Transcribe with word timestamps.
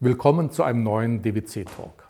Willkommen 0.00 0.50
zu 0.50 0.64
einem 0.64 0.82
neuen 0.82 1.22
DWC-Talk. 1.22 2.08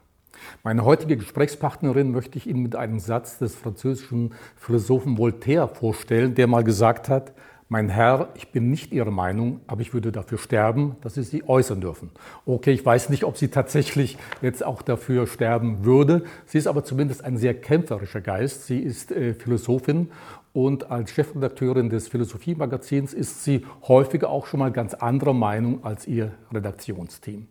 Meine 0.62 0.86
heutige 0.86 1.18
Gesprächspartnerin 1.18 2.12
möchte 2.12 2.38
ich 2.38 2.46
Ihnen 2.46 2.62
mit 2.62 2.74
einem 2.76 2.98
Satz 2.98 3.36
des 3.38 3.54
französischen 3.54 4.32
Philosophen 4.56 5.18
Voltaire 5.18 5.68
vorstellen, 5.68 6.34
der 6.34 6.46
mal 6.46 6.64
gesagt 6.64 7.10
hat, 7.10 7.34
mein 7.68 7.90
Herr, 7.90 8.30
ich 8.36 8.52
bin 8.52 8.70
nicht 8.70 8.92
Ihrer 8.92 9.10
Meinung, 9.10 9.60
aber 9.66 9.82
ich 9.82 9.92
würde 9.92 10.12
dafür 10.12 10.38
sterben, 10.38 10.96
dass 11.02 11.14
Sie 11.14 11.22
sie 11.22 11.46
äußern 11.46 11.82
dürfen. 11.82 12.10
Okay, 12.46 12.72
ich 12.72 12.84
weiß 12.84 13.10
nicht, 13.10 13.24
ob 13.24 13.36
sie 13.36 13.48
tatsächlich 13.48 14.16
jetzt 14.40 14.64
auch 14.64 14.80
dafür 14.80 15.26
sterben 15.26 15.84
würde. 15.84 16.24
Sie 16.46 16.58
ist 16.58 16.66
aber 16.66 16.84
zumindest 16.84 17.22
ein 17.24 17.36
sehr 17.36 17.54
kämpferischer 17.54 18.22
Geist. 18.22 18.66
Sie 18.66 18.78
ist 18.78 19.12
äh, 19.12 19.34
Philosophin 19.34 20.10
und 20.54 20.90
als 20.90 21.10
Chefredakteurin 21.10 21.90
des 21.90 22.06
Philosophiemagazins 22.06 23.12
ist 23.12 23.42
sie 23.42 23.66
häufiger 23.88 24.30
auch 24.30 24.46
schon 24.46 24.60
mal 24.60 24.70
ganz 24.70 24.94
anderer 24.94 25.34
Meinung 25.34 25.84
als 25.84 26.06
ihr 26.06 26.30
Redaktionsteam. 26.52 27.48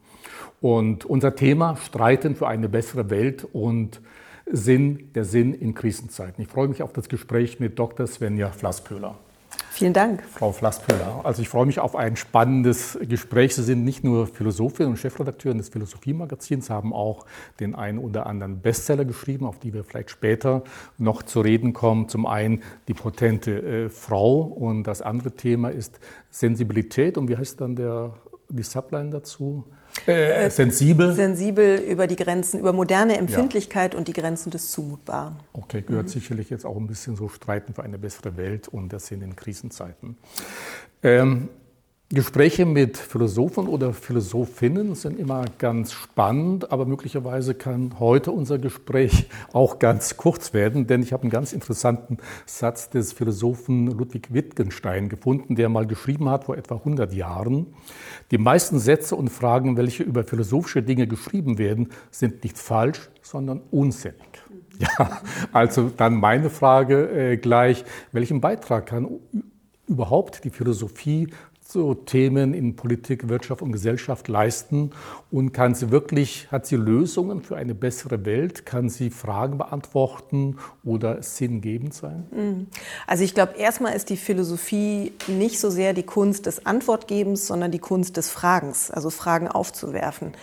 Und 0.62 1.04
unser 1.04 1.36
Thema 1.36 1.76
Streiten 1.76 2.36
für 2.36 2.48
eine 2.48 2.70
bessere 2.70 3.10
Welt 3.10 3.46
und 3.52 4.00
Sinn, 4.46 5.12
der 5.16 5.26
Sinn 5.26 5.54
in 5.54 5.74
Krisenzeiten. 5.74 6.41
Ich 6.41 6.50
freue 6.50 6.70
mich 6.70 6.82
auf 6.82 6.94
das 6.94 7.10
Gespräch 7.10 7.60
mit 7.60 7.77
Dr. 7.77 8.08
Svenja 8.08 8.50
Flasspöhler. 8.52 9.20
Vielen 9.76 9.94
Dank. 9.94 10.22
Frau 10.32 10.52
Flasspöhler, 10.52 11.22
also 11.23 11.41
ich 11.41 11.50
freue 11.50 11.66
mich 11.66 11.80
auf 11.80 11.95
ein 11.95 12.16
spannendes 12.16 12.95
Gespräch. 13.02 13.55
Sie 13.55 13.63
sind 13.63 13.84
nicht 13.84 14.04
nur 14.04 14.27
Philosophin 14.27 14.86
und 14.86 14.98
Chefredakteurin 14.98 15.58
des 15.58 15.70
Philosophiemagazins, 15.70 16.70
haben 16.70 16.94
auch 16.94 17.26
den 17.59 17.73
einen 17.73 17.98
oder 17.98 18.27
anderen 18.27 18.59
Bestseller 18.59 19.04
geschrieben, 19.04 19.48
auf 19.48 19.58
die 19.58 19.73
wir 19.73 19.84
vielleicht 19.84 20.12
später 20.12 20.62
noch 20.99 21.23
zu 21.23 21.41
reden 21.41 21.73
kommen. 21.73 22.08
Zum 22.08 22.27
einen 22.27 22.62
die 22.88 22.94
potente 22.94 23.63
äh, 23.63 23.90
Frau 23.90 24.41
und 24.41 24.84
das 24.84 25.02
andere 25.02 25.32
Thema 25.32 25.70
ist 25.70 25.99
Sensibilität. 26.30 27.18
Und 27.18 27.27
wie 27.27 27.38
heißt 27.38 27.60
dann 27.60 27.76
der, 27.76 28.13
die 28.49 28.62
Subline 28.62 29.10
dazu? 29.10 29.63
Äh, 30.06 30.50
sensibel. 30.50 31.14
Sensibel 31.14 31.78
über 31.78 32.08
die 32.08 32.16
Grenzen, 32.16 32.60
über 32.60 32.74
moderne 32.74 33.18
Empfindlichkeit 33.18 33.94
ja. 33.94 34.00
und 34.00 34.08
die 34.08 34.13
Grenzen 34.13 34.50
des 34.50 34.72
Zumutbaren. 34.72 35.38
Okay, 35.54 35.82
gehört 35.82 36.08
mhm. 36.08 36.10
sicherlich 36.10 36.50
jetzt 36.50 36.66
auch 36.66 36.76
ein 36.76 36.88
bisschen 36.88 37.16
so 37.16 37.30
Streiten 37.30 37.74
für 37.74 37.84
eine 37.84 37.98
bessere 37.98 38.35
Welt 38.35 38.68
und 38.68 38.91
das 38.91 39.08
sind 39.08 39.22
in 39.22 39.35
Krisenzeiten. 39.35 40.18
Ähm, 41.04 41.50
Gespräche 42.14 42.68
mit 42.68 42.96
Philosophen 42.96 43.68
oder 43.68 43.92
Philosophinnen 43.92 44.94
sind 44.94 45.20
immer 45.20 45.46
ganz 45.58 45.94
spannend, 45.94 46.72
aber 46.72 46.86
möglicherweise 46.86 47.56
kann 47.56 48.00
heute 48.00 48.32
unser 48.32 48.60
Gespräch 48.60 49.30
auch 49.52 49.80
ganz 49.80 50.16
kurz 50.16 50.54
werden, 50.54 50.86
denn 50.86 51.02
ich 51.02 51.12
habe 51.12 51.24
einen 51.24 51.32
ganz 51.32 51.54
interessanten 51.54 52.18
Satz 52.46 52.91
des 52.91 53.14
Philosophen 53.14 53.88
Ludwig 53.88 54.32
Wittgenstein 54.32 55.10
gefunden, 55.10 55.56
der 55.56 55.70
mal 55.70 55.88
geschrieben 55.88 56.30
hat 56.30 56.44
vor 56.44 56.56
etwa 56.56 56.76
100 56.76 57.12
Jahren. 57.14 57.74
Die 58.30 58.38
meisten 58.38 58.78
Sätze 58.78 59.16
und 59.16 59.30
Fragen, 59.30 59.76
welche 59.76 60.04
über 60.04 60.24
philosophische 60.24 60.84
Dinge 60.84 61.08
geschrieben 61.08 61.58
werden, 61.58 61.90
sind 62.12 62.44
nicht 62.44 62.60
falsch, 62.60 63.10
sondern 63.24 63.62
unsinnig. 63.72 64.19
Ja, 64.80 65.22
also 65.52 65.91
dann 65.96 66.16
meine 66.16 66.50
Frage 66.50 67.08
äh, 67.09 67.38
gleich, 67.38 67.86
welchen 68.12 68.41
Beitrag 68.41 68.88
kann 68.88 69.08
überhaupt 69.88 70.44
die 70.44 70.50
Philosophie 70.50 71.28
so 71.74 71.96
Themen 71.96 72.53
in 72.53 72.75
Politik, 72.75 73.28
Wirtschaft 73.28 73.63
und 73.63 73.72
Gesellschaft 73.72 74.28
leisten 74.28 74.91
und 75.31 75.52
kann 75.52 75.74
sie 75.74 75.90
wirklich, 75.90 76.47
hat 76.52 76.68
sie 76.68 76.75
Lösungen 76.75 77.41
für 77.41 77.57
eine 77.57 77.74
bessere 77.74 78.25
Welt, 78.25 78.66
kann 78.66 78.90
sie 78.90 79.09
Fragen 79.09 79.57
beantworten 79.57 80.57
oder 80.84 81.24
sinngebend 81.24 81.94
sein? 81.94 82.28
Mhm. 82.31 82.68
Also 83.07 83.24
ich 83.24 83.34
glaube, 83.34 83.57
erstmal 83.57 83.96
ist 83.96 84.09
die 84.09 84.18
Philosophie 84.18 85.13
nicht 85.28 85.59
so 85.59 85.72
sehr 85.72 85.94
die 85.94 86.03
Kunst 86.03 86.46
des 86.46 86.66
Antwortgebens, 86.66 87.47
sondern 87.47 87.72
die 87.72 87.79
Kunst 87.79 88.18
des 88.18 88.29
Fragens, 88.29 88.91
also 88.91 89.09
Fragen 89.09 89.47
aufzuwerfen. 89.47 90.34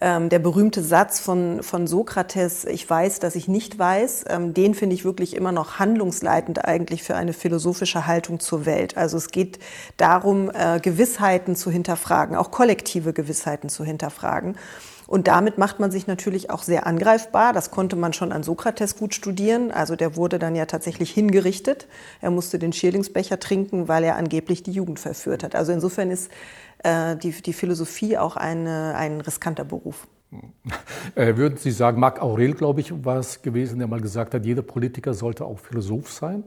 Ähm, 0.00 0.28
der 0.28 0.38
berühmte 0.38 0.82
Satz 0.82 1.18
von, 1.18 1.62
von 1.62 1.86
Sokrates, 1.86 2.64
ich 2.64 2.88
weiß, 2.88 3.18
dass 3.18 3.34
ich 3.34 3.48
nicht 3.48 3.78
weiß, 3.78 4.26
ähm, 4.28 4.54
den 4.54 4.74
finde 4.74 4.94
ich 4.94 5.04
wirklich 5.04 5.34
immer 5.34 5.50
noch 5.50 5.80
handlungsleitend 5.80 6.64
eigentlich 6.64 7.02
für 7.02 7.16
eine 7.16 7.32
philosophische 7.32 8.06
Haltung 8.06 8.38
zur 8.38 8.64
Welt. 8.64 8.96
Also 8.96 9.16
es 9.16 9.30
geht 9.30 9.58
darum, 9.96 10.50
äh, 10.54 10.78
Gewissheiten 10.80 11.56
zu 11.56 11.70
hinterfragen, 11.70 12.36
auch 12.36 12.52
kollektive 12.52 13.12
Gewissheiten 13.12 13.68
zu 13.68 13.84
hinterfragen. 13.84 14.56
Und 15.08 15.26
damit 15.26 15.56
macht 15.56 15.80
man 15.80 15.90
sich 15.90 16.06
natürlich 16.06 16.50
auch 16.50 16.62
sehr 16.62 16.86
angreifbar. 16.86 17.54
Das 17.54 17.70
konnte 17.70 17.96
man 17.96 18.12
schon 18.12 18.30
an 18.30 18.42
Sokrates 18.42 18.94
gut 18.94 19.14
studieren. 19.14 19.70
Also 19.70 19.96
der 19.96 20.16
wurde 20.16 20.38
dann 20.38 20.54
ja 20.54 20.66
tatsächlich 20.66 21.10
hingerichtet. 21.10 21.88
Er 22.20 22.30
musste 22.30 22.58
den 22.58 22.74
Schierlingsbecher 22.74 23.40
trinken, 23.40 23.88
weil 23.88 24.04
er 24.04 24.16
angeblich 24.16 24.62
die 24.62 24.70
Jugend 24.70 25.00
verführt 25.00 25.42
hat. 25.42 25.54
Also 25.54 25.72
insofern 25.72 26.10
ist 26.10 26.30
äh, 26.84 27.16
die, 27.16 27.30
die 27.30 27.54
Philosophie 27.54 28.18
auch 28.18 28.36
eine, 28.36 28.94
ein 28.96 29.22
riskanter 29.22 29.64
Beruf. 29.64 30.06
Äh, 31.14 31.36
würden 31.36 31.56
Sie 31.56 31.70
sagen, 31.70 31.98
Marc 31.98 32.20
Aurel, 32.20 32.52
glaube 32.52 32.82
ich, 32.82 32.92
war 33.02 33.16
es 33.16 33.40
gewesen, 33.40 33.78
der 33.78 33.88
mal 33.88 34.02
gesagt 34.02 34.34
hat, 34.34 34.44
jeder 34.44 34.60
Politiker 34.60 35.14
sollte 35.14 35.46
auch 35.46 35.58
Philosoph 35.58 36.12
sein? 36.12 36.44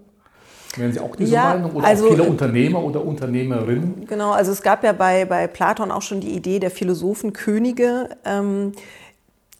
Wären 0.78 0.94
Sie 0.94 1.00
auch 1.00 1.16
diese 1.16 1.34
ja, 1.34 1.54
Meinung? 1.54 1.72
Oder 1.74 1.88
also, 1.88 2.10
viele 2.10 2.24
Unternehmer 2.24 2.84
oder 2.84 3.04
Unternehmerinnen? 3.04 4.06
Genau, 4.08 4.32
also 4.32 4.52
es 4.52 4.62
gab 4.62 4.84
ja 4.84 4.94
bei, 4.94 5.26
bei 5.26 5.48
Platon 5.48 5.92
auch 5.92 6.02
schon 6.02 6.22
die 6.22 6.32
Idee 6.32 6.60
der 6.60 6.72
Philosophenkönige. 6.72 8.10
Ähm, 8.24 8.72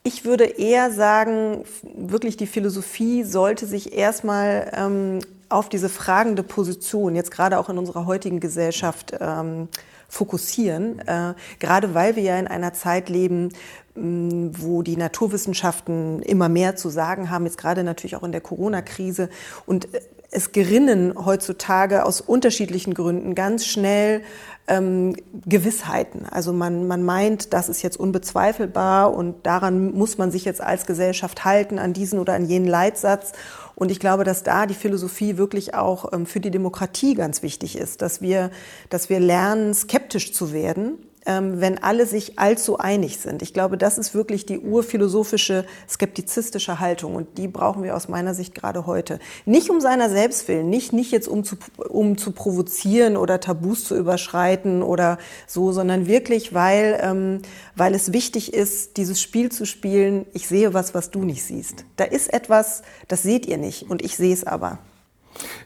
ich 0.04 0.26
würde 0.26 0.46
eher 0.46 0.92
sagen, 0.92 1.64
wirklich 1.96 2.38
die 2.38 2.48
Philosophie 2.48 3.24
sollte 3.24 3.66
sich 3.66 3.96
erstmal 3.96 4.72
ähm, 4.76 5.20
auf 5.50 5.70
diese 5.70 5.90
fragende 5.90 6.44
Position, 6.44 7.16
jetzt 7.16 7.32
gerade 7.32 7.60
auch 7.60 7.70
in 7.70 7.78
unserer 7.78 8.06
heutigen 8.06 8.40
Gesellschaft, 8.40 9.14
ähm, 9.20 9.68
fokussieren, 10.08 11.00
äh, 11.08 11.34
gerade 11.60 11.94
weil 11.94 12.18
wir 12.18 12.24
ja 12.24 12.38
in 12.38 12.48
einer 12.48 12.74
Zeit 12.74 13.10
leben, 13.10 13.50
mh, 13.96 14.52
wo 14.58 14.82
die 14.82 14.98
Naturwissenschaften 14.98 16.22
immer 16.24 16.50
mehr 16.50 16.76
zu 16.76 16.90
sagen 16.90 17.30
haben, 17.30 17.46
jetzt 17.46 17.58
gerade 17.58 17.84
natürlich 17.84 18.18
auch 18.18 18.24
in 18.24 18.34
der 18.34 18.42
Corona-Krise. 18.42 19.30
Und 19.66 19.94
äh, 19.94 20.02
es 20.32 20.54
gerinnen 20.54 21.14
heutzutage 21.26 22.06
aus 22.06 22.22
unterschiedlichen 22.22 22.94
Gründen 22.94 23.36
ganz 23.36 23.66
schnell 23.66 24.24
ähm, 24.68 25.16
Gewissheiten. 25.46 26.26
Also 26.26 26.54
man, 26.54 26.88
man 26.88 27.04
meint, 27.04 27.54
das 27.54 27.68
ist 27.68 27.82
jetzt 27.82 28.00
unbezweifelbar 28.00 29.14
und 29.14 29.46
daran 29.46 29.94
muss 29.94 30.18
man 30.18 30.32
sich 30.32 30.46
jetzt 30.46 30.62
als 30.62 30.86
Gesellschaft 30.86 31.44
halten, 31.44 31.80
an 31.80 31.92
diesen 31.92 32.18
oder 32.18 32.34
an 32.34 32.46
jenen 32.46 32.68
Leitsatz. 32.68 33.34
Und 33.76 33.92
ich 33.92 34.00
glaube, 34.00 34.24
dass 34.24 34.44
da 34.44 34.66
die 34.66 34.74
Philosophie 34.74 35.38
wirklich 35.38 35.74
auch 35.76 36.14
ähm, 36.14 36.26
für 36.26 36.40
die 36.40 36.52
Demokratie 36.52 37.16
ganz 37.16 37.44
wichtig 37.44 37.78
ist, 37.78 38.02
dass 38.02 38.22
wir, 38.22 38.52
dass 38.90 39.10
wir 39.10 39.20
lernen, 39.20 39.74
skeptisch 39.74 40.34
zu 40.34 40.54
werden 40.54 40.98
wenn 41.26 41.82
alle 41.84 42.06
sich 42.06 42.40
allzu 42.40 42.78
einig 42.80 43.20
sind. 43.20 43.42
Ich 43.42 43.54
glaube, 43.54 43.78
das 43.78 43.98
ist 43.98 44.16
wirklich 44.16 44.46
die 44.46 44.60
urphilosophische, 44.60 45.66
skeptizistische 45.88 46.80
Haltung 46.80 47.16
und 47.16 47.38
die 47.38 47.48
brauchen 47.48 47.84
wir 47.84 47.96
aus 47.96 48.08
meiner 48.08 48.34
Sicht 48.34 48.56
gerade 48.56 48.86
heute. 48.88 49.20
Nicht 49.46 49.70
um 49.70 49.82
seiner 49.82 50.10
selbst 50.10 50.48
willen, 50.48 50.70
nicht, 50.70 50.94
nicht 50.94 51.12
jetzt 51.12 51.28
um 51.28 51.44
zu, 51.44 51.58
um 51.78 52.18
zu 52.18 52.32
provozieren 52.32 53.18
oder 53.18 53.40
Tabus 53.40 53.84
zu 53.84 53.96
überschreiten 53.96 54.82
oder 54.82 55.20
so, 55.46 55.72
sondern 55.72 56.08
wirklich, 56.08 56.54
weil, 56.54 57.00
ähm, 57.02 57.42
weil 57.76 57.94
es 57.94 58.14
wichtig 58.14 58.54
ist, 58.54 58.98
dieses 58.98 59.22
Spiel 59.22 59.52
zu 59.52 59.66
spielen, 59.66 60.26
ich 60.34 60.48
sehe 60.48 60.74
was, 60.74 60.94
was 60.96 61.12
du 61.12 61.24
nicht 61.24 61.44
siehst. 61.44 61.86
Da 61.98 62.04
ist 62.04 62.34
etwas, 62.34 62.82
das 63.08 63.22
seht 63.22 63.46
ihr 63.46 63.58
nicht 63.58 63.90
und 63.90 64.02
ich 64.02 64.18
sehe 64.18 64.34
es 64.34 64.44
aber. 64.44 64.80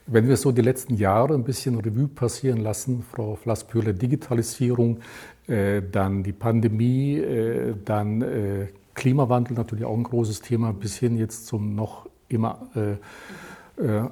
Wenn 0.08 0.28
wir 0.28 0.38
so 0.38 0.52
die 0.52 0.62
letzten 0.62 0.98
Jahre 0.98 1.34
ein 1.34 1.44
bisschen 1.44 1.80
Revue 1.80 2.08
passieren 2.08 2.60
lassen, 2.60 3.04
Frau 3.12 3.36
Flasspöhler, 3.36 3.92
Digitalisierung, 3.94 5.00
äh, 5.48 5.82
dann 5.92 6.22
die 6.22 6.32
Pandemie, 6.32 7.18
äh, 7.18 7.74
dann 7.84 8.22
äh, 8.22 8.68
Klimawandel 8.94 9.56
natürlich 9.56 9.84
auch 9.84 9.98
ein 9.98 10.04
großes 10.04 10.42
Thema, 10.42 10.74
bis 10.74 10.98
hin 10.98 11.18
jetzt 11.18 11.48
zum 11.48 11.76
noch 11.76 12.08
immer 12.30 12.70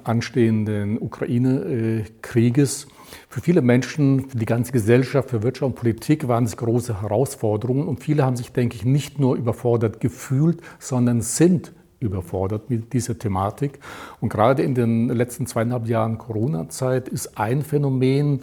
anstehenden 0.04 0.98
Ukraine-Krieges. 1.00 2.86
Für 3.30 3.40
viele 3.40 3.62
Menschen, 3.62 4.28
für 4.28 4.36
die 4.36 4.44
ganze 4.44 4.72
Gesellschaft, 4.72 5.30
für 5.30 5.42
Wirtschaft 5.42 5.64
und 5.64 5.74
Politik 5.74 6.28
waren 6.28 6.44
es 6.44 6.58
große 6.58 7.00
Herausforderungen 7.00 7.88
und 7.88 8.00
viele 8.00 8.24
haben 8.24 8.36
sich, 8.36 8.52
denke 8.52 8.76
ich, 8.76 8.84
nicht 8.84 9.18
nur 9.18 9.36
überfordert 9.36 10.00
gefühlt, 10.00 10.60
sondern 10.78 11.22
sind 11.22 11.72
überfordert 12.00 12.70
mit 12.70 12.92
dieser 12.92 13.18
Thematik. 13.18 13.78
Und 14.20 14.28
gerade 14.28 14.62
in 14.62 14.74
den 14.74 15.08
letzten 15.08 15.46
zweieinhalb 15.46 15.86
Jahren 15.86 16.18
Corona-Zeit 16.18 17.08
ist 17.08 17.38
ein 17.38 17.62
Phänomen, 17.62 18.42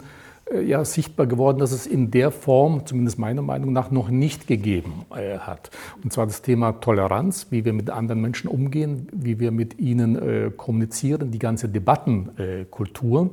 äh, 0.52 0.62
ja, 0.62 0.84
sichtbar 0.84 1.26
geworden, 1.26 1.58
dass 1.58 1.72
es 1.72 1.86
in 1.86 2.10
der 2.10 2.30
Form, 2.30 2.86
zumindest 2.86 3.18
meiner 3.18 3.42
Meinung 3.42 3.72
nach, 3.72 3.90
noch 3.90 4.08
nicht 4.08 4.46
gegeben 4.46 5.06
äh, 5.14 5.38
hat. 5.38 5.70
Und 6.02 6.12
zwar 6.12 6.26
das 6.26 6.42
Thema 6.42 6.72
Toleranz, 6.72 7.48
wie 7.50 7.64
wir 7.64 7.72
mit 7.72 7.90
anderen 7.90 8.20
Menschen 8.20 8.48
umgehen, 8.48 9.08
wie 9.12 9.38
wir 9.38 9.50
mit 9.50 9.78
ihnen 9.78 10.16
äh, 10.16 10.50
kommunizieren, 10.56 11.30
die 11.30 11.38
ganze 11.38 11.68
Debattenkultur. 11.68 13.30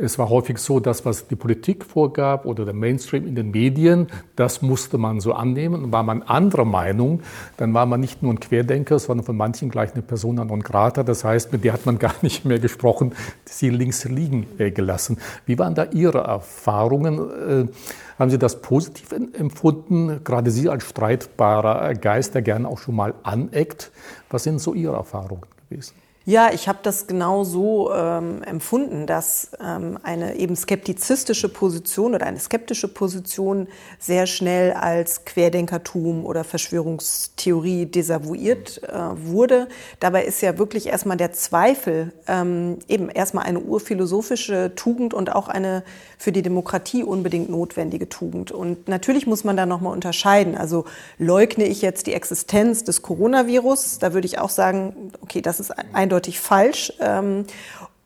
Es 0.00 0.18
war 0.18 0.28
häufig 0.28 0.58
so, 0.58 0.78
dass 0.78 1.04
was 1.04 1.26
die 1.26 1.36
Politik 1.36 1.84
vorgab 1.84 2.46
oder 2.46 2.64
der 2.64 2.74
Mainstream 2.74 3.26
in 3.26 3.34
den 3.34 3.50
Medien, 3.50 4.06
das 4.36 4.62
musste 4.62 4.96
man 4.96 5.20
so 5.20 5.32
annehmen. 5.32 5.84
Und 5.84 5.92
war 5.92 6.04
man 6.04 6.22
anderer 6.22 6.64
Meinung, 6.64 7.20
dann 7.56 7.74
war 7.74 7.84
man 7.84 8.00
nicht 8.00 8.22
nur 8.22 8.32
ein 8.32 8.38
Querdenker, 8.38 8.98
sondern 9.00 9.26
von 9.26 9.36
manchen 9.36 9.70
gleich 9.70 9.94
eine 9.94 10.02
Persona 10.02 10.44
non 10.44 10.62
grata. 10.62 11.02
Das 11.02 11.24
heißt, 11.24 11.52
mit 11.52 11.64
der 11.64 11.72
hat 11.72 11.84
man 11.84 11.98
gar 11.98 12.14
nicht 12.22 12.44
mehr 12.44 12.60
gesprochen, 12.60 13.12
sie 13.44 13.70
links 13.70 14.04
liegen 14.04 14.46
äh, 14.58 14.70
gelassen. 14.70 15.18
Wie 15.46 15.58
waren 15.58 15.74
da 15.74 15.84
Ihre 15.84 16.18
Erfahrungen? 16.18 16.78
Erfahrungen. 16.78 17.70
Haben 18.18 18.30
Sie 18.30 18.38
das 18.38 18.60
positiv 18.60 19.12
empfunden? 19.12 20.24
Gerade 20.24 20.50
Sie 20.50 20.68
als 20.68 20.88
streitbarer 20.88 21.94
Geist, 21.94 22.34
der 22.34 22.42
gerne 22.42 22.66
auch 22.66 22.78
schon 22.78 22.96
mal 22.96 23.14
aneckt. 23.22 23.92
Was 24.30 24.42
sind 24.42 24.60
so 24.60 24.74
Ihre 24.74 24.96
Erfahrungen 24.96 25.44
gewesen? 25.68 25.94
Ja, 26.28 26.50
ich 26.52 26.68
habe 26.68 26.80
das 26.82 27.06
genau 27.06 27.42
so 27.42 27.90
ähm, 27.90 28.42
empfunden, 28.42 29.06
dass 29.06 29.52
ähm, 29.64 29.98
eine 30.02 30.36
eben 30.36 30.56
skeptizistische 30.56 31.48
Position 31.48 32.14
oder 32.14 32.26
eine 32.26 32.38
skeptische 32.38 32.86
Position 32.86 33.66
sehr 33.98 34.26
schnell 34.26 34.74
als 34.74 35.24
Querdenkertum 35.24 36.26
oder 36.26 36.44
Verschwörungstheorie 36.44 37.86
desavouiert 37.86 38.82
äh, 38.82 38.92
wurde. 39.14 39.68
Dabei 40.00 40.26
ist 40.26 40.42
ja 40.42 40.58
wirklich 40.58 40.88
erstmal 40.88 41.16
der 41.16 41.32
Zweifel 41.32 42.12
ähm, 42.26 42.78
eben 42.88 43.08
erstmal 43.08 43.46
eine 43.46 43.60
urphilosophische 43.60 44.72
Tugend 44.76 45.14
und 45.14 45.34
auch 45.34 45.48
eine 45.48 45.82
für 46.18 46.32
die 46.32 46.42
Demokratie 46.42 47.04
unbedingt 47.04 47.48
notwendige 47.48 48.10
Tugend. 48.10 48.52
Und 48.52 48.86
natürlich 48.86 49.26
muss 49.26 49.44
man 49.44 49.56
da 49.56 49.64
nochmal 49.64 49.94
unterscheiden. 49.94 50.58
Also 50.58 50.84
leugne 51.16 51.64
ich 51.64 51.80
jetzt 51.80 52.06
die 52.06 52.12
Existenz 52.12 52.84
des 52.84 53.00
Coronavirus? 53.00 53.98
Da 54.00 54.12
würde 54.12 54.26
ich 54.26 54.38
auch 54.38 54.50
sagen, 54.50 55.10
okay, 55.22 55.40
das 55.40 55.58
ist 55.58 55.72
eindeutig 55.94 56.17
eindeutig 56.18 56.40
falsch. 56.40 56.92
Ähm, 57.00 57.44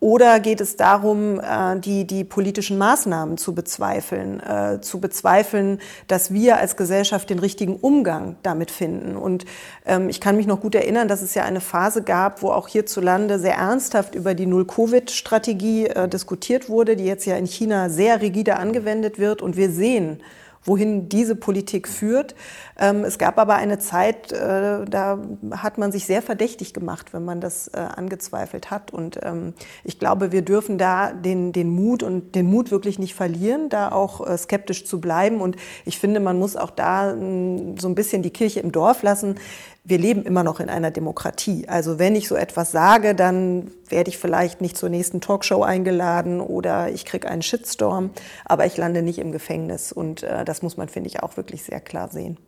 oder 0.00 0.40
geht 0.40 0.60
es 0.60 0.74
darum, 0.74 1.38
äh, 1.38 1.78
die, 1.78 2.04
die 2.04 2.24
politischen 2.24 2.76
Maßnahmen 2.76 3.38
zu 3.38 3.54
bezweifeln, 3.54 4.40
äh, 4.40 4.80
zu 4.80 5.00
bezweifeln, 5.00 5.78
dass 6.08 6.32
wir 6.32 6.56
als 6.56 6.76
Gesellschaft 6.76 7.30
den 7.30 7.38
richtigen 7.38 7.76
Umgang 7.76 8.34
damit 8.42 8.72
finden? 8.72 9.16
Und 9.16 9.44
ähm, 9.86 10.08
ich 10.08 10.20
kann 10.20 10.36
mich 10.36 10.48
noch 10.48 10.60
gut 10.60 10.74
erinnern, 10.74 11.06
dass 11.06 11.22
es 11.22 11.34
ja 11.34 11.44
eine 11.44 11.60
Phase 11.60 12.02
gab, 12.02 12.42
wo 12.42 12.48
auch 12.50 12.66
hierzulande 12.66 13.38
sehr 13.38 13.54
ernsthaft 13.54 14.16
über 14.16 14.34
die 14.34 14.46
Null-Covid-Strategie 14.46 15.86
äh, 15.86 16.08
diskutiert 16.08 16.68
wurde, 16.68 16.96
die 16.96 17.04
jetzt 17.04 17.24
ja 17.24 17.36
in 17.36 17.46
China 17.46 17.88
sehr 17.88 18.20
rigide 18.20 18.56
angewendet 18.56 19.20
wird. 19.20 19.40
Und 19.40 19.56
wir 19.56 19.70
sehen, 19.70 20.20
wohin 20.64 21.08
diese 21.08 21.36
Politik 21.36 21.88
führt. 21.88 22.34
Ähm, 22.78 23.04
es 23.04 23.18
gab 23.18 23.38
aber 23.38 23.54
eine 23.56 23.78
Zeit, 23.78 24.32
äh, 24.32 24.84
da 24.84 25.18
hat 25.52 25.78
man 25.78 25.92
sich 25.92 26.06
sehr 26.06 26.22
verdächtig 26.22 26.72
gemacht, 26.72 27.12
wenn 27.12 27.24
man 27.24 27.40
das 27.40 27.68
äh, 27.68 27.78
angezweifelt 27.78 28.70
hat. 28.70 28.92
Und 28.92 29.18
ähm, 29.22 29.54
ich 29.84 29.98
glaube, 29.98 30.32
wir 30.32 30.42
dürfen 30.42 30.78
da 30.78 31.12
den, 31.12 31.52
den 31.52 31.68
Mut 31.68 32.02
und 32.02 32.34
den 32.34 32.46
Mut 32.46 32.70
wirklich 32.70 32.98
nicht 32.98 33.14
verlieren, 33.14 33.68
da 33.68 33.90
auch 33.90 34.26
äh, 34.26 34.36
skeptisch 34.38 34.84
zu 34.86 35.00
bleiben. 35.00 35.40
Und 35.40 35.56
ich 35.84 35.98
finde, 35.98 36.20
man 36.20 36.38
muss 36.38 36.56
auch 36.56 36.70
da 36.70 37.14
mm, 37.14 37.78
so 37.78 37.88
ein 37.88 37.94
bisschen 37.94 38.22
die 38.22 38.30
Kirche 38.30 38.60
im 38.60 38.72
Dorf 38.72 39.02
lassen 39.02 39.36
wir 39.84 39.98
leben 39.98 40.22
immer 40.22 40.44
noch 40.44 40.60
in 40.60 40.68
einer 40.68 40.90
Demokratie. 40.90 41.68
Also 41.68 41.98
wenn 41.98 42.14
ich 42.14 42.28
so 42.28 42.36
etwas 42.36 42.70
sage, 42.70 43.14
dann 43.14 43.70
werde 43.88 44.10
ich 44.10 44.18
vielleicht 44.18 44.60
nicht 44.60 44.76
zur 44.76 44.88
nächsten 44.88 45.20
Talkshow 45.20 45.62
eingeladen 45.62 46.40
oder 46.40 46.90
ich 46.90 47.04
kriege 47.04 47.28
einen 47.28 47.42
Shitstorm, 47.42 48.10
aber 48.44 48.66
ich 48.66 48.76
lande 48.76 49.02
nicht 49.02 49.18
im 49.18 49.32
Gefängnis. 49.32 49.90
Und 49.90 50.22
äh, 50.22 50.44
das 50.44 50.62
muss 50.62 50.76
man, 50.76 50.88
finde 50.88 51.08
ich, 51.08 51.22
auch 51.22 51.36
wirklich 51.36 51.64
sehr 51.64 51.80
klar 51.80 52.08
sehen. 52.08 52.38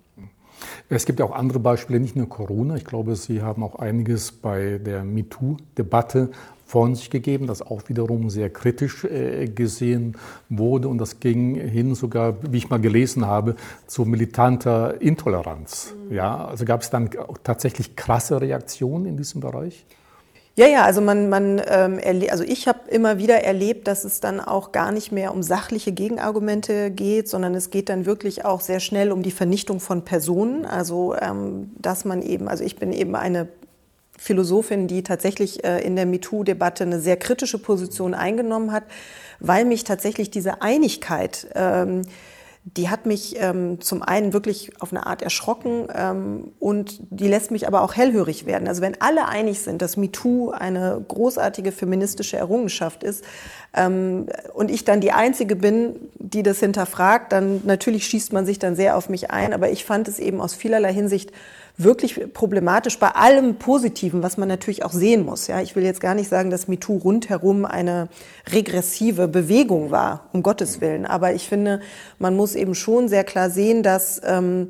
Es 0.88 1.04
gibt 1.06 1.20
auch 1.20 1.32
andere 1.32 1.58
Beispiele, 1.58 1.98
nicht 1.98 2.14
nur 2.16 2.28
Corona. 2.28 2.76
Ich 2.76 2.84
glaube, 2.84 3.16
Sie 3.16 3.42
haben 3.42 3.62
auch 3.64 3.76
einiges 3.76 4.32
bei 4.32 4.78
der 4.78 5.02
MeToo-Debatte 5.02 6.30
von 6.64 6.94
sich 6.94 7.10
gegeben, 7.10 7.46
das 7.46 7.62
auch 7.62 7.88
wiederum 7.88 8.30
sehr 8.30 8.50
kritisch 8.50 9.04
äh, 9.04 9.46
gesehen 9.46 10.16
wurde. 10.48 10.88
Und 10.88 10.98
das 10.98 11.20
ging 11.20 11.54
hin 11.54 11.94
sogar, 11.94 12.36
wie 12.50 12.58
ich 12.58 12.70
mal 12.70 12.80
gelesen 12.80 13.26
habe, 13.26 13.56
zu 13.86 14.04
militanter 14.04 15.00
Intoleranz. 15.00 15.94
Mhm. 16.08 16.14
Ja, 16.14 16.46
also 16.46 16.64
gab 16.64 16.82
es 16.82 16.90
dann 16.90 17.10
tatsächlich 17.42 17.96
krasse 17.96 18.40
Reaktionen 18.40 19.06
in 19.06 19.16
diesem 19.16 19.40
Bereich? 19.40 19.84
Ja, 20.56 20.68
ja, 20.68 20.84
also 20.84 21.00
man, 21.00 21.28
man 21.28 21.60
ähm, 21.66 21.98
also 22.30 22.44
ich 22.44 22.68
habe 22.68 22.88
immer 22.88 23.18
wieder 23.18 23.42
erlebt, 23.42 23.88
dass 23.88 24.04
es 24.04 24.20
dann 24.20 24.38
auch 24.38 24.70
gar 24.70 24.92
nicht 24.92 25.10
mehr 25.10 25.34
um 25.34 25.42
sachliche 25.42 25.90
Gegenargumente 25.90 26.92
geht, 26.92 27.28
sondern 27.28 27.56
es 27.56 27.70
geht 27.70 27.88
dann 27.88 28.06
wirklich 28.06 28.44
auch 28.44 28.60
sehr 28.60 28.78
schnell 28.78 29.10
um 29.10 29.24
die 29.24 29.32
Vernichtung 29.32 29.80
von 29.80 30.04
Personen. 30.04 30.64
Also 30.64 31.16
ähm, 31.20 31.72
dass 31.76 32.04
man 32.04 32.22
eben, 32.22 32.46
also 32.46 32.62
ich 32.62 32.76
bin 32.76 32.92
eben 32.92 33.16
eine 33.16 33.48
Philosophin, 34.24 34.88
die 34.88 35.02
tatsächlich 35.02 35.64
äh, 35.64 35.84
in 35.84 35.96
der 35.96 36.06
MeToo-Debatte 36.06 36.84
eine 36.84 36.98
sehr 36.98 37.18
kritische 37.18 37.58
Position 37.58 38.14
eingenommen 38.14 38.72
hat, 38.72 38.84
weil 39.38 39.66
mich 39.66 39.84
tatsächlich 39.84 40.30
diese 40.30 40.62
Einigkeit, 40.62 41.46
ähm, 41.54 42.02
die 42.64 42.88
hat 42.88 43.04
mich 43.04 43.36
ähm, 43.38 43.82
zum 43.82 44.02
einen 44.02 44.32
wirklich 44.32 44.80
auf 44.80 44.94
eine 44.94 45.04
Art 45.04 45.20
erschrocken 45.20 45.88
ähm, 45.94 46.52
und 46.58 47.00
die 47.10 47.28
lässt 47.28 47.50
mich 47.50 47.66
aber 47.66 47.82
auch 47.82 47.96
hellhörig 47.96 48.46
werden. 48.46 48.66
Also 48.66 48.80
wenn 48.80 48.98
alle 49.02 49.28
einig 49.28 49.60
sind, 49.60 49.82
dass 49.82 49.98
MeToo 49.98 50.52
eine 50.52 51.04
großartige 51.06 51.70
feministische 51.70 52.38
Errungenschaft 52.38 53.04
ist 53.04 53.24
und 53.76 54.70
ich 54.70 54.84
dann 54.84 55.00
die 55.00 55.10
Einzige 55.10 55.56
bin, 55.56 55.96
die 56.14 56.44
das 56.44 56.60
hinterfragt, 56.60 57.32
dann 57.32 57.60
natürlich 57.64 58.06
schießt 58.06 58.32
man 58.32 58.46
sich 58.46 58.60
dann 58.60 58.76
sehr 58.76 58.96
auf 58.96 59.08
mich 59.08 59.32
ein. 59.32 59.52
Aber 59.52 59.68
ich 59.68 59.84
fand 59.84 60.06
es 60.06 60.20
eben 60.20 60.40
aus 60.40 60.54
vielerlei 60.54 60.92
Hinsicht 60.92 61.32
wirklich 61.76 62.32
problematisch 62.32 62.98
bei 62.98 63.08
allem 63.08 63.56
Positiven, 63.56 64.22
was 64.22 64.36
man 64.36 64.48
natürlich 64.48 64.84
auch 64.84 64.92
sehen 64.92 65.24
muss. 65.24 65.48
Ja, 65.48 65.60
ich 65.60 65.74
will 65.74 65.82
jetzt 65.82 66.00
gar 66.00 66.14
nicht 66.14 66.28
sagen, 66.28 66.50
dass 66.50 66.68
MeToo 66.68 66.96
rundherum 66.96 67.64
eine 67.64 68.08
regressive 68.52 69.26
Bewegung 69.26 69.90
war, 69.90 70.28
um 70.32 70.42
Gottes 70.42 70.80
Willen. 70.80 71.04
Aber 71.04 71.34
ich 71.34 71.48
finde, 71.48 71.80
man 72.18 72.36
muss 72.36 72.54
eben 72.54 72.74
schon 72.74 73.08
sehr 73.08 73.24
klar 73.24 73.50
sehen, 73.50 73.82
dass 73.82 74.20
ähm, 74.24 74.68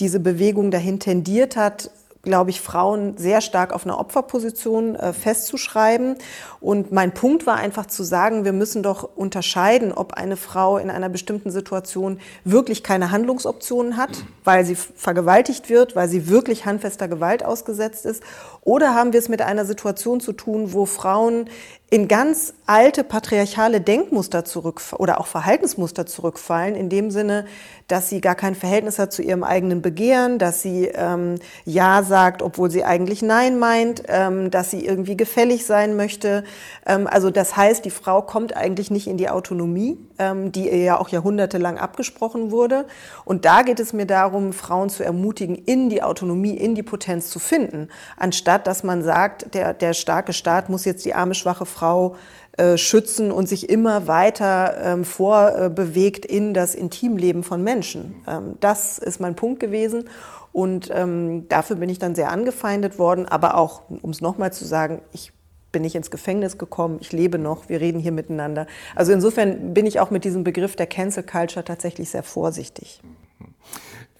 diese 0.00 0.18
Bewegung 0.18 0.72
dahin 0.72 0.98
tendiert 0.98 1.54
hat, 1.54 1.90
glaube 2.22 2.50
ich, 2.50 2.60
Frauen 2.60 3.16
sehr 3.16 3.40
stark 3.40 3.72
auf 3.72 3.84
einer 3.84 3.98
Opferposition 3.98 4.94
äh, 4.94 5.12
festzuschreiben. 5.12 6.16
Und 6.60 6.92
mein 6.92 7.12
Punkt 7.12 7.46
war 7.46 7.56
einfach 7.56 7.86
zu 7.86 8.04
sagen, 8.04 8.44
wir 8.44 8.52
müssen 8.52 8.84
doch 8.84 9.02
unterscheiden, 9.16 9.92
ob 9.92 10.14
eine 10.14 10.36
Frau 10.36 10.78
in 10.78 10.88
einer 10.88 11.08
bestimmten 11.08 11.50
Situation 11.50 12.20
wirklich 12.44 12.84
keine 12.84 13.10
Handlungsoptionen 13.10 13.96
hat, 13.96 14.24
weil 14.44 14.64
sie 14.64 14.76
vergewaltigt 14.76 15.68
wird, 15.68 15.96
weil 15.96 16.08
sie 16.08 16.28
wirklich 16.28 16.64
handfester 16.64 17.08
Gewalt 17.08 17.44
ausgesetzt 17.44 18.06
ist, 18.06 18.22
oder 18.62 18.94
haben 18.94 19.12
wir 19.12 19.18
es 19.18 19.28
mit 19.28 19.42
einer 19.42 19.64
Situation 19.64 20.20
zu 20.20 20.32
tun, 20.32 20.72
wo 20.72 20.86
Frauen 20.86 21.48
in 21.92 22.08
ganz 22.08 22.54
alte 22.64 23.04
patriarchale 23.04 23.82
Denkmuster 23.82 24.46
zurück 24.46 24.80
oder 24.96 25.20
auch 25.20 25.26
Verhaltensmuster 25.26 26.06
zurückfallen, 26.06 26.74
in 26.74 26.88
dem 26.88 27.10
Sinne, 27.10 27.44
dass 27.86 28.08
sie 28.08 28.22
gar 28.22 28.34
kein 28.34 28.54
Verhältnis 28.54 28.98
hat 28.98 29.12
zu 29.12 29.20
ihrem 29.20 29.44
eigenen 29.44 29.82
Begehren, 29.82 30.38
dass 30.38 30.62
sie 30.62 30.86
ähm, 30.86 31.34
Ja 31.66 32.02
sagt, 32.02 32.40
obwohl 32.40 32.70
sie 32.70 32.82
eigentlich 32.82 33.20
Nein 33.20 33.58
meint, 33.58 34.04
ähm, 34.08 34.50
dass 34.50 34.70
sie 34.70 34.86
irgendwie 34.86 35.18
gefällig 35.18 35.66
sein 35.66 35.94
möchte. 35.94 36.44
Ähm, 36.86 37.06
also 37.06 37.28
das 37.28 37.58
heißt, 37.58 37.84
die 37.84 37.90
Frau 37.90 38.22
kommt 38.22 38.56
eigentlich 38.56 38.90
nicht 38.90 39.06
in 39.06 39.18
die 39.18 39.28
Autonomie, 39.28 39.98
ähm, 40.18 40.50
die 40.50 40.70
ihr 40.70 40.78
ja 40.78 40.98
auch 40.98 41.10
jahrhundertelang 41.10 41.76
abgesprochen 41.76 42.50
wurde. 42.50 42.86
Und 43.26 43.44
da 43.44 43.60
geht 43.60 43.80
es 43.80 43.92
mir 43.92 44.06
darum, 44.06 44.54
Frauen 44.54 44.88
zu 44.88 45.04
ermutigen, 45.04 45.56
in 45.56 45.90
die 45.90 46.02
Autonomie, 46.02 46.56
in 46.56 46.74
die 46.74 46.82
Potenz 46.82 47.28
zu 47.28 47.38
finden, 47.38 47.88
anstatt 48.16 48.51
dass 48.58 48.82
man 48.82 49.02
sagt, 49.02 49.54
der, 49.54 49.74
der 49.74 49.94
starke 49.94 50.32
Staat 50.32 50.68
muss 50.68 50.84
jetzt 50.84 51.04
die 51.04 51.14
arme, 51.14 51.34
schwache 51.34 51.66
Frau 51.66 51.82
Frau 51.82 52.14
äh, 52.56 52.76
schützen 52.78 53.32
und 53.32 53.48
sich 53.48 53.68
immer 53.68 54.06
weiter 54.06 54.76
ähm, 54.80 55.04
vorbewegt 55.04 56.24
in 56.24 56.54
das 56.54 56.76
Intimleben 56.76 57.42
von 57.42 57.64
Menschen. 57.64 58.14
Ähm, 58.28 58.54
das 58.60 58.98
ist 58.98 59.20
mein 59.20 59.34
Punkt 59.34 59.58
gewesen. 59.58 60.08
Und 60.52 60.90
ähm, 60.94 61.48
dafür 61.48 61.76
bin 61.76 61.88
ich 61.88 61.98
dann 61.98 62.14
sehr 62.14 62.30
angefeindet 62.30 63.00
worden. 63.00 63.26
Aber 63.26 63.56
auch, 63.56 63.82
um 63.88 64.10
es 64.10 64.20
nochmal 64.20 64.52
zu 64.52 64.64
sagen, 64.64 65.00
ich 65.12 65.32
bin 65.72 65.82
nicht 65.82 65.96
ins 65.96 66.10
Gefängnis 66.10 66.56
gekommen, 66.56 66.98
ich 67.00 67.10
lebe 67.10 67.38
noch, 67.38 67.68
wir 67.68 67.80
reden 67.80 67.98
hier 67.98 68.12
miteinander. 68.12 68.66
Also 68.94 69.10
insofern 69.12 69.74
bin 69.74 69.86
ich 69.86 69.98
auch 69.98 70.10
mit 70.10 70.24
diesem 70.24 70.44
Begriff 70.44 70.76
der 70.76 70.86
Cancel 70.86 71.24
Culture 71.24 71.64
tatsächlich 71.64 72.10
sehr 72.10 72.22
vorsichtig. 72.22 73.00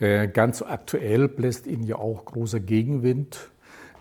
Äh, 0.01 0.27
ganz 0.27 0.63
aktuell 0.63 1.29
bläst 1.29 1.67
Ihnen 1.67 1.85
ja 1.85 1.97
auch 1.97 2.25
großer 2.25 2.59
Gegenwind 2.59 3.52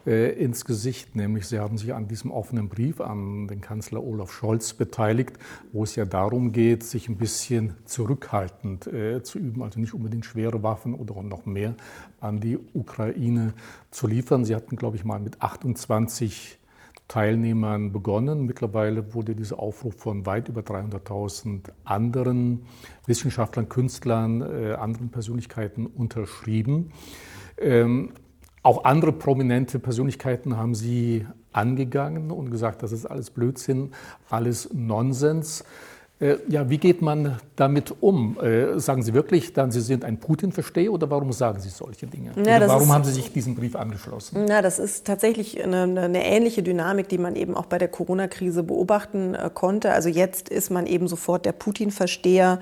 äh, 0.05 0.31
ins 0.31 0.65
Gesicht, 0.65 1.15
nämlich 1.15 1.47
Sie 1.47 1.59
haben 1.59 1.77
sich 1.77 1.93
an 1.93 2.07
diesem 2.07 2.31
offenen 2.31 2.69
Brief 2.69 3.01
an 3.01 3.47
den 3.47 3.61
Kanzler 3.61 4.03
Olaf 4.03 4.31
Scholz 4.31 4.73
beteiligt, 4.73 5.37
wo 5.71 5.83
es 5.83 5.95
ja 5.95 6.05
darum 6.05 6.51
geht, 6.51 6.83
sich 6.83 7.09
ein 7.09 7.17
bisschen 7.17 7.75
zurückhaltend 7.85 8.87
äh, 8.87 9.23
zu 9.23 9.39
üben, 9.39 9.61
also 9.63 9.79
nicht 9.79 9.93
unbedingt 9.93 10.25
schwere 10.25 10.63
Waffen 10.63 10.93
oder 10.93 11.21
noch 11.21 11.45
mehr 11.45 11.75
an 12.19 12.39
die 12.39 12.57
Ukraine 12.73 13.53
zu 13.91 14.07
liefern. 14.07 14.45
Sie 14.45 14.55
hatten, 14.55 14.75
glaube 14.75 14.97
ich, 14.97 15.05
mal 15.05 15.19
mit 15.19 15.41
28 15.41 16.59
Teilnehmern 17.11 17.91
begonnen. 17.91 18.45
Mittlerweile 18.45 19.13
wurde 19.13 19.35
dieser 19.35 19.59
Aufruf 19.59 19.95
von 19.97 20.25
weit 20.25 20.47
über 20.47 20.61
300.000 20.61 21.69
anderen 21.83 22.61
Wissenschaftlern, 23.05 23.67
Künstlern, 23.67 24.41
äh, 24.41 24.73
anderen 24.75 25.09
Persönlichkeiten 25.09 25.87
unterschrieben. 25.87 26.93
Ähm, 27.57 28.13
auch 28.63 28.83
andere 28.83 29.11
prominente 29.11 29.79
Persönlichkeiten 29.79 30.57
haben 30.57 30.75
sie 30.75 31.25
angegangen 31.51 32.31
und 32.31 32.51
gesagt, 32.51 32.83
das 32.83 32.91
ist 32.91 33.05
alles 33.05 33.29
Blödsinn, 33.29 33.91
alles 34.29 34.69
Nonsens. 34.73 35.63
Äh, 36.21 36.37
ja, 36.49 36.69
wie 36.69 36.77
geht 36.77 37.01
man 37.01 37.39
damit 37.55 37.95
um? 37.99 38.37
Äh, 38.39 38.79
sagen 38.79 39.01
Sie 39.01 39.15
wirklich 39.15 39.53
dann, 39.53 39.71
Sie 39.71 39.81
sind 39.81 40.05
ein 40.05 40.19
Putin-Versteher 40.19 40.93
oder 40.93 41.09
warum 41.09 41.33
sagen 41.33 41.59
Sie 41.59 41.69
solche 41.69 42.05
Dinge? 42.05 42.33
Ja, 42.45 42.67
warum 42.67 42.83
ist, 42.83 42.89
haben 42.89 43.03
Sie 43.03 43.13
sich 43.13 43.33
diesem 43.33 43.55
Brief 43.55 43.75
angeschlossen? 43.75 44.47
Ja, 44.47 44.61
das 44.61 44.77
ist 44.77 45.07
tatsächlich 45.07 45.63
eine, 45.63 45.81
eine 45.81 46.23
ähnliche 46.23 46.61
Dynamik, 46.61 47.09
die 47.09 47.17
man 47.17 47.35
eben 47.35 47.55
auch 47.57 47.65
bei 47.65 47.79
der 47.79 47.87
Corona-Krise 47.87 48.61
beobachten 48.61 49.33
äh, 49.33 49.49
konnte. 49.51 49.93
Also 49.93 50.09
jetzt 50.09 50.49
ist 50.49 50.69
man 50.69 50.85
eben 50.85 51.07
sofort 51.07 51.43
der 51.43 51.53
Putin-Versteher, 51.53 52.59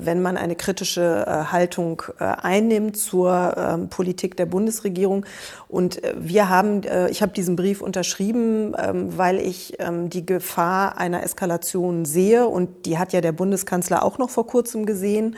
wenn 0.00 0.22
man 0.22 0.36
eine 0.36 0.56
kritische 0.56 1.24
äh, 1.26 1.52
Haltung 1.52 2.02
äh, 2.18 2.24
einnimmt 2.24 2.96
zur 2.96 3.54
ähm, 3.56 3.88
Politik 3.88 4.36
der 4.36 4.46
Bundesregierung. 4.46 5.26
Und 5.68 6.02
äh, 6.02 6.14
wir 6.18 6.48
haben, 6.48 6.82
ich 7.10 7.22
habe 7.22 7.32
diesen 7.32 7.56
Brief 7.56 7.80
unterschrieben, 7.80 8.74
ähm, 8.78 9.16
weil 9.16 9.38
ich 9.38 9.74
ähm, 9.78 10.10
die 10.10 10.24
Gefahr 10.24 10.98
einer 10.98 11.22
Eskalation 11.22 12.04
sehe 12.04 12.46
und 12.46 12.86
die 12.86 12.98
hat 12.98 13.12
ja 13.12 13.20
der 13.20 13.32
Bundeskanzler 13.32 14.02
auch 14.02 14.18
noch 14.18 14.30
vor 14.30 14.46
kurzem 14.46 14.86
gesehen. 14.86 15.36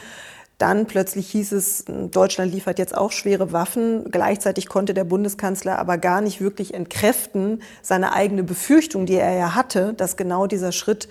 Dann 0.60 0.84
plötzlich 0.84 1.30
hieß 1.30 1.52
es, 1.52 1.86
Deutschland 1.86 2.52
liefert 2.52 2.78
jetzt 2.78 2.94
auch 2.94 3.12
schwere 3.12 3.50
Waffen. 3.50 4.04
Gleichzeitig 4.10 4.68
konnte 4.68 4.92
der 4.92 5.04
Bundeskanzler 5.04 5.78
aber 5.78 5.96
gar 5.96 6.20
nicht 6.20 6.42
wirklich 6.42 6.74
entkräften 6.74 7.62
seine 7.80 8.12
eigene 8.12 8.42
Befürchtung, 8.42 9.06
die 9.06 9.14
er 9.14 9.32
ja 9.32 9.54
hatte, 9.54 9.94
dass 9.94 10.18
genau 10.18 10.46
dieser 10.46 10.72
Schritt 10.72 11.08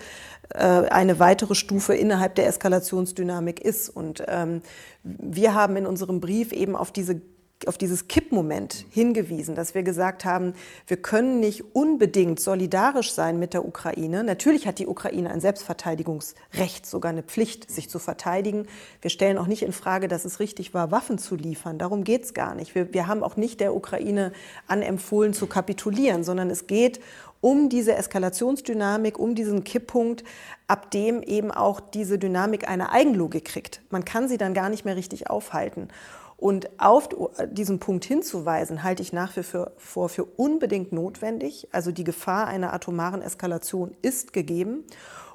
eine 0.58 1.18
weitere 1.18 1.54
Stufe 1.54 1.94
innerhalb 1.94 2.34
der 2.34 2.46
Eskalationsdynamik 2.46 3.60
ist. 3.60 3.88
Und 3.88 4.24
ähm, 4.26 4.62
wir 5.02 5.54
haben 5.54 5.76
in 5.76 5.86
unserem 5.86 6.20
Brief 6.20 6.52
eben 6.52 6.76
auf 6.76 6.90
diese 6.92 7.20
auf 7.66 7.76
dieses 7.76 8.08
Kippmoment 8.08 8.86
hingewiesen, 8.90 9.54
dass 9.54 9.74
wir 9.74 9.82
gesagt 9.82 10.24
haben, 10.24 10.54
wir 10.86 10.96
können 10.96 11.40
nicht 11.40 11.74
unbedingt 11.74 12.40
solidarisch 12.40 13.12
sein 13.12 13.38
mit 13.38 13.52
der 13.52 13.66
Ukraine. 13.66 14.24
Natürlich 14.24 14.66
hat 14.66 14.78
die 14.78 14.86
Ukraine 14.86 15.30
ein 15.30 15.40
Selbstverteidigungsrecht, 15.40 16.86
sogar 16.86 17.12
eine 17.12 17.22
Pflicht, 17.22 17.70
sich 17.70 17.90
zu 17.90 17.98
verteidigen. 17.98 18.66
Wir 19.02 19.10
stellen 19.10 19.36
auch 19.36 19.46
nicht 19.46 19.62
in 19.62 19.72
Frage, 19.72 20.08
dass 20.08 20.24
es 20.24 20.40
richtig 20.40 20.72
war, 20.72 20.90
Waffen 20.90 21.18
zu 21.18 21.36
liefern. 21.36 21.78
Darum 21.78 22.04
geht 22.04 22.24
es 22.24 22.34
gar 22.34 22.54
nicht. 22.54 22.74
Wir, 22.74 22.94
wir 22.94 23.06
haben 23.06 23.22
auch 23.22 23.36
nicht 23.36 23.60
der 23.60 23.74
Ukraine 23.74 24.32
anempfohlen 24.66 25.34
zu 25.34 25.46
kapitulieren, 25.46 26.24
sondern 26.24 26.48
es 26.48 26.66
geht 26.66 27.00
um 27.40 27.68
diese 27.68 27.94
Eskalationsdynamik, 27.94 29.18
um 29.18 29.34
diesen 29.34 29.64
Kipppunkt, 29.64 30.24
ab 30.66 30.90
dem 30.90 31.22
eben 31.22 31.50
auch 31.50 31.80
diese 31.80 32.18
Dynamik 32.18 32.68
eine 32.68 32.92
Eigenlogik 32.92 33.46
kriegt. 33.46 33.82
Man 33.90 34.04
kann 34.04 34.28
sie 34.28 34.38
dann 34.38 34.54
gar 34.54 34.68
nicht 34.68 34.84
mehr 34.84 34.96
richtig 34.96 35.30
aufhalten. 35.30 35.88
Und 36.36 36.70
auf 36.78 37.10
diesen 37.50 37.80
Punkt 37.80 38.06
hinzuweisen, 38.06 38.82
halte 38.82 39.02
ich 39.02 39.12
nach 39.12 39.36
wie 39.36 39.42
vor 39.42 40.08
für 40.08 40.24
unbedingt 40.24 40.90
notwendig. 40.90 41.68
Also 41.70 41.92
die 41.92 42.04
Gefahr 42.04 42.46
einer 42.46 42.72
atomaren 42.72 43.20
Eskalation 43.20 43.94
ist 44.00 44.32
gegeben 44.32 44.84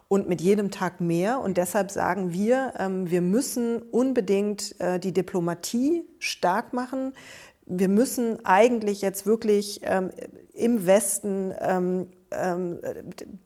und 0.07 0.27
mit 0.27 0.41
jedem 0.41 0.71
Tag 0.71 1.01
mehr. 1.01 1.41
Und 1.41 1.57
deshalb 1.57 1.91
sagen 1.91 2.33
wir, 2.33 2.73
ähm, 2.79 3.09
wir 3.09 3.21
müssen 3.21 3.83
unbedingt 3.83 4.79
äh, 4.79 4.99
die 4.99 5.11
Diplomatie 5.11 6.05
stark 6.17 6.73
machen. 6.73 7.13
Wir 7.65 7.89
müssen 7.89 8.45
eigentlich 8.45 9.01
jetzt 9.01 9.25
wirklich 9.25 9.81
ähm, 9.83 10.11
im 10.53 10.85
Westen 10.85 11.53
ähm, 11.59 12.07
ähm, 12.31 12.79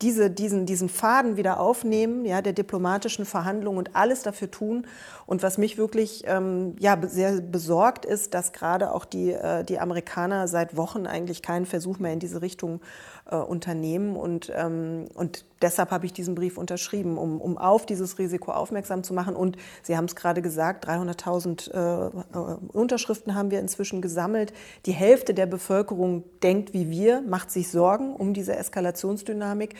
diese, 0.01 0.29
diesen, 0.29 0.65
diesen 0.65 0.89
Faden 0.89 1.37
wieder 1.37 1.59
aufnehmen, 1.59 2.25
ja, 2.25 2.41
der 2.41 2.53
diplomatischen 2.53 3.25
Verhandlungen 3.25 3.77
und 3.77 3.95
alles 3.95 4.23
dafür 4.23 4.51
tun. 4.51 4.87
Und 5.25 5.43
was 5.43 5.57
mich 5.57 5.77
wirklich 5.77 6.23
ähm, 6.27 6.75
ja, 6.79 6.97
sehr 7.01 7.41
besorgt 7.41 8.05
ist, 8.05 8.33
dass 8.33 8.51
gerade 8.51 8.93
auch 8.93 9.05
die, 9.05 9.31
äh, 9.31 9.63
die 9.63 9.79
Amerikaner 9.79 10.47
seit 10.47 10.75
Wochen 10.75 11.05
eigentlich 11.07 11.41
keinen 11.41 11.65
Versuch 11.65 11.99
mehr 11.99 12.13
in 12.13 12.19
diese 12.19 12.41
Richtung 12.41 12.81
äh, 13.29 13.35
unternehmen. 13.35 14.15
Und, 14.15 14.51
ähm, 14.55 15.07
und 15.13 15.45
deshalb 15.61 15.91
habe 15.91 16.05
ich 16.05 16.13
diesen 16.13 16.35
Brief 16.35 16.57
unterschrieben, 16.57 17.17
um, 17.17 17.39
um 17.41 17.57
auf 17.57 17.85
dieses 17.85 18.19
Risiko 18.19 18.51
aufmerksam 18.51 19.03
zu 19.03 19.13
machen. 19.13 19.35
Und 19.35 19.57
Sie 19.83 19.97
haben 19.97 20.05
es 20.05 20.15
gerade 20.15 20.41
gesagt, 20.41 20.87
300.000 20.87 21.71
äh, 21.71 22.07
äh, 22.07 22.57
Unterschriften 22.71 23.35
haben 23.35 23.51
wir 23.51 23.59
inzwischen 23.59 24.01
gesammelt. 24.01 24.53
Die 24.85 24.91
Hälfte 24.91 25.33
der 25.33 25.45
Bevölkerung 25.45 26.23
denkt 26.43 26.73
wie 26.73 26.89
wir, 26.89 27.21
macht 27.21 27.51
sich 27.51 27.69
Sorgen 27.69 28.15
um 28.15 28.33
diese 28.33 28.55
Eskalationsdynamik. 28.55 29.75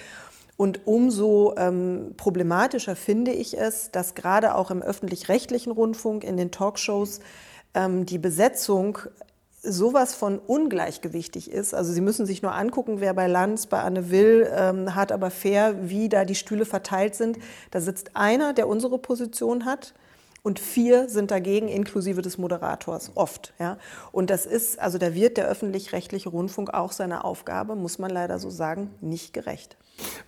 Und 0.58 0.86
umso 0.86 1.56
ähm, 1.56 2.16
problematischer 2.18 2.98
finde 2.98 3.32
ich 3.32 3.58
es, 3.58 3.92
dass 3.92 4.14
gerade 4.14 4.56
auch 4.56 4.72
im 4.72 4.82
öffentlich-rechtlichen 4.82 5.72
Rundfunk, 5.72 6.26
in 6.26 6.36
den 6.36 6.52
Talkshows, 6.52 7.22
ähm, 7.74 8.06
die 8.06 8.18
Besetzung 8.18 8.98
sowas 9.62 10.16
von 10.16 10.40
ungleichgewichtig 10.40 11.52
ist. 11.52 11.74
Also 11.74 11.92
Sie 11.92 12.02
müssen 12.02 12.26
sich 12.26 12.42
nur 12.42 12.54
angucken, 12.54 13.00
wer 13.00 13.14
bei 13.14 13.28
Lanz, 13.28 13.68
bei 13.68 13.82
Anne 13.82 14.10
Will, 14.10 14.50
ähm, 14.56 14.96
hart 14.96 15.12
aber 15.12 15.32
fair, 15.32 15.76
wie 15.90 16.10
da 16.10 16.26
die 16.26 16.36
Stühle 16.36 16.66
verteilt 16.66 17.16
sind. 17.16 17.38
Da 17.72 17.82
sitzt 17.82 18.16
einer, 18.16 18.54
der 18.54 18.68
unsere 18.68 18.98
Position 18.98 19.66
hat. 19.66 19.94
Und 20.42 20.60
vier 20.60 21.10
sind 21.10 21.32
dagegen, 21.32 21.68
inklusive 21.68 22.22
des 22.22 22.38
Moderators, 22.38 23.12
oft. 23.16 23.54
Ja. 23.60 23.78
Und 24.14 24.30
das 24.30 24.46
ist, 24.46 24.80
also 24.80 24.98
da 24.98 25.14
wird 25.14 25.36
der 25.36 25.48
öffentlich-rechtliche 25.50 26.30
Rundfunk 26.30 26.74
auch 26.74 26.94
seiner 26.94 27.26
Aufgabe, 27.26 27.76
muss 27.76 28.00
man 28.00 28.10
leider 28.10 28.40
so 28.40 28.50
sagen, 28.50 28.90
nicht 29.02 29.34
gerecht. 29.34 29.78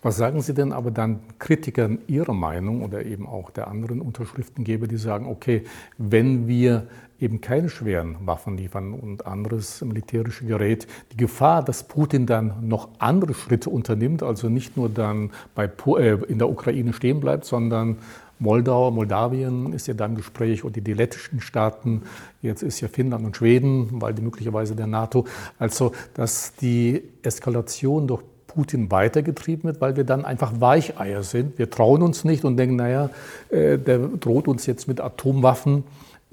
Was 0.02 0.18
sagen 0.18 0.42
Sie 0.42 0.52
denn 0.52 0.72
aber 0.72 0.90
dann 0.90 1.20
Kritikern 1.38 1.98
Ihrer 2.06 2.34
Meinung 2.34 2.84
oder 2.84 3.06
eben 3.06 3.26
auch 3.26 3.50
der 3.50 3.68
anderen 3.68 4.02
Unterschriftengeber, 4.02 4.86
die 4.86 4.98
sagen, 4.98 5.26
okay, 5.26 5.64
wenn 5.96 6.46
wir 6.46 6.88
eben 7.22 7.40
keine 7.40 7.68
schweren 7.68 8.16
Waffen 8.26 8.56
liefern 8.56 8.92
und 8.92 9.26
anderes 9.26 9.80
militärische 9.82 10.44
Gerät. 10.44 10.86
Die 11.12 11.16
Gefahr, 11.16 11.64
dass 11.64 11.84
Putin 11.84 12.26
dann 12.26 12.68
noch 12.68 12.88
andere 12.98 13.34
Schritte 13.34 13.70
unternimmt, 13.70 14.22
also 14.22 14.48
nicht 14.48 14.76
nur 14.76 14.88
dann 14.88 15.30
bei, 15.54 15.70
äh, 15.98 16.14
in 16.28 16.38
der 16.38 16.50
Ukraine 16.50 16.92
stehen 16.92 17.20
bleibt, 17.20 17.44
sondern 17.44 17.98
Moldau, 18.38 18.90
Moldawien 18.90 19.72
ist 19.72 19.86
ja 19.86 19.94
dann 19.94 20.16
Gespräch 20.16 20.64
und 20.64 20.74
die, 20.74 20.80
die 20.80 20.94
lettischen 20.94 21.40
Staaten, 21.40 22.02
jetzt 22.40 22.64
ist 22.64 22.80
ja 22.80 22.88
Finnland 22.88 23.24
und 23.24 23.36
Schweden, 23.36 23.88
weil 24.02 24.14
die 24.14 24.22
möglicherweise 24.22 24.74
der 24.74 24.88
NATO, 24.88 25.26
also 25.60 25.92
dass 26.14 26.54
die 26.56 27.04
Eskalation 27.22 28.08
durch 28.08 28.22
Putin 28.48 28.90
weitergetrieben 28.90 29.64
wird, 29.64 29.80
weil 29.80 29.96
wir 29.96 30.04
dann 30.04 30.24
einfach 30.24 30.60
Weicheier 30.60 31.22
sind. 31.22 31.58
Wir 31.58 31.70
trauen 31.70 32.02
uns 32.02 32.24
nicht 32.24 32.44
und 32.44 32.56
denken, 32.56 32.76
naja, 32.76 33.10
äh, 33.50 33.78
der 33.78 33.98
droht 33.98 34.48
uns 34.48 34.66
jetzt 34.66 34.88
mit 34.88 35.00
Atomwaffen. 35.00 35.84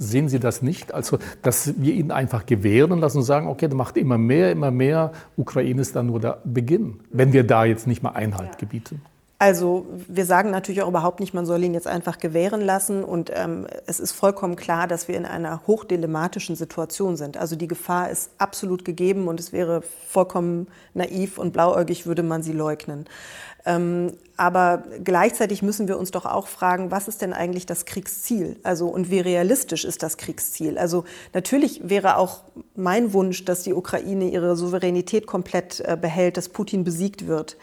Sehen 0.02 0.30
Sie 0.30 0.40
das 0.40 0.62
nicht? 0.62 0.94
Also, 0.94 1.20
dass 1.42 1.74
wir 1.82 1.94
ihn 1.94 2.12
einfach 2.12 2.46
gewähren 2.46 3.00
lassen 3.00 3.18
und 3.18 3.24
sagen, 3.24 3.48
okay, 3.48 3.68
der 3.68 3.76
macht 3.76 3.98
immer 3.98 4.18
mehr, 4.18 4.50
immer 4.50 4.72
mehr. 4.72 5.12
Ukraine 5.36 5.82
ist 5.82 5.94
dann 5.96 6.08
nur 6.08 6.22
der 6.22 6.40
Beginn, 6.46 7.02
wenn 7.12 7.34
wir 7.34 7.44
da 7.44 7.66
jetzt 7.66 7.86
nicht 7.86 8.02
mal 8.02 8.12
Einhalt 8.12 8.58
gebieten. 8.58 9.02
Also 9.42 9.88
wir 10.10 10.26
sagen 10.26 10.52
natürlich 10.52 10.82
auch 10.82 10.90
überhaupt 10.90 11.22
nicht, 11.22 11.34
man 11.34 11.46
soll 11.46 11.64
ihn 11.64 11.74
jetzt 11.74 11.88
einfach 11.88 12.18
gewähren 12.18 12.60
lassen. 12.60 13.06
Und 13.06 13.32
ähm, 13.34 13.68
es 13.86 14.02
ist 14.02 14.12
vollkommen 14.12 14.58
klar, 14.58 14.86
dass 14.86 15.08
wir 15.08 15.16
in 15.16 15.26
einer 15.26 15.66
hochdilematischen 15.66 16.58
Situation 16.58 17.16
sind. 17.16 17.38
Also 17.38 17.56
die 17.56 17.70
Gefahr 17.70 18.10
ist 18.10 18.32
absolut 18.38 18.84
gegeben 18.84 19.30
und 19.30 19.40
es 19.40 19.54
wäre 19.54 19.82
vollkommen 20.10 20.68
naiv 20.94 21.38
und 21.38 21.54
blauäugig, 21.54 22.06
würde 22.06 22.22
man 22.22 22.44
sie 22.44 22.52
leugnen. 22.52 23.06
Ähm, 23.66 24.14
aber 24.38 24.84
gleichzeitig 25.04 25.62
müssen 25.62 25.90
wir 25.90 26.00
uns 26.00 26.12
doch 26.12 26.26
auch 26.26 26.48
fragen, 26.48 26.92
was 26.92 27.10
ist 27.10 27.22
denn 27.22 27.34
eigentlich 27.34 27.66
das 27.66 27.86
Kriegsziel? 27.86 28.56
Also 28.64 28.88
und 28.88 29.12
wie 29.12 29.20
realistisch 29.20 29.84
ist 29.84 30.02
das 30.02 30.16
Kriegsziel? 30.16 30.78
Also 30.78 31.04
natürlich 31.34 31.82
wäre 31.84 32.16
auch 32.16 32.44
mein 32.76 33.12
Wunsch, 33.12 33.44
dass 33.44 33.64
die 33.64 33.74
Ukraine 33.74 34.30
ihre 34.30 34.56
Souveränität 34.56 35.28
komplett 35.28 35.82
äh, 35.82 35.98
behält, 36.00 36.38
dass 36.38 36.48
Putin 36.48 36.86
besiegt 36.86 37.28
wird. 37.28 37.58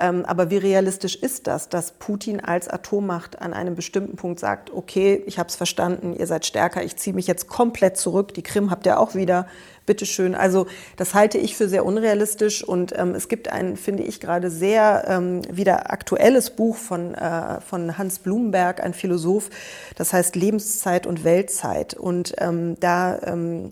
Ähm, 0.00 0.24
aber 0.24 0.50
wie 0.50 0.56
realistisch 0.56 1.14
ist 1.14 1.46
das, 1.46 1.68
dass 1.68 1.92
Putin 1.92 2.40
als 2.40 2.68
Atommacht 2.68 3.40
an 3.40 3.52
einem 3.52 3.74
bestimmten 3.74 4.16
Punkt 4.16 4.40
sagt, 4.40 4.72
okay, 4.72 5.22
ich 5.26 5.38
habe 5.38 5.48
es 5.48 5.56
verstanden, 5.56 6.14
ihr 6.18 6.26
seid 6.26 6.46
stärker, 6.46 6.82
ich 6.82 6.96
ziehe 6.96 7.14
mich 7.14 7.26
jetzt 7.26 7.46
komplett 7.48 7.96
zurück, 7.96 8.34
die 8.34 8.42
Krim 8.42 8.70
habt 8.70 8.86
ihr 8.86 8.98
auch 8.98 9.14
wieder, 9.14 9.46
bitteschön. 9.86 10.34
Also 10.34 10.66
das 10.96 11.14
halte 11.14 11.36
ich 11.38 11.56
für 11.56 11.68
sehr 11.68 11.84
unrealistisch 11.84 12.62
und 12.62 12.96
ähm, 12.96 13.14
es 13.14 13.28
gibt 13.28 13.48
ein, 13.52 13.76
finde 13.76 14.04
ich, 14.04 14.20
gerade 14.20 14.50
sehr 14.50 15.04
ähm, 15.08 15.42
wieder 15.50 15.90
aktuelles 15.92 16.50
Buch 16.50 16.76
von, 16.76 17.14
äh, 17.14 17.60
von 17.60 17.98
Hans 17.98 18.20
Blumenberg, 18.20 18.82
ein 18.82 18.94
Philosoph, 18.94 19.50
das 19.96 20.12
heißt 20.12 20.36
Lebenszeit 20.36 21.06
und 21.06 21.24
Weltzeit. 21.24 21.94
Und 21.94 22.34
ähm, 22.38 22.76
da 22.78 23.18
ähm, 23.22 23.68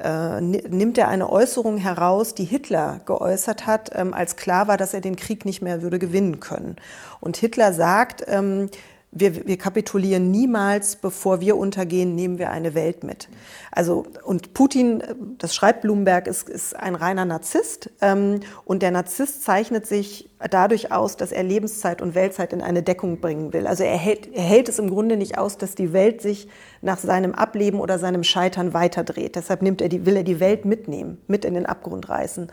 äh, 0.00 0.40
nimmt 0.40 0.98
er 0.98 1.08
eine 1.08 1.30
Äußerung 1.30 1.76
heraus, 1.76 2.34
die 2.34 2.44
Hitler 2.44 3.00
geäußert 3.04 3.66
hat, 3.66 3.90
ähm, 3.94 4.14
als 4.14 4.36
klar 4.36 4.68
war, 4.68 4.76
dass 4.76 4.94
er 4.94 5.00
den 5.00 5.16
Krieg 5.16 5.44
nicht 5.44 5.62
mehr 5.62 5.82
würde 5.82 5.98
gewinnen 5.98 6.40
können. 6.40 6.76
Und 7.20 7.36
Hitler 7.36 7.72
sagt, 7.72 8.24
ähm, 8.26 8.70
wir, 9.10 9.46
wir 9.46 9.56
kapitulieren 9.56 10.30
niemals, 10.30 10.96
bevor 10.96 11.40
wir 11.40 11.56
untergehen, 11.56 12.14
nehmen 12.14 12.38
wir 12.38 12.50
eine 12.50 12.74
Welt 12.74 13.04
mit. 13.04 13.28
Also 13.72 14.06
und 14.22 14.52
Putin, 14.52 15.02
das 15.38 15.54
schreibt 15.54 15.82
Bloomberg, 15.82 16.26
ist, 16.26 16.48
ist 16.48 16.76
ein 16.76 16.94
reiner 16.94 17.24
Narzisst 17.24 17.90
ähm, 18.02 18.40
und 18.64 18.82
der 18.82 18.90
Narzisst 18.90 19.44
zeichnet 19.44 19.86
sich 19.86 20.28
dadurch 20.50 20.92
aus, 20.92 21.16
dass 21.16 21.32
er 21.32 21.42
Lebenszeit 21.42 22.02
und 22.02 22.14
Weltzeit 22.14 22.52
in 22.52 22.60
eine 22.60 22.82
Deckung 22.82 23.20
bringen 23.20 23.52
will. 23.52 23.66
Also 23.66 23.82
er 23.82 23.96
hält, 23.96 24.32
er 24.34 24.42
hält 24.42 24.68
es 24.68 24.78
im 24.78 24.90
Grunde 24.90 25.16
nicht 25.16 25.38
aus, 25.38 25.56
dass 25.56 25.74
die 25.74 25.92
Welt 25.94 26.20
sich 26.20 26.48
nach 26.82 26.98
seinem 26.98 27.34
Ableben 27.34 27.80
oder 27.80 27.98
seinem 27.98 28.24
Scheitern 28.24 28.74
weiterdreht. 28.74 29.36
Deshalb 29.36 29.62
nimmt 29.62 29.80
er 29.80 29.88
die, 29.88 30.04
will 30.04 30.16
er 30.16 30.24
die 30.24 30.38
Welt 30.38 30.66
mitnehmen, 30.66 31.18
mit 31.26 31.44
in 31.46 31.54
den 31.54 31.66
Abgrund 31.66 32.08
reißen. 32.08 32.50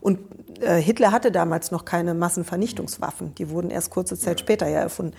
Und 0.00 0.20
äh, 0.60 0.76
Hitler 0.80 1.12
hatte 1.12 1.32
damals 1.32 1.70
noch 1.70 1.84
keine 1.84 2.14
Massenvernichtungswaffen. 2.14 3.34
Die 3.34 3.50
wurden 3.50 3.70
erst 3.70 3.90
kurze 3.90 4.16
Zeit 4.16 4.40
später 4.40 4.68
ja 4.68 4.80
erfunden. 4.80 5.14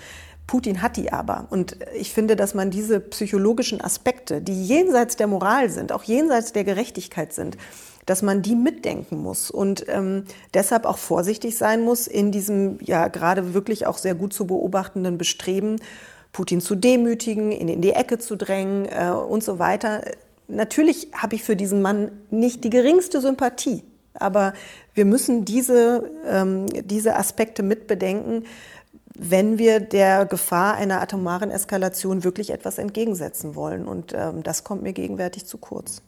Putin 0.50 0.82
hat 0.82 0.98
die 0.98 1.13
aber. 1.13 1.46
Und 1.51 1.77
ich 1.94 2.12
finde, 2.12 2.36
dass 2.36 2.56
man 2.56 2.72
diese 2.72 3.00
psychologischen 3.00 3.82
Aspekte, 3.82 4.41
die 4.41 4.65
jenseits 4.65 5.15
der 5.15 5.27
Moral 5.27 5.70
sind, 5.70 5.91
auch 5.91 6.01
jenseits 6.01 6.53
der 6.53 6.63
Gerechtigkeit 6.63 7.34
sind, 7.34 7.56
dass 8.08 8.24
man 8.24 8.41
die 8.41 8.56
mitdenken 8.56 9.22
muss 9.22 9.51
und 9.51 9.86
ähm, 9.88 10.24
deshalb 10.56 10.86
auch 10.86 10.98
vorsichtig 10.98 11.56
sein 11.56 11.84
muss 11.84 12.08
in 12.08 12.32
diesem 12.32 12.79
ja 12.82 13.10
gerade 13.10 13.53
wirklich 13.53 13.86
auch 13.86 14.00
sehr 14.00 14.15
gut 14.15 14.34
zu 14.34 14.48
beobachtenden 14.48 15.20
Bestreben, 15.20 15.75
Putin 16.32 16.62
zu 16.62 16.74
demütigen, 16.74 17.51
ihn 17.51 17.68
in 17.68 17.82
die 17.84 17.91
Ecke 17.91 18.18
zu 18.18 18.36
drängen 18.36 18.88
äh, 18.88 19.12
und 19.12 19.44
so 19.44 19.60
weiter. 19.60 20.01
Natürlich 20.48 21.10
habe 21.13 21.36
ich 21.36 21.44
für 21.44 21.56
diesen 21.56 21.84
Mann 21.84 22.10
nicht 22.32 22.63
die 22.63 22.72
geringste 22.72 23.22
Sympathie, 23.22 23.84
aber 24.15 24.53
wir 24.96 25.06
müssen 25.06 25.46
diese, 25.46 26.10
ähm, 26.27 26.65
diese 26.86 27.15
Aspekte 27.18 27.62
mitbedenken, 27.62 28.46
wenn 29.22 29.58
wir 29.58 29.80
der 29.80 30.26
Gefahr 30.26 30.76
einer 30.76 31.02
atomaren 31.02 31.52
Eskalation 31.52 32.24
wirklich 32.24 32.52
etwas 32.52 32.78
entgegensetzen 32.78 33.56
wollen. 33.56 33.86
Und 33.86 34.14
ähm, 34.14 34.44
das 34.44 34.64
kommt 34.64 34.82
mir 34.82 34.94
gegenwärtig 34.94 35.46
zu 35.46 35.58
kurz. 35.58 36.02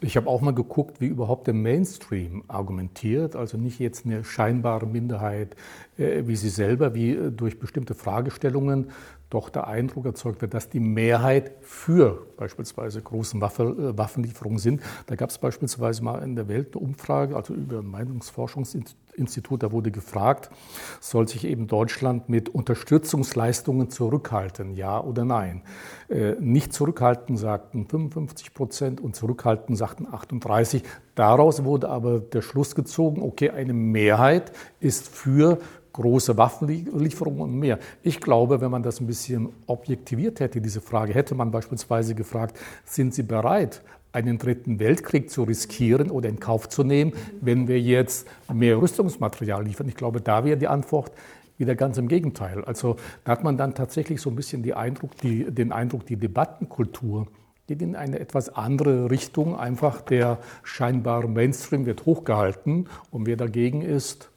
Ich 0.00 0.16
habe 0.16 0.28
auch 0.28 0.40
mal 0.40 0.54
geguckt, 0.54 1.00
wie 1.00 1.06
überhaupt 1.06 1.46
der 1.46 1.54
Mainstream 1.54 2.42
argumentiert, 2.48 3.36
also 3.36 3.58
nicht 3.58 3.78
jetzt 3.78 4.06
eine 4.06 4.24
scheinbare 4.24 4.86
Minderheit 4.86 5.56
äh, 5.98 6.26
wie 6.26 6.36
Sie 6.36 6.48
selber, 6.48 6.94
wie 6.94 7.12
äh, 7.12 7.30
durch 7.30 7.58
bestimmte 7.58 7.94
Fragestellungen 7.94 8.90
doch 9.30 9.50
der 9.50 9.66
Eindruck 9.66 10.06
erzeugt 10.06 10.40
wird, 10.40 10.54
dass 10.54 10.70
die 10.70 10.80
Mehrheit 10.80 11.52
für 11.60 12.26
beispielsweise 12.36 13.02
große 13.02 13.40
Waffe, 13.40 13.64
äh, 13.64 13.98
Waffenlieferungen 13.98 14.58
sind. 14.58 14.80
Da 15.06 15.16
gab 15.16 15.30
es 15.30 15.38
beispielsweise 15.38 16.02
mal 16.02 16.22
in 16.22 16.36
der 16.36 16.48
Welt 16.48 16.74
eine 16.74 16.84
Umfrage, 16.84 17.36
also 17.36 17.52
über 17.52 17.80
ein 17.80 17.86
Meinungsforschungsinstitut, 17.86 19.62
da 19.62 19.72
wurde 19.72 19.90
gefragt, 19.90 20.50
soll 21.00 21.28
sich 21.28 21.44
eben 21.44 21.66
Deutschland 21.66 22.28
mit 22.28 22.48
Unterstützungsleistungen 22.48 23.90
zurückhalten, 23.90 24.74
ja 24.74 25.00
oder 25.02 25.24
nein? 25.24 25.62
Nicht 26.40 26.72
zurückhalten 26.72 27.36
sagten 27.36 27.86
55 27.86 28.54
Prozent 28.54 29.00
und 29.00 29.14
zurückhalten 29.14 29.57
sagten 29.76 30.06
38. 30.10 30.82
Daraus 31.14 31.64
wurde 31.64 31.88
aber 31.88 32.20
der 32.20 32.42
Schluss 32.42 32.74
gezogen, 32.74 33.22
okay, 33.22 33.50
eine 33.50 33.72
Mehrheit 33.72 34.52
ist 34.80 35.08
für 35.08 35.58
große 35.92 36.36
Waffenlieferungen 36.36 37.40
und 37.40 37.58
mehr. 37.58 37.78
Ich 38.02 38.20
glaube, 38.20 38.60
wenn 38.60 38.70
man 38.70 38.82
das 38.82 39.00
ein 39.00 39.06
bisschen 39.06 39.48
objektiviert 39.66 40.40
hätte, 40.40 40.60
diese 40.60 40.80
Frage, 40.80 41.12
hätte 41.12 41.34
man 41.34 41.50
beispielsweise 41.50 42.14
gefragt, 42.14 42.58
sind 42.84 43.14
Sie 43.14 43.24
bereit, 43.24 43.82
einen 44.12 44.38
dritten 44.38 44.78
Weltkrieg 44.78 45.30
zu 45.30 45.42
riskieren 45.42 46.10
oder 46.10 46.28
in 46.28 46.40
Kauf 46.40 46.68
zu 46.68 46.84
nehmen, 46.84 47.12
wenn 47.40 47.68
wir 47.68 47.80
jetzt 47.80 48.26
mehr 48.52 48.80
Rüstungsmaterial 48.80 49.64
liefern? 49.64 49.88
Ich 49.88 49.96
glaube, 49.96 50.20
da 50.20 50.44
wäre 50.44 50.56
die 50.56 50.68
Antwort 50.68 51.12
wieder 51.58 51.74
ganz 51.74 51.98
im 51.98 52.08
Gegenteil. 52.08 52.64
Also 52.64 52.96
da 53.24 53.32
hat 53.32 53.44
man 53.44 53.56
dann 53.56 53.74
tatsächlich 53.74 54.20
so 54.20 54.30
ein 54.30 54.36
bisschen 54.36 54.62
die 54.62 54.74
Eindruck, 54.74 55.16
die, 55.16 55.50
den 55.50 55.72
Eindruck, 55.72 56.06
die 56.06 56.16
Debattenkultur 56.16 57.26
geht 57.68 57.82
in 57.82 57.94
eine 57.94 58.18
etwas 58.18 58.48
andere 58.48 59.10
Richtung. 59.10 59.54
Einfach 59.54 60.00
der 60.00 60.38
scheinbare 60.62 61.28
Mainstream 61.28 61.84
wird 61.84 62.06
hochgehalten 62.06 62.88
und 63.10 63.26
wer 63.26 63.36
dagegen 63.36 63.82
ist, 63.82 64.30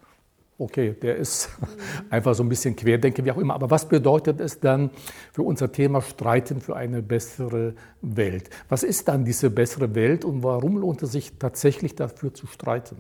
okay, 0.58 0.94
der 1.02 1.16
ist 1.16 1.50
einfach 2.10 2.36
so 2.36 2.44
ein 2.44 2.50
bisschen 2.50 2.76
Querdenker, 2.76 3.24
wie 3.24 3.32
auch 3.32 3.38
immer. 3.38 3.56
Aber 3.56 3.72
was 3.72 3.88
bedeutet 3.88 4.42
es 4.42 4.60
dann 4.60 4.90
für 5.32 5.44
unser 5.44 5.72
Thema 5.72 6.02
Streiten 6.02 6.60
für 6.60 6.76
eine 6.76 7.02
bessere 7.02 7.74
Welt? 8.02 8.50
Was 8.68 8.84
ist 8.84 9.08
dann 9.08 9.24
diese 9.24 9.50
bessere 9.50 9.96
Welt 9.96 10.26
und 10.26 10.44
warum 10.44 10.78
lohnt 10.78 11.02
es 11.02 11.14
sich 11.14 11.32
tatsächlich 11.40 11.96
dafür 11.96 12.34
zu 12.34 12.48
streiten? 12.48 12.98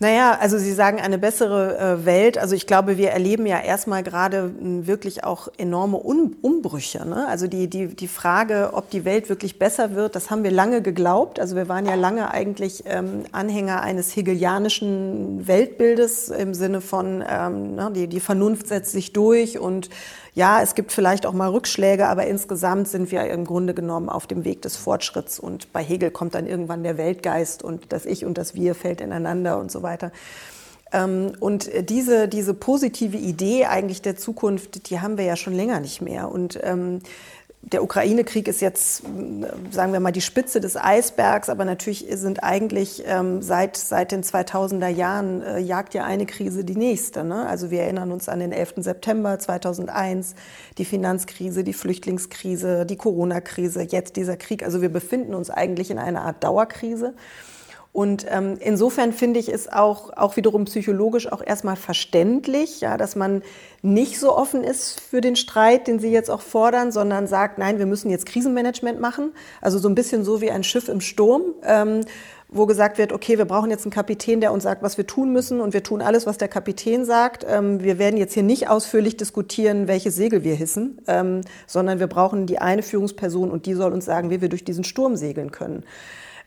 Naja, 0.00 0.38
also 0.40 0.58
Sie 0.58 0.72
sagen 0.72 1.00
eine 1.00 1.18
bessere 1.18 1.76
äh, 1.76 2.06
Welt. 2.06 2.38
Also 2.38 2.54
ich 2.54 2.68
glaube, 2.68 2.98
wir 2.98 3.10
erleben 3.10 3.46
ja 3.46 3.58
erstmal 3.58 4.04
gerade 4.04 4.52
wirklich 4.60 5.24
auch 5.24 5.48
enorme 5.58 5.96
Umbrüche. 5.96 7.04
Ne? 7.04 7.26
Also 7.26 7.48
die, 7.48 7.68
die, 7.68 7.88
die 7.88 8.06
Frage, 8.06 8.70
ob 8.74 8.90
die 8.90 9.04
Welt 9.04 9.28
wirklich 9.28 9.58
besser 9.58 9.96
wird, 9.96 10.14
das 10.14 10.30
haben 10.30 10.44
wir 10.44 10.52
lange 10.52 10.82
geglaubt. 10.82 11.40
Also 11.40 11.56
wir 11.56 11.68
waren 11.68 11.84
ja 11.84 11.96
lange 11.96 12.30
eigentlich 12.30 12.84
ähm, 12.86 13.24
Anhänger 13.32 13.82
eines 13.82 14.14
hegelianischen 14.14 15.48
Weltbildes 15.48 16.28
im 16.28 16.54
Sinne 16.54 16.80
von, 16.80 17.24
ähm, 17.28 17.74
ne, 17.74 17.90
die, 17.92 18.06
die 18.06 18.20
Vernunft 18.20 18.68
setzt 18.68 18.92
sich 18.92 19.12
durch 19.12 19.58
und 19.58 19.90
ja, 20.34 20.62
es 20.62 20.74
gibt 20.74 20.92
vielleicht 20.92 21.26
auch 21.26 21.32
mal 21.32 21.48
Rückschläge, 21.48 22.06
aber 22.06 22.26
insgesamt 22.26 22.88
sind 22.88 23.10
wir 23.10 23.24
im 23.24 23.44
Grunde 23.44 23.74
genommen 23.74 24.08
auf 24.08 24.26
dem 24.26 24.44
Weg 24.44 24.62
des 24.62 24.76
Fortschritts. 24.76 25.38
Und 25.38 25.72
bei 25.72 25.82
Hegel 25.82 26.10
kommt 26.10 26.34
dann 26.34 26.46
irgendwann 26.46 26.82
der 26.82 26.96
Weltgeist 26.98 27.62
und 27.62 27.92
das 27.92 28.06
Ich 28.06 28.24
und 28.24 28.38
das 28.38 28.54
Wir 28.54 28.74
fällt 28.74 29.00
ineinander 29.00 29.58
und 29.58 29.70
so 29.70 29.82
weiter. 29.82 30.12
Ähm, 30.92 31.32
und 31.40 31.70
diese, 31.90 32.28
diese 32.28 32.54
positive 32.54 33.16
Idee 33.16 33.66
eigentlich 33.66 34.02
der 34.02 34.16
Zukunft, 34.16 34.90
die 34.90 35.00
haben 35.00 35.18
wir 35.18 35.24
ja 35.24 35.36
schon 35.36 35.54
länger 35.54 35.80
nicht 35.80 36.00
mehr. 36.00 36.30
Und 36.30 36.58
ähm, 36.62 37.00
der 37.72 37.82
Ukraine-Krieg 37.82 38.48
ist 38.48 38.60
jetzt, 38.60 39.02
sagen 39.70 39.92
wir 39.92 40.00
mal, 40.00 40.12
die 40.12 40.20
Spitze 40.20 40.60
des 40.60 40.76
Eisbergs, 40.76 41.48
aber 41.48 41.64
natürlich 41.64 42.06
sind 42.10 42.42
eigentlich 42.42 43.02
ähm, 43.06 43.42
seit, 43.42 43.76
seit 43.76 44.12
den 44.12 44.22
2000er 44.22 44.88
Jahren 44.88 45.42
äh, 45.42 45.58
jagt 45.58 45.94
ja 45.94 46.04
eine 46.04 46.26
Krise 46.26 46.64
die 46.64 46.76
nächste. 46.76 47.24
Ne? 47.24 47.46
Also 47.46 47.70
wir 47.70 47.82
erinnern 47.82 48.12
uns 48.12 48.28
an 48.28 48.40
den 48.40 48.52
11. 48.52 48.74
September 48.78 49.38
2001, 49.38 50.34
die 50.78 50.84
Finanzkrise, 50.84 51.64
die 51.64 51.72
Flüchtlingskrise, 51.72 52.86
die 52.86 52.96
Corona-Krise, 52.96 53.82
jetzt 53.82 54.16
dieser 54.16 54.36
Krieg. 54.36 54.62
Also 54.62 54.80
wir 54.80 54.90
befinden 54.90 55.34
uns 55.34 55.50
eigentlich 55.50 55.90
in 55.90 55.98
einer 55.98 56.22
Art 56.22 56.42
Dauerkrise. 56.42 57.14
Und 57.92 58.26
ähm, 58.30 58.56
insofern 58.60 59.12
finde 59.12 59.40
ich 59.40 59.48
es 59.48 59.72
auch, 59.72 60.16
auch 60.16 60.36
wiederum 60.36 60.66
psychologisch 60.66 61.30
auch 61.32 61.42
erstmal 61.44 61.76
verständlich, 61.76 62.80
ja, 62.80 62.96
dass 62.96 63.16
man 63.16 63.42
nicht 63.82 64.20
so 64.20 64.36
offen 64.36 64.62
ist 64.62 65.00
für 65.00 65.20
den 65.20 65.36
Streit, 65.36 65.88
den 65.88 65.98
Sie 65.98 66.10
jetzt 66.10 66.30
auch 66.30 66.40
fordern, 66.42 66.92
sondern 66.92 67.26
sagt, 67.26 67.58
nein, 67.58 67.78
wir 67.78 67.86
müssen 67.86 68.10
jetzt 68.10 68.26
Krisenmanagement 68.26 69.00
machen. 69.00 69.32
Also 69.60 69.78
so 69.78 69.88
ein 69.88 69.94
bisschen 69.94 70.22
so 70.22 70.40
wie 70.40 70.50
ein 70.50 70.64
Schiff 70.64 70.88
im 70.88 71.00
Sturm. 71.00 71.42
Ähm, 71.64 72.02
wo 72.50 72.64
gesagt 72.64 72.96
wird, 72.96 73.12
okay, 73.12 73.36
wir 73.36 73.44
brauchen 73.44 73.70
jetzt 73.70 73.84
einen 73.84 73.92
Kapitän, 73.92 74.40
der 74.40 74.52
uns 74.52 74.62
sagt, 74.62 74.82
was 74.82 74.96
wir 74.96 75.06
tun 75.06 75.32
müssen 75.32 75.60
und 75.60 75.74
wir 75.74 75.82
tun 75.82 76.00
alles, 76.00 76.26
was 76.26 76.38
der 76.38 76.48
Kapitän 76.48 77.04
sagt. 77.04 77.44
Ähm, 77.46 77.82
wir 77.82 77.98
werden 77.98 78.16
jetzt 78.16 78.32
hier 78.32 78.42
nicht 78.42 78.68
ausführlich 78.68 79.16
diskutieren, 79.18 79.86
welche 79.86 80.10
Segel 80.10 80.44
wir 80.44 80.54
hissen, 80.54 80.98
ähm, 81.06 81.42
sondern 81.66 82.00
wir 82.00 82.06
brauchen 82.06 82.46
die 82.46 82.58
eine 82.58 82.82
Führungsperson 82.82 83.50
und 83.50 83.66
die 83.66 83.74
soll 83.74 83.92
uns 83.92 84.06
sagen, 84.06 84.30
wie 84.30 84.40
wir 84.40 84.48
durch 84.48 84.64
diesen 84.64 84.84
Sturm 84.84 85.16
segeln 85.16 85.52
können. 85.52 85.84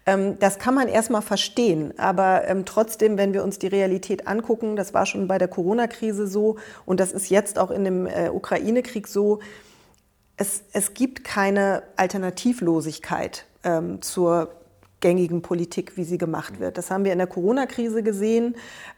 Ähm, 0.05 0.39
das 0.39 0.57
kann 0.57 0.73
man 0.73 0.87
erstmal 0.87 1.21
verstehen, 1.21 1.93
aber 1.97 2.47
ähm, 2.47 2.65
trotzdem, 2.65 3.17
wenn 3.17 3.33
wir 3.33 3.43
uns 3.43 3.59
die 3.59 3.67
Realität 3.67 4.27
angucken, 4.27 4.75
das 4.75 4.93
war 4.93 5.05
schon 5.05 5.27
bei 5.27 5.37
der 5.37 5.47
Corona-Krise 5.47 6.27
so 6.27 6.57
und 6.85 6.99
das 6.99 7.11
ist 7.11 7.29
jetzt 7.29 7.59
auch 7.59 7.69
in 7.69 7.83
dem 7.83 8.07
äh, 8.07 8.29
Ukraine-Krieg 8.29 9.07
so, 9.07 9.39
es, 10.37 10.63
es 10.73 10.95
gibt 10.95 11.23
keine 11.23 11.83
Alternativlosigkeit 11.97 13.45
ähm, 13.63 14.01
zur 14.01 14.49
gängigen 15.01 15.41
Politik, 15.41 15.97
wie 15.97 16.03
sie 16.03 16.17
gemacht 16.17 16.59
wird. 16.59 16.77
Das 16.77 16.89
haben 16.89 17.03
wir 17.03 17.11
in 17.11 17.17
der 17.17 17.27
Corona-Krise 17.27 18.03
gesehen, 18.03 18.55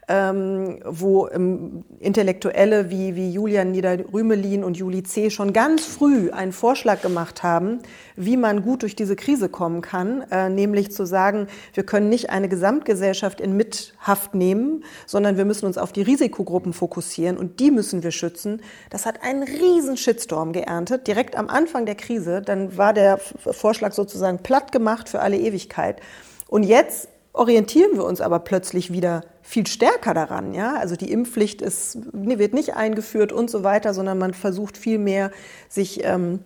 ähm, 0.08 0.80
wo 0.84 1.28
ähm, 1.28 1.84
Intellektuelle 2.00 2.90
wie, 2.90 3.16
wie 3.16 3.30
Julian 3.30 3.72
Nieder-Rümelin 3.72 4.64
und 4.64 4.76
Juli 4.76 5.02
C. 5.02 5.30
schon 5.30 5.52
ganz 5.52 5.84
früh 5.84 6.30
einen 6.30 6.52
Vorschlag 6.52 7.02
gemacht 7.02 7.42
haben, 7.42 7.78
wie 8.16 8.36
man 8.36 8.62
gut 8.62 8.82
durch 8.82 8.96
diese 8.96 9.16
Krise 9.16 9.48
kommen 9.48 9.80
kann, 9.80 10.24
äh, 10.30 10.48
nämlich 10.48 10.92
zu 10.92 11.06
sagen, 11.06 11.48
wir 11.72 11.84
können 11.84 12.08
nicht 12.08 12.30
eine 12.30 12.48
Gesamtgesellschaft 12.48 13.40
in 13.40 13.56
Mithaft 13.56 14.34
nehmen, 14.34 14.84
sondern 15.06 15.36
wir 15.36 15.44
müssen 15.44 15.66
uns 15.66 15.78
auf 15.78 15.92
die 15.92 16.02
Risikogruppen 16.02 16.72
fokussieren 16.72 17.36
und 17.36 17.60
die 17.60 17.70
müssen 17.70 18.02
wir 18.02 18.10
schützen. 18.10 18.60
Das 18.90 19.06
hat 19.06 19.22
einen 19.22 19.42
riesen 19.42 19.96
Shitstorm 19.96 20.52
geerntet, 20.52 21.06
direkt 21.06 21.36
am 21.36 21.48
Anfang 21.48 21.86
der 21.86 21.94
Krise. 21.94 22.42
Dann 22.42 22.76
war 22.76 22.92
der 22.92 23.18
Vorschlag 23.18 23.92
sozusagen 23.92 24.38
platt 24.38 24.72
gemacht 24.72 25.08
für 25.08 25.20
alle 25.20 25.38
Ewigkeit. 25.38 26.00
Und 26.48 26.62
jetzt 26.62 27.08
orientieren 27.34 27.90
wir 27.94 28.04
uns 28.04 28.20
aber 28.20 28.38
plötzlich 28.38 28.92
wieder 28.92 29.24
viel 29.42 29.66
stärker 29.66 30.14
daran. 30.14 30.54
Ja? 30.54 30.76
Also 30.76 30.96
die 30.96 31.12
Impfpflicht 31.12 31.60
ist, 31.60 31.98
wird 32.12 32.54
nicht 32.54 32.76
eingeführt 32.76 33.32
und 33.32 33.50
so 33.50 33.62
weiter, 33.62 33.92
sondern 33.92 34.18
man 34.18 34.32
versucht 34.32 34.78
viel 34.78 34.98
mehr, 34.98 35.30
sich 35.68 36.02
ähm, 36.04 36.38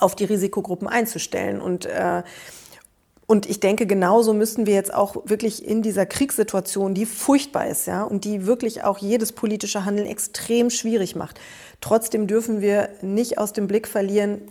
auf 0.00 0.16
die 0.16 0.24
Risikogruppen 0.24 0.88
einzustellen. 0.88 1.60
Und, 1.60 1.86
äh, 1.86 2.24
und 3.26 3.48
ich 3.48 3.60
denke, 3.60 3.86
genauso 3.86 4.34
müssen 4.34 4.66
wir 4.66 4.74
jetzt 4.74 4.92
auch 4.92 5.22
wirklich 5.24 5.64
in 5.64 5.82
dieser 5.82 6.04
Kriegssituation, 6.04 6.94
die 6.94 7.06
furchtbar 7.06 7.68
ist, 7.68 7.86
ja, 7.86 8.02
und 8.02 8.24
die 8.24 8.44
wirklich 8.44 8.82
auch 8.82 8.98
jedes 8.98 9.32
politische 9.32 9.84
Handeln 9.84 10.08
extrem 10.08 10.68
schwierig 10.68 11.14
macht. 11.14 11.40
Trotzdem 11.80 12.26
dürfen 12.26 12.60
wir 12.60 12.88
nicht 13.02 13.38
aus 13.38 13.52
dem 13.52 13.68
Blick 13.68 13.86
verlieren, 13.86 14.42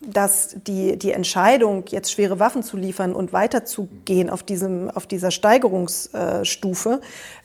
dass 0.00 0.56
die, 0.66 0.96
die 0.96 1.12
Entscheidung, 1.12 1.84
jetzt 1.88 2.12
schwere 2.12 2.38
Waffen 2.38 2.62
zu 2.62 2.76
liefern 2.76 3.14
und 3.14 3.32
weiterzugehen 3.32 4.30
auf, 4.30 4.42
diesem, 4.42 4.90
auf 4.90 5.06
dieser 5.06 5.30
Steigerungsstufe, 5.30 7.00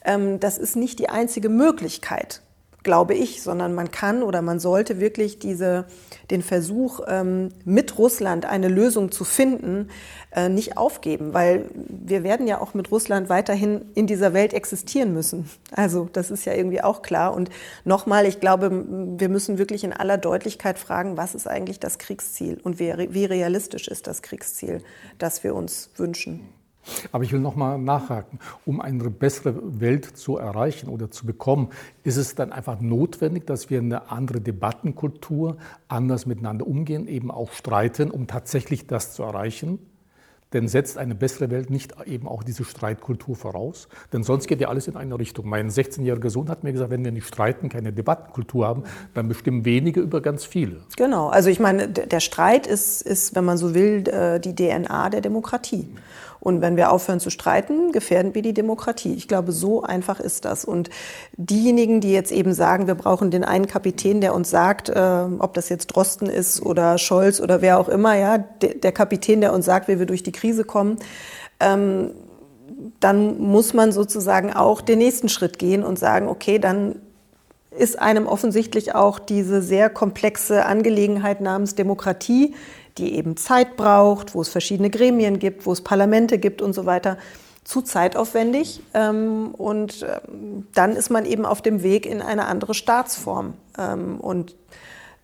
ähm, 0.06 0.40
das 0.40 0.58
ist 0.58 0.76
nicht 0.76 1.00
die 1.00 1.10
einzige 1.10 1.50
Möglichkeit, 1.50 2.42
glaube 2.84 3.14
ich, 3.16 3.42
sondern 3.42 3.74
man 3.74 3.92
kann 3.92 4.24
oder 4.24 4.42
man 4.42 4.60
sollte 4.60 5.00
wirklich 5.00 5.40
diese, 5.40 5.86
den 6.30 6.42
Versuch, 6.42 7.00
ähm, 7.08 7.50
mit 7.66 7.98
Russland 7.98 8.46
eine 8.46 8.68
Lösung 8.68 9.12
zu 9.12 9.24
finden, 9.24 9.90
äh, 10.32 10.50
nicht 10.50 10.78
aufgeben, 10.78 11.34
weil 11.34 11.70
wir 11.74 12.24
werden 12.24 12.48
ja 12.48 12.60
auch 12.60 12.74
mit 12.74 12.92
Russland 12.92 13.30
weiterhin 13.30 13.86
in 13.96 14.06
dieser 14.06 14.34
Welt 14.34 14.54
existieren 14.54 15.14
müssen. 15.14 15.50
Also 15.72 16.10
das 16.12 16.30
ist 16.30 16.46
ja 16.46 16.54
irgendwie 16.54 16.82
auch 16.82 17.02
klar. 17.02 17.34
Und 17.34 17.50
nochmal, 17.86 18.26
ich 18.26 18.40
glaube, 18.40 18.70
wir 18.72 19.30
müssen 19.30 19.58
wirklich 19.58 19.84
in 19.84 19.94
aller 19.94 20.18
Deutlichkeit 20.18 20.78
fragen, 20.78 21.18
was 21.18 21.36
ist 21.36 21.48
eigentlich 21.48 21.80
das 21.80 21.98
Kriegsziel 21.98 22.60
und 22.64 22.80
wie, 22.80 22.94
wie 23.14 23.26
realistisch 23.26 23.88
ist 23.88 24.08
das 24.08 24.22
Kriegsziel, 24.22 24.84
das 25.18 25.44
wir 25.44 25.56
uns 25.56 25.90
wünschen. 25.96 26.42
Aber 27.12 27.24
ich 27.24 27.32
will 27.32 27.40
noch 27.40 27.56
mal 27.56 27.78
nachhaken. 27.78 28.40
Um 28.66 28.82
eine 28.82 29.10
bessere 29.10 29.80
Welt 29.80 30.06
zu 30.18 30.38
erreichen 30.38 30.90
oder 30.90 31.12
zu 31.12 31.26
bekommen, 31.26 31.70
ist 32.04 32.18
es 32.18 32.36
dann 32.36 32.52
einfach 32.52 32.80
notwendig, 32.82 33.46
dass 33.48 33.70
wir 33.70 33.80
eine 33.80 34.12
andere 34.12 34.42
Debattenkultur, 34.42 35.58
anders 35.88 36.26
miteinander 36.26 36.68
umgehen, 36.68 37.08
eben 37.08 37.32
auch 37.32 37.52
streiten, 37.52 38.12
um 38.12 38.28
tatsächlich 38.28 38.88
das 38.88 39.14
zu 39.14 39.24
erreichen? 39.24 39.80
Denn 40.54 40.68
setzt 40.68 40.98
eine 40.98 41.16
bessere 41.16 41.52
Welt 41.52 41.70
nicht 41.70 41.94
eben 42.06 42.28
auch 42.28 42.44
diese 42.44 42.64
Streitkultur 42.64 43.36
voraus? 43.36 43.88
Denn 44.12 44.24
sonst 44.24 44.48
geht 44.48 44.62
ja 44.62 44.70
alles 44.70 44.88
in 44.88 44.96
eine 44.96 45.18
Richtung. 45.18 45.48
Mein 45.50 45.70
16-jähriger 45.70 46.30
Sohn 46.30 46.50
hat 46.50 46.64
mir 46.64 46.72
gesagt, 46.72 46.92
wenn 46.92 47.04
wir 47.04 47.12
nicht 47.12 47.28
streiten, 47.28 47.70
keine 47.70 47.92
Debattenkultur 47.92 48.68
haben, 48.68 48.84
dann 49.14 49.28
bestimmen 49.28 49.66
wenige 49.66 50.00
über 50.00 50.22
ganz 50.22 50.46
viele. 50.46 50.82
Genau. 50.96 51.28
Also 51.28 51.50
ich 51.50 51.60
meine, 51.60 51.88
der 51.90 52.20
Streit 52.20 52.68
ist, 52.68 53.02
ist 53.02 53.36
wenn 53.36 53.46
man 53.46 53.58
so 53.58 53.74
will, 53.74 54.04
die 54.04 54.56
DNA 54.56 55.10
der 55.10 55.22
Demokratie. 55.22 55.90
Und 56.44 56.60
wenn 56.60 56.76
wir 56.76 56.92
aufhören 56.92 57.22
zu 57.22 57.30
streiten, 57.30 57.94
gefährden 57.94 58.36
wir 58.36 58.42
die 58.42 58.54
Demokratie. 58.54 59.14
Ich 59.14 59.30
glaube, 59.30 59.54
so 59.54 59.82
einfach 59.82 60.20
ist 60.20 60.44
das. 60.44 60.66
Und 60.66 60.90
diejenigen, 61.38 62.02
die 62.02 62.12
jetzt 62.12 62.34
eben 62.34 62.54
sagen, 62.54 62.86
wir 62.86 62.96
brauchen 62.96 63.32
den 63.32 63.46
einen 63.46 63.66
Kapitän, 63.66 64.20
der 64.20 64.36
uns 64.36 64.50
sagt, 64.50 64.90
äh, 64.90 65.26
ob 65.40 65.54
das 65.54 65.70
jetzt 65.70 65.88
Drosten 65.88 66.28
ist 66.28 66.62
oder 66.62 66.98
Scholz 66.98 67.40
oder 67.40 67.62
wer 67.62 67.80
auch 67.80 67.88
immer, 67.88 68.18
ja, 68.18 68.40
der 68.40 68.92
Kapitän, 68.92 69.40
der 69.40 69.54
uns 69.54 69.64
sagt, 69.64 69.88
wie 69.88 70.00
wir 70.00 70.06
durch 70.06 70.22
die 70.22 70.34
Krise 70.34 70.43
kommen, 70.64 70.98
ähm, 71.60 72.12
dann 73.00 73.40
muss 73.40 73.74
man 73.74 73.92
sozusagen 73.92 74.54
auch 74.54 74.82
den 74.82 75.00
nächsten 75.00 75.30
Schritt 75.30 75.58
gehen 75.60 75.84
und 75.84 75.98
sagen, 75.98 76.28
okay, 76.28 76.60
dann 76.60 76.96
ist 77.72 78.00
einem 78.00 78.28
offensichtlich 78.28 78.94
auch 78.94 79.18
diese 79.20 79.62
sehr 79.62 79.90
komplexe 79.90 80.66
Angelegenheit 80.66 81.42
namens 81.42 81.76
Demokratie 81.76 82.54
die 82.98 83.16
eben 83.16 83.38
Zeit 83.38 83.76
braucht, 83.76 84.36
wo 84.36 84.42
es 84.42 84.50
verschiedene 84.50 84.90
Gremien 84.90 85.40
gibt, 85.40 85.66
wo 85.66 85.72
es 85.72 85.82
Parlamente 85.82 86.38
gibt 86.38 86.62
und 86.62 86.74
so 86.74 86.86
weiter, 86.86 87.18
zu 87.64 87.82
zeitaufwendig. 87.82 88.82
Ähm, 88.94 89.54
und 89.58 90.04
ähm, 90.04 90.68
dann 90.74 90.96
ist 90.96 91.10
man 91.10 91.26
eben 91.26 91.46
auf 91.46 91.62
dem 91.62 91.82
Weg 91.82 92.06
in 92.06 92.22
eine 92.22 92.46
andere 92.46 92.74
Staatsform. 92.74 93.54
Ähm, 93.78 94.20
und 94.20 94.56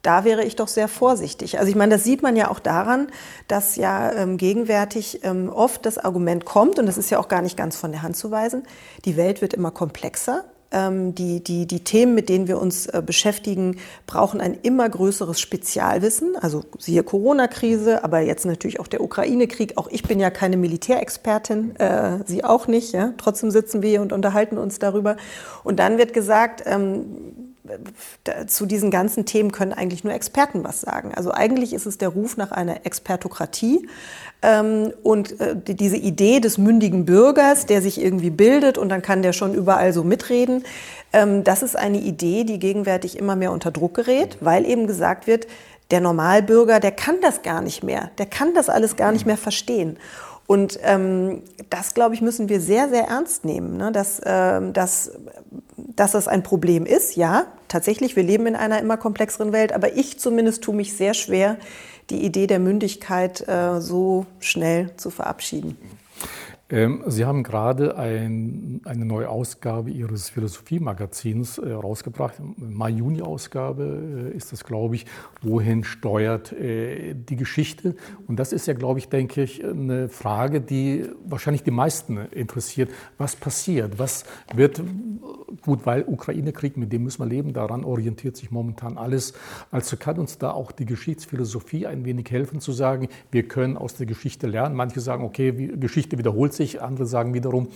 da 0.02 0.24
wäre 0.24 0.44
ich 0.44 0.56
doch 0.56 0.68
sehr 0.68 0.88
vorsichtig. 0.88 1.60
Also 1.60 1.70
ich 1.70 1.76
meine, 1.76 1.96
das 1.96 2.04
sieht 2.04 2.22
man 2.22 2.36
ja 2.36 2.50
auch 2.50 2.60
daran, 2.60 3.08
dass 3.48 3.76
ja 3.76 4.12
ähm, 4.14 4.38
gegenwärtig 4.38 5.22
ähm, 5.24 5.50
oft 5.50 5.86
das 5.86 5.98
Argument 5.98 6.46
kommt, 6.46 6.80
und 6.80 6.86
das 6.86 6.98
ist 6.98 7.10
ja 7.10 7.20
auch 7.20 7.28
gar 7.28 7.42
nicht 7.42 7.58
ganz 7.58 7.76
von 7.76 7.92
der 7.92 8.02
Hand 8.02 8.16
zu 8.16 8.32
weisen, 8.32 8.64
die 9.06 9.18
Welt 9.18 9.42
wird 9.42 9.54
immer 9.54 9.72
komplexer. 9.72 10.46
Ähm, 10.72 11.16
die, 11.16 11.44
die, 11.44 11.66
die 11.66 11.84
Themen, 11.84 12.14
mit 12.14 12.30
denen 12.30 12.48
wir 12.48 12.62
uns 12.62 12.86
äh, 12.86 13.02
beschäftigen, 13.04 13.78
brauchen 14.06 14.40
ein 14.40 14.54
immer 14.62 14.88
größeres 14.88 15.40
Spezialwissen. 15.40 16.36
Also 16.40 16.64
siehe 16.78 17.02
Corona-Krise, 17.02 18.04
aber 18.04 18.20
jetzt 18.20 18.46
natürlich 18.46 18.80
auch 18.80 18.86
der 18.86 19.02
Ukraine-Krieg. 19.02 19.78
Auch 19.78 19.88
ich 19.90 20.04
bin 20.04 20.20
ja 20.20 20.30
keine 20.30 20.58
Militärexpertin, 20.58 21.76
äh, 21.78 22.20
Sie 22.28 22.44
auch 22.44 22.68
nicht. 22.68 22.94
Ja? 22.94 23.14
Trotzdem 23.18 23.50
sitzen 23.50 23.82
wir 23.82 23.90
hier 23.90 24.02
und 24.02 24.14
unterhalten 24.14 24.60
uns 24.60 24.78
darüber. 24.78 25.18
Und 25.64 25.80
dann 25.80 25.98
wird 25.98 26.14
gesagt, 26.14 26.62
ähm, 26.68 27.49
zu 28.48 28.66
diesen 28.66 28.92
ganzen 28.92 29.26
Themen 29.26 29.52
können 29.52 29.74
eigentlich 29.74 30.04
nur 30.04 30.14
Experten 30.14 30.64
was 30.64 30.82
sagen. 30.82 31.14
Also 31.16 31.32
eigentlich 31.32 31.74
ist 31.74 31.86
es 31.86 31.98
der 31.98 32.10
Ruf 32.10 32.38
nach 32.38 32.52
einer 32.52 32.86
Expertokratie 32.86 33.88
ähm, 34.42 34.94
und 35.04 35.40
äh, 35.40 35.56
diese 35.56 35.98
Idee 35.98 36.40
des 36.40 36.58
mündigen 36.58 37.06
Bürgers, 37.06 37.66
der 37.66 37.82
sich 37.82 38.02
irgendwie 38.02 38.30
bildet 38.30 38.78
und 38.78 38.90
dann 38.90 39.02
kann 39.02 39.22
der 39.22 39.34
schon 39.34 39.54
überall 39.54 39.94
so 39.94 40.04
mitreden. 40.04 40.64
Ähm, 41.14 41.44
das 41.44 41.64
ist 41.64 41.76
eine 41.76 42.00
Idee, 42.00 42.44
die 42.44 42.60
gegenwärtig 42.60 43.18
immer 43.18 43.36
mehr 43.36 43.52
unter 43.52 43.72
Druck 43.72 43.96
gerät, 43.96 44.38
weil 44.42 44.66
eben 44.66 44.88
gesagt 44.88 45.28
wird, 45.28 45.48
der 45.92 46.02
Normalbürger, 46.02 46.80
der 46.80 46.92
kann 46.92 47.16
das 47.22 47.42
gar 47.42 47.62
nicht 47.62 47.84
mehr, 47.84 48.12
der 48.18 48.28
kann 48.28 48.54
das 48.54 48.70
alles 48.70 48.96
gar 48.96 49.12
nicht 49.12 49.26
mehr 49.26 49.38
verstehen. 49.38 49.98
Und 50.50 50.80
ähm, 50.82 51.44
das, 51.70 51.94
glaube 51.94 52.16
ich, 52.16 52.22
müssen 52.22 52.50
wir 52.50 52.60
sehr, 52.60 52.90
sehr 52.90 53.04
ernst 53.04 53.46
nehmen, 53.46 53.78
ne? 53.78 53.92
dass, 53.92 54.20
ähm, 54.26 54.74
dass, 54.74 55.12
dass 55.78 56.14
das 56.14 56.28
ein 56.28 56.42
Problem 56.42 56.88
ist. 56.88 57.16
Ja, 57.16 57.46
tatsächlich, 57.68 58.16
wir 58.16 58.24
leben 58.24 58.48
in 58.48 58.56
einer 58.56 58.80
immer 58.80 58.98
komplexeren 58.98 59.52
Welt, 59.52 59.74
aber 59.74 59.96
ich 59.96 60.18
zumindest 60.18 60.64
tue 60.64 60.74
mich 60.74 60.98
sehr 60.98 61.14
schwer, 61.14 61.58
die 62.10 62.26
Idee 62.26 62.48
der 62.48 62.58
Mündigkeit 62.58 63.48
äh, 63.48 63.80
so 63.80 64.26
schnell 64.40 64.90
zu 64.98 65.12
verabschieden. 65.12 65.78
Ähm, 66.72 67.04
Sie 67.08 67.26
haben 67.26 67.42
gerade 67.42 67.98
ein, 67.98 68.82
eine 68.86 69.06
neue 69.06 69.30
Ausgabe 69.30 69.90
Ihres 69.90 70.30
Philosophiemagazins 70.30 71.58
äh, 71.58 71.72
rausgebracht. 71.72 72.36
Mai-Juni-Ausgabe 72.58 74.32
äh, 74.34 74.38
ist 74.38 74.52
das, 74.52 74.64
glaube 74.64 74.96
ich. 74.96 75.06
Wohin 75.42 75.84
steuert 75.84 76.52
äh, 76.52 77.14
die 77.14 77.36
Geschichte? 77.36 77.96
Und 78.28 78.40
das 78.40 78.52
ist 78.52 78.68
ja, 78.68 78.74
glaube 78.74 79.00
ich, 79.00 79.08
denke 79.08 79.44
ich, 79.44 79.64
eine 79.64 80.10
Frage, 80.10 80.60
die 80.60 81.06
wahrscheinlich 81.26 81.64
die 81.64 81.72
meisten 81.72 82.18
interessiert. 82.32 82.92
Was 83.18 83.36
passiert? 83.36 84.00
Was 84.00 84.26
wird, 84.54 84.82
gut, 85.62 85.86
weil 85.86 86.04
Ukraine-Krieg, 86.06 86.76
mit 86.76 86.92
dem 86.92 87.04
müssen 87.04 87.22
wir 87.22 87.28
leben, 87.28 87.54
daran 87.54 87.86
orientiert 87.86 88.36
sich 88.36 88.52
momentan 88.52 88.98
alles. 88.98 89.34
Also 89.72 89.96
kann 89.96 90.20
uns 90.20 90.38
da 90.38 90.52
auch 90.52 90.72
die 90.72 90.86
Geschichtsphilosophie 90.86 91.88
ein 91.88 92.04
wenig 92.04 92.30
helfen, 92.32 92.60
zu 92.60 92.72
sagen, 92.72 93.08
wir 93.32 93.48
können 93.48 93.78
aus 93.78 93.96
der 93.96 94.06
Geschichte 94.06 94.48
lernen. 94.48 94.76
Manche 94.76 95.00
sagen, 95.00 95.24
okay, 95.24 95.52
Geschichte 95.78 96.18
wiederholt 96.18 96.54
sich. 96.54 96.82
Andere 96.82 97.06
sagen 97.06 97.34
wiederum, 97.34 97.70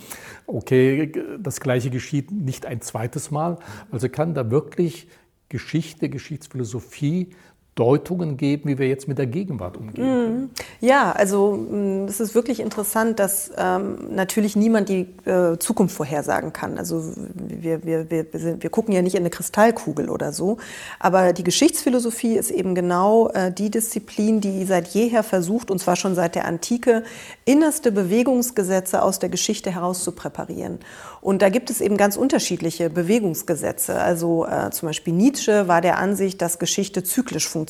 okay, 0.46 1.12
das 1.40 1.60
Gleiche 1.60 1.90
geschieht 1.90 2.30
nicht 2.30 2.66
ein 2.66 2.80
zweites 2.82 3.30
Mal. 3.30 3.58
Also 3.90 4.08
kann 4.08 4.34
da 4.34 4.50
wirklich 4.50 5.08
Geschichte, 5.48 6.08
Geschichtsphilosophie 6.08 7.28
Deutungen 7.74 8.36
geben, 8.36 8.68
wie 8.68 8.78
wir 8.78 8.86
jetzt 8.86 9.08
mit 9.08 9.18
der 9.18 9.26
Gegenwart 9.26 9.76
umgehen 9.76 10.04
können. 10.04 10.40
Mhm. 10.40 10.50
Ja, 10.80 11.10
also 11.10 11.56
mm, 11.56 12.04
es 12.04 12.20
ist 12.20 12.34
wirklich 12.36 12.60
interessant, 12.60 13.18
dass 13.18 13.50
ähm, 13.56 14.14
natürlich 14.14 14.54
niemand 14.54 14.88
die 14.88 15.08
äh, 15.24 15.58
Zukunft 15.58 15.96
vorhersagen 15.96 16.52
kann. 16.52 16.78
Also 16.78 17.02
wir, 17.34 17.84
wir, 17.84 18.10
wir, 18.10 18.26
wir, 18.32 18.62
wir 18.62 18.70
gucken 18.70 18.94
ja 18.94 19.02
nicht 19.02 19.14
in 19.14 19.22
eine 19.22 19.30
Kristallkugel 19.30 20.08
oder 20.08 20.32
so. 20.32 20.58
Aber 21.00 21.32
die 21.32 21.42
Geschichtsphilosophie 21.42 22.36
ist 22.36 22.52
eben 22.52 22.76
genau 22.76 23.28
äh, 23.30 23.52
die 23.52 23.70
Disziplin, 23.70 24.40
die 24.40 24.64
seit 24.64 24.88
jeher 24.88 25.24
versucht, 25.24 25.68
und 25.72 25.80
zwar 25.80 25.96
schon 25.96 26.14
seit 26.14 26.36
der 26.36 26.44
Antike, 26.44 27.02
innerste 27.44 27.90
Bewegungsgesetze 27.90 29.02
aus 29.02 29.18
der 29.18 29.30
Geschichte 29.30 29.72
heraus 29.72 30.04
zu 30.04 30.12
präparieren. 30.12 30.78
Und 31.20 31.42
da 31.42 31.48
gibt 31.48 31.70
es 31.70 31.80
eben 31.80 31.96
ganz 31.96 32.16
unterschiedliche 32.16 32.90
Bewegungsgesetze. 32.90 33.98
Also 33.98 34.46
äh, 34.46 34.70
zum 34.70 34.90
Beispiel 34.90 35.14
Nietzsche 35.14 35.66
war 35.66 35.80
der 35.80 35.98
Ansicht, 35.98 36.40
dass 36.40 36.58
Geschichte 36.58 37.02
zyklisch 37.02 37.48
funktioniert, 37.48 37.63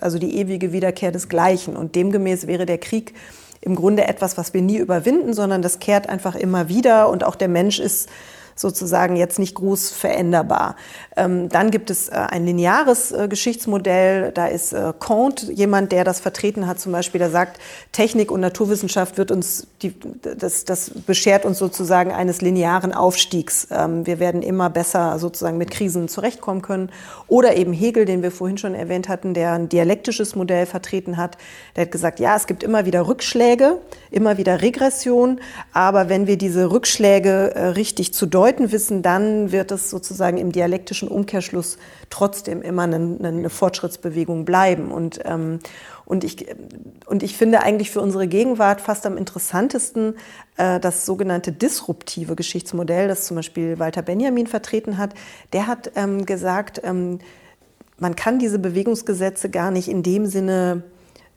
also 0.00 0.18
die 0.18 0.36
ewige 0.36 0.72
Wiederkehr 0.72 1.12
des 1.12 1.28
Gleichen. 1.28 1.76
Und 1.76 1.94
demgemäß 1.94 2.46
wäre 2.46 2.66
der 2.66 2.78
Krieg 2.78 3.14
im 3.60 3.74
Grunde 3.74 4.06
etwas, 4.06 4.36
was 4.36 4.52
wir 4.52 4.62
nie 4.62 4.76
überwinden, 4.76 5.32
sondern 5.32 5.62
das 5.62 5.78
kehrt 5.78 6.08
einfach 6.08 6.34
immer 6.34 6.68
wieder. 6.68 7.08
Und 7.08 7.24
auch 7.24 7.34
der 7.34 7.48
Mensch 7.48 7.78
ist 7.78 8.08
sozusagen 8.54 9.16
jetzt 9.16 9.38
nicht 9.38 9.54
groß 9.54 9.90
veränderbar. 9.90 10.76
Ähm, 11.16 11.48
dann 11.48 11.70
gibt 11.70 11.90
es 11.90 12.08
äh, 12.08 12.12
ein 12.12 12.46
lineares 12.46 13.12
äh, 13.12 13.28
Geschichtsmodell. 13.28 14.32
Da 14.32 14.46
ist 14.46 14.72
äh, 14.72 14.92
Comte 14.98 15.52
jemand, 15.52 15.92
der 15.92 16.04
das 16.04 16.20
vertreten 16.20 16.66
hat, 16.66 16.78
zum 16.80 16.92
Beispiel, 16.92 17.18
der 17.18 17.30
sagt, 17.30 17.60
Technik 17.92 18.30
und 18.30 18.40
Naturwissenschaft 18.40 19.18
wird 19.18 19.30
uns, 19.30 19.66
die, 19.82 19.94
das, 20.22 20.64
das 20.64 20.90
beschert 20.90 21.44
uns 21.44 21.58
sozusagen 21.58 22.12
eines 22.12 22.40
linearen 22.40 22.92
Aufstiegs. 22.92 23.68
Ähm, 23.70 24.06
wir 24.06 24.20
werden 24.20 24.42
immer 24.42 24.70
besser 24.70 25.18
sozusagen 25.18 25.58
mit 25.58 25.70
Krisen 25.70 26.08
zurechtkommen 26.08 26.62
können. 26.62 26.90
Oder 27.26 27.56
eben 27.56 27.72
Hegel, 27.72 28.04
den 28.04 28.22
wir 28.22 28.30
vorhin 28.30 28.58
schon 28.58 28.74
erwähnt 28.74 29.08
hatten, 29.08 29.34
der 29.34 29.52
ein 29.52 29.68
dialektisches 29.68 30.36
Modell 30.36 30.66
vertreten 30.66 31.16
hat. 31.16 31.38
Der 31.76 31.82
hat 31.82 31.92
gesagt, 31.92 32.20
ja, 32.20 32.36
es 32.36 32.46
gibt 32.46 32.62
immer 32.62 32.86
wieder 32.86 33.08
Rückschläge, 33.08 33.78
immer 34.10 34.38
wieder 34.38 34.62
Regression, 34.62 35.40
aber 35.72 36.08
wenn 36.08 36.26
wir 36.26 36.36
diese 36.36 36.70
Rückschläge 36.70 37.74
richtig 37.76 38.14
zu 38.14 38.26
deuten 38.26 38.43
deuten 38.44 38.72
wissen, 38.72 39.00
dann 39.00 39.52
wird 39.52 39.72
es 39.72 39.88
sozusagen 39.88 40.36
im 40.36 40.52
dialektischen 40.52 41.08
Umkehrschluss 41.08 41.78
trotzdem 42.10 42.60
immer 42.60 42.82
eine, 42.82 43.16
eine 43.22 43.48
Fortschrittsbewegung 43.48 44.44
bleiben. 44.44 44.92
Und, 44.92 45.20
ähm, 45.24 45.60
und, 46.04 46.24
ich, 46.24 46.46
und 47.06 47.22
ich 47.22 47.38
finde 47.38 47.60
eigentlich 47.60 47.90
für 47.90 48.02
unsere 48.02 48.28
Gegenwart 48.28 48.82
fast 48.82 49.06
am 49.06 49.16
interessantesten 49.16 50.16
äh, 50.58 50.78
das 50.78 51.06
sogenannte 51.06 51.52
disruptive 51.52 52.36
Geschichtsmodell, 52.36 53.08
das 53.08 53.24
zum 53.24 53.36
Beispiel 53.36 53.78
Walter 53.78 54.02
Benjamin 54.02 54.46
vertreten 54.46 54.98
hat. 54.98 55.14
Der 55.54 55.66
hat 55.66 55.92
ähm, 55.96 56.26
gesagt, 56.26 56.82
ähm, 56.84 57.20
man 57.98 58.14
kann 58.14 58.38
diese 58.38 58.58
Bewegungsgesetze 58.58 59.48
gar 59.48 59.70
nicht 59.70 59.88
in 59.88 60.02
dem 60.02 60.26
Sinne 60.26 60.82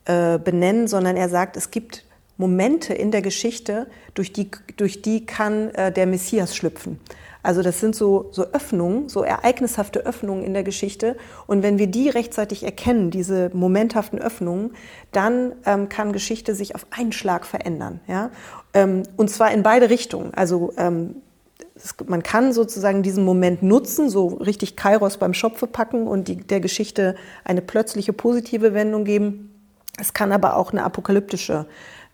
äh, 0.04 0.38
benennen, 0.40 0.90
sondern 0.90 1.16
er 1.16 1.30
sagt, 1.30 1.56
es 1.56 1.72
gibt 1.72 2.04
Momente 2.38 2.94
in 2.94 3.12
der 3.12 3.22
Geschichte, 3.22 3.88
durch 4.14 4.32
die, 4.32 4.50
durch 4.78 5.02
die 5.02 5.26
kann 5.26 5.70
äh, 5.72 5.92
der 5.92 6.06
Messias 6.06 6.56
schlüpfen. 6.56 7.00
Also 7.48 7.62
das 7.62 7.80
sind 7.80 7.96
so, 7.96 8.28
so 8.32 8.48
Öffnungen, 8.52 9.08
so 9.08 9.24
ereignishafte 9.24 10.06
Öffnungen 10.06 10.44
in 10.44 10.54
der 10.54 10.64
Geschichte. 10.64 11.16
Und 11.46 11.64
wenn 11.64 11.78
wir 11.78 11.88
die 11.88 12.10
rechtzeitig 12.10 12.64
erkennen, 12.64 13.10
diese 13.10 13.52
momenthaften 13.54 14.20
Öffnungen, 14.20 14.72
dann 15.14 15.54
ähm, 15.66 15.88
kann 15.88 16.12
Geschichte 16.12 16.56
sich 16.56 16.76
auf 16.76 16.86
einen 16.92 17.14
Schlag 17.14 17.46
verändern. 17.46 18.02
Ja? 18.08 18.32
Ähm, 18.74 19.04
und 19.16 19.30
zwar 19.30 19.52
in 19.54 19.64
beide 19.64 19.90
Richtungen. 19.90 20.34
Also 20.34 20.74
ähm, 20.78 21.22
es, 21.74 21.96
man 22.06 22.22
kann 22.22 22.52
sozusagen 22.52 23.02
diesen 23.02 23.24
Moment 23.24 23.64
nutzen, 23.64 24.10
so 24.10 24.28
richtig 24.28 24.76
Kairos 24.76 25.16
beim 25.18 25.34
Schopfe 25.34 25.68
packen 25.68 26.06
und 26.06 26.28
die, 26.28 26.36
der 26.36 26.60
Geschichte 26.60 27.16
eine 27.46 27.62
plötzliche 27.62 28.12
positive 28.14 28.74
Wendung 28.74 29.06
geben. 29.06 29.54
Es 30.00 30.14
kann 30.14 30.32
aber 30.32 30.58
auch 30.58 30.74
eine 30.74 30.84
apokalyptische 30.84 31.66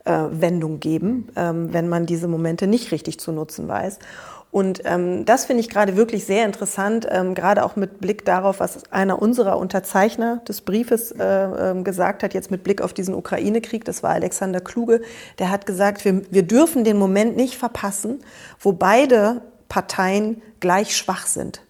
äh, 0.06 0.12
Wendung 0.32 0.80
geben, 0.80 1.30
ähm, 1.36 1.74
wenn 1.74 1.90
man 1.90 2.06
diese 2.06 2.28
Momente 2.28 2.68
nicht 2.68 2.92
richtig 2.92 3.20
zu 3.20 3.32
nutzen 3.32 3.68
weiß. 3.68 4.00
Und 4.54 4.82
ähm, 4.86 5.26
das 5.26 5.46
finde 5.46 5.62
ich 5.62 5.70
gerade 5.70 5.98
wirklich 5.98 6.26
sehr 6.26 6.46
interessant, 6.46 7.08
ähm, 7.10 7.34
gerade 7.34 7.66
auch 7.66 7.76
mit 7.76 8.00
Blick 8.00 8.24
darauf, 8.24 8.60
was 8.60 8.84
einer 8.92 9.20
unserer 9.20 9.58
Unterzeichner 9.58 10.44
des 10.48 10.62
Briefes 10.62 11.12
äh, 11.12 11.72
äh, 11.72 11.82
gesagt 11.82 12.22
hat, 12.22 12.36
jetzt 12.36 12.52
mit 12.52 12.64
Blick 12.64 12.80
auf 12.80 12.94
diesen 12.94 13.16
Ukraine-Krieg, 13.16 13.84
das 13.84 14.04
war 14.04 14.12
Alexander 14.12 14.62
Kluge, 14.62 15.02
der 15.40 15.50
hat 15.50 15.66
gesagt, 15.66 16.06
wir, 16.06 16.22
wir 16.30 16.44
dürfen 16.44 16.84
den 16.84 16.98
Moment 16.98 17.36
nicht 17.36 17.58
verpassen, 17.58 18.20
wo 18.60 18.74
beide 18.74 19.42
Parteien 19.70 20.44
gleich 20.60 20.96
schwach 20.96 21.26
sind. 21.26 21.63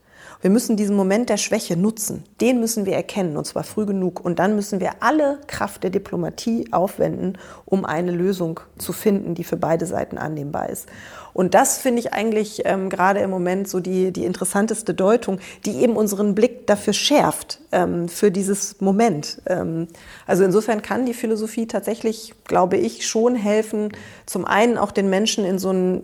Wir 0.44 0.50
müssen 0.50 0.76
diesen 0.76 0.98
Moment 0.98 1.30
der 1.30 1.38
Schwäche 1.38 1.78
nutzen. 1.78 2.26
Den 2.42 2.60
müssen 2.60 2.86
wir 2.86 2.96
erkennen, 2.96 3.38
und 3.38 3.48
zwar 3.48 3.64
früh 3.64 3.86
genug. 3.86 4.20
Und 4.20 4.40
dann 4.40 4.58
müssen 4.58 4.82
wir 4.82 4.96
alle 5.00 5.40
Kraft 5.48 5.84
der 5.84 5.90
Diplomatie 5.90 6.68
aufwenden, 6.74 7.38
um 7.64 7.86
eine 7.86 8.12
Lösung 8.12 8.60
zu 8.78 8.92
finden, 8.92 9.36
die 9.36 9.46
für 9.46 9.56
beide 9.56 9.86
Seiten 9.86 10.18
annehmbar 10.18 10.68
ist. 10.68 10.90
Und 11.32 11.54
das 11.54 11.78
finde 11.78 12.02
ich 12.02 12.12
eigentlich 12.12 12.64
ähm, 12.66 12.90
gerade 12.90 13.22
im 13.22 13.30
Moment 13.30 13.70
so 13.70 13.80
die, 13.80 14.12
die 14.12 14.26
interessanteste 14.26 14.94
Deutung, 14.94 15.40
die 15.66 15.78
eben 15.78 15.96
unseren 15.96 16.36
Blick 16.36 16.68
dafür 16.68 16.92
schärft, 16.92 17.62
ähm, 17.72 18.10
für 18.10 18.30
dieses 18.30 18.82
Moment. 18.82 19.42
Ähm, 19.46 19.88
also 20.28 20.44
insofern 20.44 20.82
kann 20.82 21.06
die 21.06 21.14
Philosophie 21.14 21.68
tatsächlich, 21.68 22.34
glaube 22.44 22.76
ich, 22.76 23.08
schon 23.08 23.36
helfen, 23.36 23.94
zum 24.26 24.44
einen 24.44 24.78
auch 24.78 24.92
den 24.92 25.10
Menschen 25.10 25.46
in 25.46 25.58
so 25.58 25.70
einen 25.70 26.04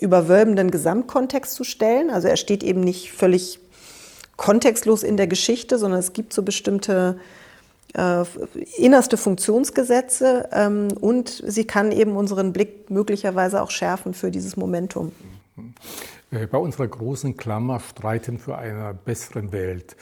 überwölbenden 0.00 0.70
Gesamtkontext 0.70 1.54
zu 1.54 1.64
stellen. 1.64 2.10
Also 2.10 2.28
er 2.28 2.36
steht 2.36 2.62
eben 2.62 2.80
nicht 2.80 3.12
völlig 3.12 3.58
kontextlos 4.36 5.02
in 5.02 5.16
der 5.16 5.26
Geschichte, 5.26 5.78
sondern 5.78 6.00
es 6.00 6.12
gibt 6.12 6.32
so 6.32 6.42
bestimmte 6.42 7.18
äh, 7.94 8.24
innerste 8.76 9.16
Funktionsgesetze 9.16 10.48
ähm, 10.52 10.88
und 11.00 11.42
sie 11.46 11.64
kann 11.64 11.90
eben 11.90 12.16
unseren 12.16 12.52
Blick 12.52 12.90
möglicherweise 12.90 13.62
auch 13.62 13.70
schärfen 13.70 14.14
für 14.14 14.30
dieses 14.30 14.56
Momentum. 14.56 15.12
Äh, 16.30 16.46
bei 16.46 16.58
unserer 16.58 16.86
großen 16.86 17.36
Klammer 17.36 17.80
Streiten 17.80 18.38
für 18.38 18.58
eine 18.58 18.96
bessere 19.04 19.52
Welt 19.52 19.96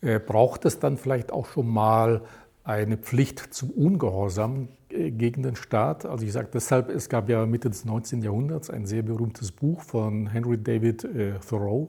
äh, 0.00 0.18
braucht 0.18 0.64
es 0.64 0.78
dann 0.78 0.96
vielleicht 0.96 1.32
auch 1.32 1.46
schon 1.46 1.68
mal 1.68 2.22
eine 2.64 2.96
Pflicht 2.96 3.52
zum 3.52 3.70
Ungehorsam 3.70 4.68
gegen 4.92 5.42
den 5.42 5.56
Staat. 5.56 6.06
Also 6.06 6.24
ich 6.24 6.32
sage 6.32 6.48
deshalb, 6.52 6.88
es 6.88 7.08
gab 7.08 7.28
ja 7.28 7.46
Mitte 7.46 7.70
des 7.70 7.84
19. 7.84 8.22
Jahrhunderts 8.22 8.70
ein 8.70 8.86
sehr 8.86 9.02
berühmtes 9.02 9.52
Buch 9.52 9.80
von 9.82 10.26
Henry 10.28 10.58
David 10.58 11.04
äh, 11.04 11.32
Thoreau 11.48 11.88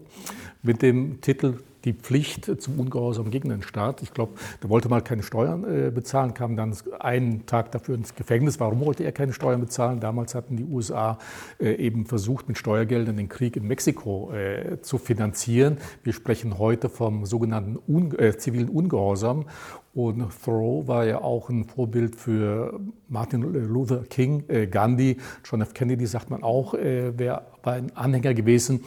mit 0.61 0.81
dem 0.81 1.21
Titel 1.21 1.59
die 1.85 1.93
Pflicht 1.93 2.49
zum 2.61 2.79
Ungehorsam 2.79 3.29
gegen 3.29 3.49
den 3.49 3.61
Staat. 3.61 4.01
Ich 4.01 4.13
glaube, 4.13 4.33
der 4.61 4.69
wollte 4.69 4.89
mal 4.89 5.01
keine 5.01 5.23
Steuern 5.23 5.63
äh, 5.63 5.91
bezahlen, 5.91 6.33
kam 6.33 6.55
dann 6.55 6.75
einen 6.99 7.45
Tag 7.45 7.71
dafür 7.71 7.95
ins 7.95 8.15
Gefängnis. 8.15 8.59
Warum 8.59 8.79
wollte 8.81 9.03
er 9.03 9.11
keine 9.11 9.33
Steuern 9.33 9.61
bezahlen? 9.61 9.99
Damals 9.99 10.35
hatten 10.35 10.55
die 10.55 10.63
USA 10.63 11.17
äh, 11.59 11.73
eben 11.73 12.05
versucht, 12.05 12.47
mit 12.47 12.57
Steuergeldern 12.57 13.17
den 13.17 13.29
Krieg 13.29 13.55
in 13.55 13.67
Mexiko 13.67 14.31
äh, 14.31 14.81
zu 14.81 14.97
finanzieren. 14.97 15.77
Wir 16.03 16.13
sprechen 16.13 16.57
heute 16.57 16.89
vom 16.89 17.25
sogenannten 17.25 17.77
Un 17.87 18.17
äh, 18.17 18.37
zivilen 18.37 18.69
Ungehorsam. 18.69 19.45
Und 19.93 20.25
Thoreau 20.43 20.87
war 20.87 21.05
ja 21.05 21.21
auch 21.21 21.49
ein 21.49 21.65
Vorbild 21.65 22.15
für 22.15 22.79
Martin 23.09 23.41
Luther 23.41 24.03
King, 24.09 24.43
äh, 24.47 24.65
Gandhi, 24.65 25.17
John 25.45 25.61
F. 25.61 25.75
Kennedy 25.75 26.07
sagt 26.07 26.31
man 26.31 26.41
auch, 26.41 26.73
äh, 26.73 27.17
wäre 27.17 27.43
ein 27.61 27.95
Anhänger 27.95 28.33
gewesen. 28.33 28.83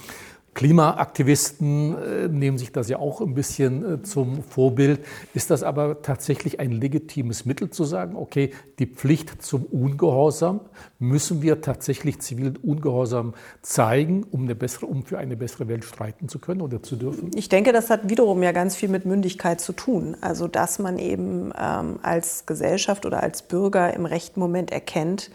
Klimaaktivisten 0.57 1.97
äh, 1.99 2.29
nehmen 2.29 2.57
sich 2.57 2.73
das 2.73 2.89
ja 2.89 2.99
auch 2.99 3.21
ein 3.21 3.35
bisschen 3.35 3.95
äh, 3.95 4.03
zum 4.03 4.43
Vorbild. 4.43 5.01
Ist 5.35 5.51
das 5.51 5.63
aber 5.63 6.01
tatsächlich 6.01 6.61
ein 6.61 6.73
legitimes 6.73 7.45
Mittel 7.45 7.69
zu 7.69 7.85
sagen, 7.85 8.17
okay, 8.17 8.55
die 8.79 8.87
Pflicht 8.87 9.43
zum 9.43 9.65
Ungehorsam 9.65 10.61
müssen 10.99 11.43
wir 11.43 11.61
tatsächlich 11.61 12.21
zivilen 12.21 12.57
Ungehorsam 12.57 13.35
zeigen, 13.61 14.25
um, 14.31 14.45
eine 14.45 14.55
bessere, 14.55 14.87
um 14.87 15.05
für 15.05 15.19
eine 15.19 15.37
bessere 15.37 15.69
Welt 15.69 15.85
streiten 15.85 16.27
zu 16.27 16.39
können 16.39 16.63
oder 16.63 16.83
zu 16.83 16.97
dürfen? 16.97 17.33
Ich 17.35 17.51
denke, 17.51 17.75
das 17.75 17.91
hat 17.91 18.09
wiederum 18.09 18.43
ja 18.43 18.53
ganz 18.53 18.77
viel 18.77 18.89
mit 18.89 19.05
Mündigkeit 19.05 19.61
zu 19.61 19.75
tun. 19.75 20.17
Also, 20.23 20.49
dass 20.49 20.79
man 20.79 20.99
eben 20.99 21.53
ähm, 21.61 21.99
als 22.01 22.47
Gesellschaft 22.47 23.05
oder 23.05 23.23
als 23.23 23.43
Bürger 23.43 23.93
im 23.93 24.07
rechten 24.07 24.41
Moment 24.41 24.73
erkennt, 24.73 25.31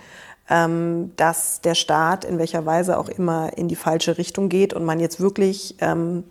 ähm, 0.51 1.13
dass 1.15 1.61
der 1.61 1.75
Staat 1.75 2.25
in 2.25 2.37
welcher 2.37 2.65
Weise 2.65 2.99
auch 2.99 3.07
immer 3.07 3.57
in 3.57 3.69
die 3.69 3.77
falsche 3.77 4.17
Richtung 4.17 4.49
geht 4.49 4.73
und 4.73 4.83
man 4.83 4.99
jetzt 4.99 5.21
wirklich 5.21 5.75
ähm, 5.79 6.25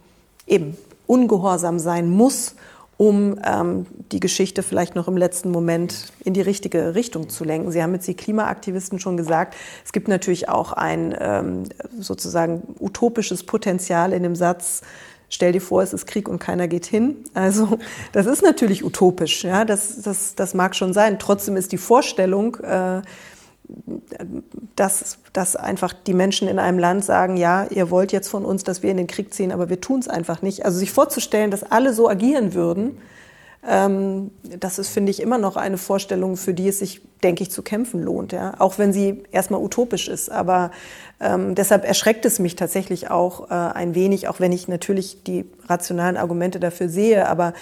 eben 0.47 0.77
ungehorsam 1.07 1.79
sein 1.79 2.11
muss, 2.11 2.55
um 2.99 3.41
ähm, 3.43 3.87
die 4.13 4.21
Geschichte 4.21 4.63
vielleicht 4.63 4.95
noch 4.95 5.09
im 5.09 5.17
letzten 5.17 5.51
Moment 5.51 6.13
in 6.23 6.35
die 6.35 6.43
richtige 6.43 6.95
Richtung 6.95 7.31
zu 7.31 7.45
lenken. 7.45 7.73
Sie 7.73 7.83
haben 7.83 7.95
jetzt 7.95 8.07
die 8.07 8.15
Klimaaktivisten 8.15 9.01
schon 9.01 9.17
gesagt, 9.17 9.55
es 9.87 9.93
gibt 9.93 10.07
natürlich 10.07 10.51
auch 10.51 10.75
ein 10.75 11.17
ähm, 11.19 11.63
sozusagen 11.99 12.63
utopisches 12.79 13.45
Potenzial 13.45 14.13
in 14.13 14.23
dem 14.23 14.37
Satz, 14.37 14.83
Stell 15.33 15.53
dir 15.53 15.61
vor, 15.61 15.81
es 15.81 15.93
ist 15.93 16.09
Krieg 16.09 16.29
und 16.29 16.41
keiner 16.41 16.67
geht 16.67 16.87
hin. 16.87 17.19
Also 17.35 17.79
das 18.11 18.27
ist 18.27 18.43
natürlich 18.43 18.85
utopisch, 18.85 19.45
ja, 19.45 19.65
das, 19.65 20.03
das, 20.03 20.35
das 20.35 20.55
mag 20.55 20.75
schon 20.75 20.93
sein. 20.93 21.21
Trotzdem 21.21 21.57
ist 21.57 21.71
die 21.71 21.79
Vorstellung, 21.79 22.57
äh, 22.57 23.01
dass, 24.77 25.19
dass 25.33 25.57
einfach 25.57 25.93
die 25.93 26.15
Menschen 26.15 26.49
in 26.49 26.59
einem 26.59 26.79
Land 26.79 27.05
sagen, 27.05 27.37
ja, 27.37 27.67
ihr 27.71 27.91
wollt 27.91 28.13
jetzt 28.13 28.29
von 28.29 28.45
uns, 28.45 28.65
dass 28.65 28.83
wir 28.83 28.91
in 28.91 28.97
den 28.97 29.07
Krieg 29.07 29.33
ziehen, 29.35 29.53
aber 29.53 29.69
wir 29.69 29.81
tun 29.81 30.01
es 30.01 30.09
einfach 30.09 30.43
nicht. 30.43 30.65
Also 30.65 30.79
sich 30.79 30.93
vorzustellen, 30.93 31.51
dass 31.51 31.63
alle 31.63 31.93
so 31.93 32.09
agieren 32.09 32.55
würden, 32.55 32.99
das 33.63 34.79
ist, 34.79 34.89
finde 34.89 35.11
ich, 35.11 35.21
immer 35.21 35.37
noch 35.37 35.57
eine 35.57 35.77
Vorstellung, 35.77 36.37
für 36.39 36.55
die 36.55 36.69
es 36.69 36.79
sich, 36.79 37.03
denke 37.23 37.43
ich, 37.43 37.51
zu 37.51 37.63
kämpfen 37.63 38.03
lohnt. 38.03 38.33
Ja? 38.33 38.55
Auch 38.59 38.79
wenn 38.79 38.93
sie 38.93 39.25
erstmal 39.33 39.61
utopisch 39.61 40.09
ist. 40.09 40.31
Aber 40.31 40.71
ähm, 41.21 41.55
deshalb 41.55 41.85
erschreckt 41.85 42.25
es 42.25 42.39
mich 42.39 42.57
tatsächlich 42.57 43.11
auch 43.11 43.51
äh, 43.51 43.55
ein 43.55 43.95
wenig, 43.95 44.29
auch 44.29 44.41
wenn 44.41 44.53
ich 44.53 44.67
natürlich 44.67 45.25
die 45.25 45.45
rationalen 45.69 46.17
Argumente 46.17 46.59
dafür 46.59 46.89
sehe. 46.89 47.29
Aber 47.29 47.53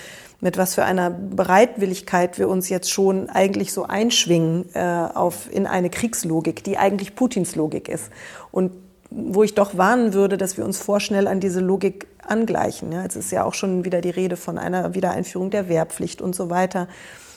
mit 0.41 0.57
was 0.57 0.77
für 0.77 0.85
einer 0.85 1.11
Bereitwilligkeit 1.11 2.39
wir 2.39 2.49
uns 2.49 2.69
jetzt 2.69 2.93
schon 2.93 3.29
eigentlich 3.29 3.73
so 3.73 3.83
einschwingen 3.83 4.67
äh, 4.75 5.09
auf, 5.13 5.53
in 5.53 5.67
eine 5.67 5.91
Kriegslogik, 5.91 6.63
die 6.63 6.79
eigentlich 6.79 7.17
Putins 7.17 7.57
Logik 7.57 7.89
ist. 7.89 8.11
Und 8.53 8.71
wo 9.11 9.43
ich 9.43 9.55
doch 9.55 9.77
warnen 9.77 10.13
würde, 10.13 10.37
dass 10.37 10.57
wir 10.57 10.65
uns 10.65 10.79
vorschnell 10.79 11.27
an 11.29 11.41
diese 11.41 11.61
Logik 11.61 12.07
angleichen. 12.27 12.93
Ja, 12.93 13.03
jetzt 13.03 13.17
ist 13.17 13.31
ja 13.31 13.45
auch 13.45 13.55
schon 13.55 13.85
wieder 13.85 14.01
die 14.01 14.11
Rede 14.11 14.37
von 14.37 14.59
einer 14.59 14.95
Wiedereinführung 14.95 15.51
der 15.51 15.69
Wehrpflicht 15.69 16.21
und 16.21 16.35
so 16.35 16.51
weiter. 16.51 16.89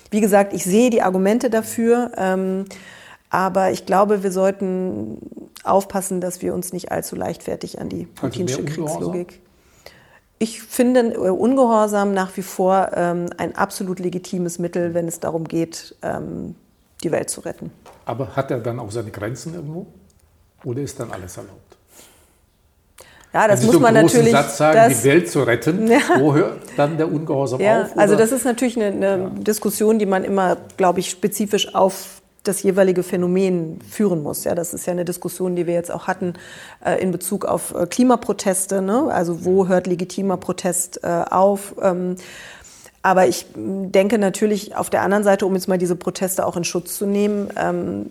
Wie 0.09 0.21
gesagt, 0.21 0.53
ich 0.53 0.65
sehe 0.65 0.89
die 0.89 1.01
Argumente 1.01 1.49
dafür, 1.49 2.11
ähm, 2.17 2.65
aber 3.29 3.71
ich 3.71 3.85
glaube, 3.85 4.23
wir 4.23 4.31
sollten 4.31 5.19
aufpassen, 5.63 6.19
dass 6.19 6.41
wir 6.41 6.53
uns 6.53 6.73
nicht 6.73 6.91
allzu 6.91 7.15
leichtfertig 7.15 7.79
an 7.79 7.87
die 7.87 8.07
also 8.15 8.27
putinsche 8.27 8.65
Kriegslogik. 8.65 9.39
Ich 10.37 10.61
finde 10.61 11.13
äh, 11.13 11.29
Ungehorsam 11.29 12.13
nach 12.13 12.35
wie 12.35 12.41
vor 12.41 12.89
ähm, 12.93 13.27
ein 13.37 13.55
absolut 13.55 13.99
legitimes 13.99 14.59
Mittel, 14.59 14.93
wenn 14.93 15.07
es 15.07 15.21
darum 15.21 15.47
geht, 15.47 15.95
ähm, 16.01 16.55
die 17.03 17.11
Welt 17.11 17.29
zu 17.29 17.41
retten. 17.41 17.71
Aber 18.05 18.35
hat 18.35 18.51
er 18.51 18.59
dann 18.59 18.79
auch 18.79 18.91
seine 18.91 19.11
Grenzen 19.11 19.53
irgendwo? 19.53 19.87
Oder 20.63 20.81
ist 20.81 20.99
dann 20.99 21.11
alles 21.11 21.37
erlaubt? 21.37 21.77
Ja, 23.33 23.47
das 23.47 23.63
muss 23.63 23.75
so 23.75 23.79
man 23.79 23.93
natürlich. 23.93 24.31
Satz 24.31 24.57
sagen, 24.57 24.77
das, 24.89 25.01
die 25.01 25.07
Welt 25.07 25.29
zu 25.29 25.43
retten, 25.43 25.87
ja. 25.91 25.99
wo 26.17 26.33
hört 26.33 26.59
dann 26.75 26.97
der 26.97 27.11
Ungehorsam 27.11 27.61
ja, 27.61 27.83
auf? 27.83 27.97
Also 27.97 28.15
das 28.15 28.31
ist 28.31 28.43
natürlich 28.43 28.75
eine, 28.75 28.87
eine 28.87 29.23
ja. 29.23 29.29
Diskussion, 29.29 29.99
die 29.99 30.05
man 30.05 30.23
immer, 30.23 30.57
glaube 30.75 30.99
ich, 30.99 31.09
spezifisch 31.09 31.73
auf 31.73 32.21
das 32.43 32.63
jeweilige 32.63 33.03
Phänomen 33.03 33.79
führen 33.87 34.23
muss. 34.23 34.43
Ja, 34.43 34.55
das 34.55 34.73
ist 34.73 34.85
ja 34.85 34.91
eine 34.91 35.05
Diskussion, 35.05 35.55
die 35.55 35.67
wir 35.67 35.75
jetzt 35.75 35.91
auch 35.91 36.07
hatten 36.07 36.33
äh, 36.83 37.01
in 37.01 37.11
Bezug 37.11 37.45
auf 37.45 37.73
äh, 37.75 37.85
Klimaproteste. 37.85 38.81
Ne? 38.81 39.09
Also 39.11 39.45
wo 39.45 39.67
hört 39.67 39.87
legitimer 39.87 40.37
Protest 40.37 41.03
äh, 41.03 41.07
auf? 41.07 41.75
Ähm, 41.81 42.15
aber 43.03 43.27
ich 43.27 43.45
denke 43.55 44.17
natürlich 44.17 44.75
auf 44.75 44.89
der 44.89 45.03
anderen 45.03 45.23
Seite, 45.23 45.45
um 45.45 45.53
jetzt 45.53 45.67
mal 45.67 45.77
diese 45.77 45.95
Proteste 45.95 46.45
auch 46.45 46.57
in 46.57 46.63
Schutz 46.63 46.97
zu 46.97 47.05
nehmen, 47.05 47.49
ähm, 47.57 48.07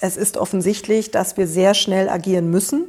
Es 0.00 0.16
ist 0.16 0.36
offensichtlich, 0.36 1.10
dass 1.10 1.36
wir 1.36 1.46
sehr 1.46 1.74
schnell 1.74 2.08
agieren 2.08 2.50
müssen. 2.50 2.88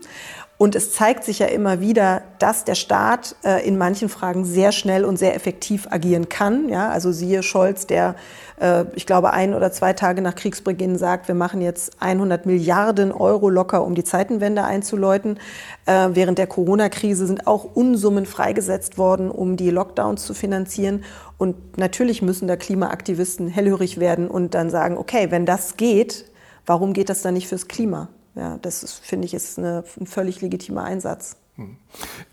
Und 0.59 0.75
es 0.75 0.91
zeigt 0.91 1.23
sich 1.23 1.37
ja 1.37 1.45
immer 1.45 1.81
wieder, 1.81 2.23
dass 2.39 2.65
der 2.65 2.73
Staat 2.73 3.35
äh, 3.43 3.65
in 3.67 3.77
manchen 3.77 4.09
Fragen 4.09 4.43
sehr 4.43 4.71
schnell 4.71 5.05
und 5.05 5.17
sehr 5.17 5.35
effektiv 5.35 5.87
agieren 5.91 6.29
kann. 6.29 6.67
Ja, 6.67 6.89
also 6.89 7.11
siehe 7.11 7.43
Scholz, 7.43 7.85
der, 7.85 8.15
äh, 8.59 8.85
ich 8.95 9.05
glaube, 9.05 9.33
ein 9.33 9.53
oder 9.53 9.71
zwei 9.71 9.93
Tage 9.93 10.23
nach 10.23 10.33
Kriegsbeginn 10.33 10.97
sagt, 10.97 11.27
wir 11.27 11.35
machen 11.35 11.61
jetzt 11.61 12.01
100 12.01 12.47
Milliarden 12.47 13.11
Euro 13.11 13.49
locker, 13.49 13.83
um 13.83 13.93
die 13.93 14.03
Zeitenwende 14.03 14.63
einzuläuten. 14.63 15.39
Äh, 15.85 16.09
während 16.13 16.39
der 16.39 16.47
Corona-Krise 16.47 17.27
sind 17.27 17.45
auch 17.45 17.75
Unsummen 17.75 18.25
freigesetzt 18.25 18.97
worden, 18.97 19.29
um 19.29 19.57
die 19.57 19.69
Lockdowns 19.69 20.25
zu 20.25 20.33
finanzieren. 20.33 21.03
Und 21.37 21.77
natürlich 21.77 22.23
müssen 22.23 22.47
da 22.47 22.55
Klimaaktivisten 22.55 23.47
hellhörig 23.47 23.99
werden 23.99 24.27
und 24.27 24.55
dann 24.55 24.71
sagen, 24.71 24.97
okay, 24.97 25.27
wenn 25.29 25.45
das 25.45 25.77
geht, 25.77 26.25
warum 26.67 26.93
geht 26.93 27.09
das 27.09 27.23
dann 27.23 27.33
nicht 27.33 27.47
fürs 27.47 27.67
Klima? 27.67 28.09
Ja, 28.35 28.59
das 28.61 28.83
ist, 28.83 28.99
finde 28.99 29.25
ich, 29.25 29.33
ist 29.33 29.57
eine, 29.57 29.83
ein 29.99 30.05
völlig 30.05 30.41
legitimer 30.41 30.83
Einsatz. 30.83 31.37
Hm. 31.55 31.77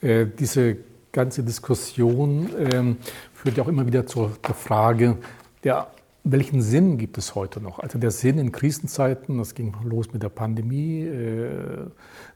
Äh, 0.03 0.27
diese 0.27 0.77
ganze 1.12 1.42
Diskussion 1.42 2.51
ähm, 2.59 2.99
führt 3.33 3.57
ja 3.57 3.62
auch 3.62 3.68
immer 3.68 3.87
wieder 3.87 4.07
zur 4.07 4.33
Frage, 4.55 5.16
der, 5.62 5.87
welchen 6.25 6.61
Sinn 6.61 6.99
gibt 6.99 7.16
es 7.16 7.35
heute 7.35 7.61
noch? 7.61 7.79
Also 7.79 7.99
der 7.99 8.11
Sinn 8.11 8.38
in 8.38 8.53
Krisenzeiten, 8.53 9.38
das 9.38 9.55
ging 9.55 9.75
los 9.83 10.12
mit 10.12 10.23
der 10.23 10.29
Pandemie, 10.29 11.03
äh, 11.05 11.87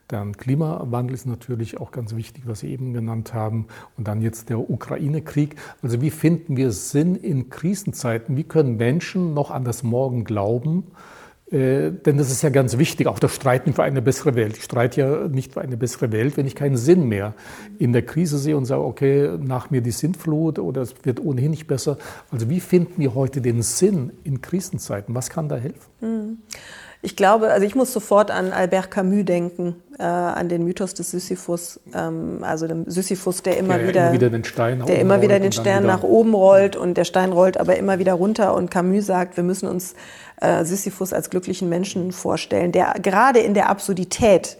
dann 0.07 0.35
Klimawandel 0.35 1.13
ist 1.13 1.27
natürlich 1.27 1.79
auch 1.79 1.91
ganz 1.91 2.15
wichtig, 2.15 2.45
was 2.47 2.61
Sie 2.61 2.71
eben 2.71 2.93
genannt 2.93 3.35
haben, 3.35 3.67
und 3.97 4.07
dann 4.07 4.23
jetzt 4.23 4.49
der 4.49 4.59
Ukraine-Krieg. 4.59 5.55
Also 5.83 6.01
wie 6.01 6.09
finden 6.09 6.57
wir 6.57 6.71
Sinn 6.71 7.15
in 7.15 7.51
Krisenzeiten? 7.51 8.35
Wie 8.35 8.43
können 8.43 8.77
Menschen 8.77 9.35
noch 9.35 9.51
an 9.51 9.65
das 9.65 9.83
Morgen 9.83 10.23
glauben? 10.23 10.85
Äh, 11.51 11.91
denn 11.91 12.17
das 12.17 12.29
ist 12.29 12.43
ja 12.43 12.49
ganz 12.49 12.77
wichtig, 12.77 13.07
auch 13.07 13.19
das 13.19 13.33
Streiten 13.33 13.73
für 13.73 13.83
eine 13.83 14.01
bessere 14.01 14.35
Welt. 14.35 14.57
Ich 14.57 14.63
streite 14.63 15.01
ja 15.01 15.27
nicht 15.27 15.53
für 15.53 15.61
eine 15.61 15.77
bessere 15.77 16.11
Welt, 16.11 16.37
wenn 16.37 16.45
ich 16.45 16.55
keinen 16.55 16.77
Sinn 16.77 17.07
mehr 17.07 17.33
in 17.79 17.91
der 17.91 18.03
Krise 18.03 18.37
sehe 18.37 18.55
und 18.55 18.65
sage, 18.65 18.83
okay, 18.83 19.37
nach 19.39 19.71
mir 19.71 19.81
die 19.81 19.91
Sintflut 19.91 20.59
oder 20.59 20.81
es 20.81 20.93
wird 21.03 21.19
ohnehin 21.19 21.51
nicht 21.51 21.67
besser. 21.67 21.97
Also 22.29 22.49
wie 22.49 22.59
finden 22.59 23.01
wir 23.01 23.15
heute 23.15 23.41
den 23.41 23.63
Sinn 23.63 24.11
in 24.23 24.41
Krisenzeiten? 24.41 25.15
Was 25.15 25.29
kann 25.29 25.49
da 25.49 25.55
helfen? 25.55 25.79
Hm. 26.01 26.37
Ich 27.01 27.15
glaube, 27.15 27.49
also 27.49 27.65
ich 27.65 27.75
muss 27.75 27.93
sofort 27.93 28.29
an 28.29 28.51
Albert 28.51 28.91
Camus 28.91 29.23
denken, 29.23 29.81
äh, 29.97 30.03
an 30.03 30.49
den 30.49 30.65
Mythos 30.65 30.93
des 30.93 31.11
Sisyphus, 31.11 31.79
ähm, 31.93 32.39
also 32.41 32.67
dem 32.67 32.89
Sisyphus, 32.89 33.41
der 33.41 33.57
immer 33.57 33.79
ja, 33.79 33.87
wieder, 33.87 34.07
immer 34.07 34.13
wieder 34.13 34.29
den 34.29 34.43
Stein, 34.43 34.85
der 34.85 34.99
immer 34.99 35.21
wieder 35.21 35.39
den 35.39 35.53
Stern 35.53 35.85
nach 35.85 36.03
oben 36.03 36.33
rollt 36.33 36.75
und 36.75 36.95
der 36.95 37.05
Stein 37.05 37.31
rollt 37.31 37.57
aber 37.57 37.77
immer 37.77 37.99
wieder 37.99 38.13
runter 38.13 38.53
und 38.53 38.69
Camus 38.69 39.05
sagt, 39.05 39.37
wir 39.37 39.45
müssen 39.45 39.69
uns 39.69 39.95
äh, 40.41 40.65
Sisyphus 40.65 41.13
als 41.13 41.29
glücklichen 41.29 41.69
Menschen 41.69 42.11
vorstellen, 42.11 42.73
der 42.73 42.95
gerade 43.01 43.39
in 43.39 43.53
der 43.53 43.69
Absurdität 43.69 44.57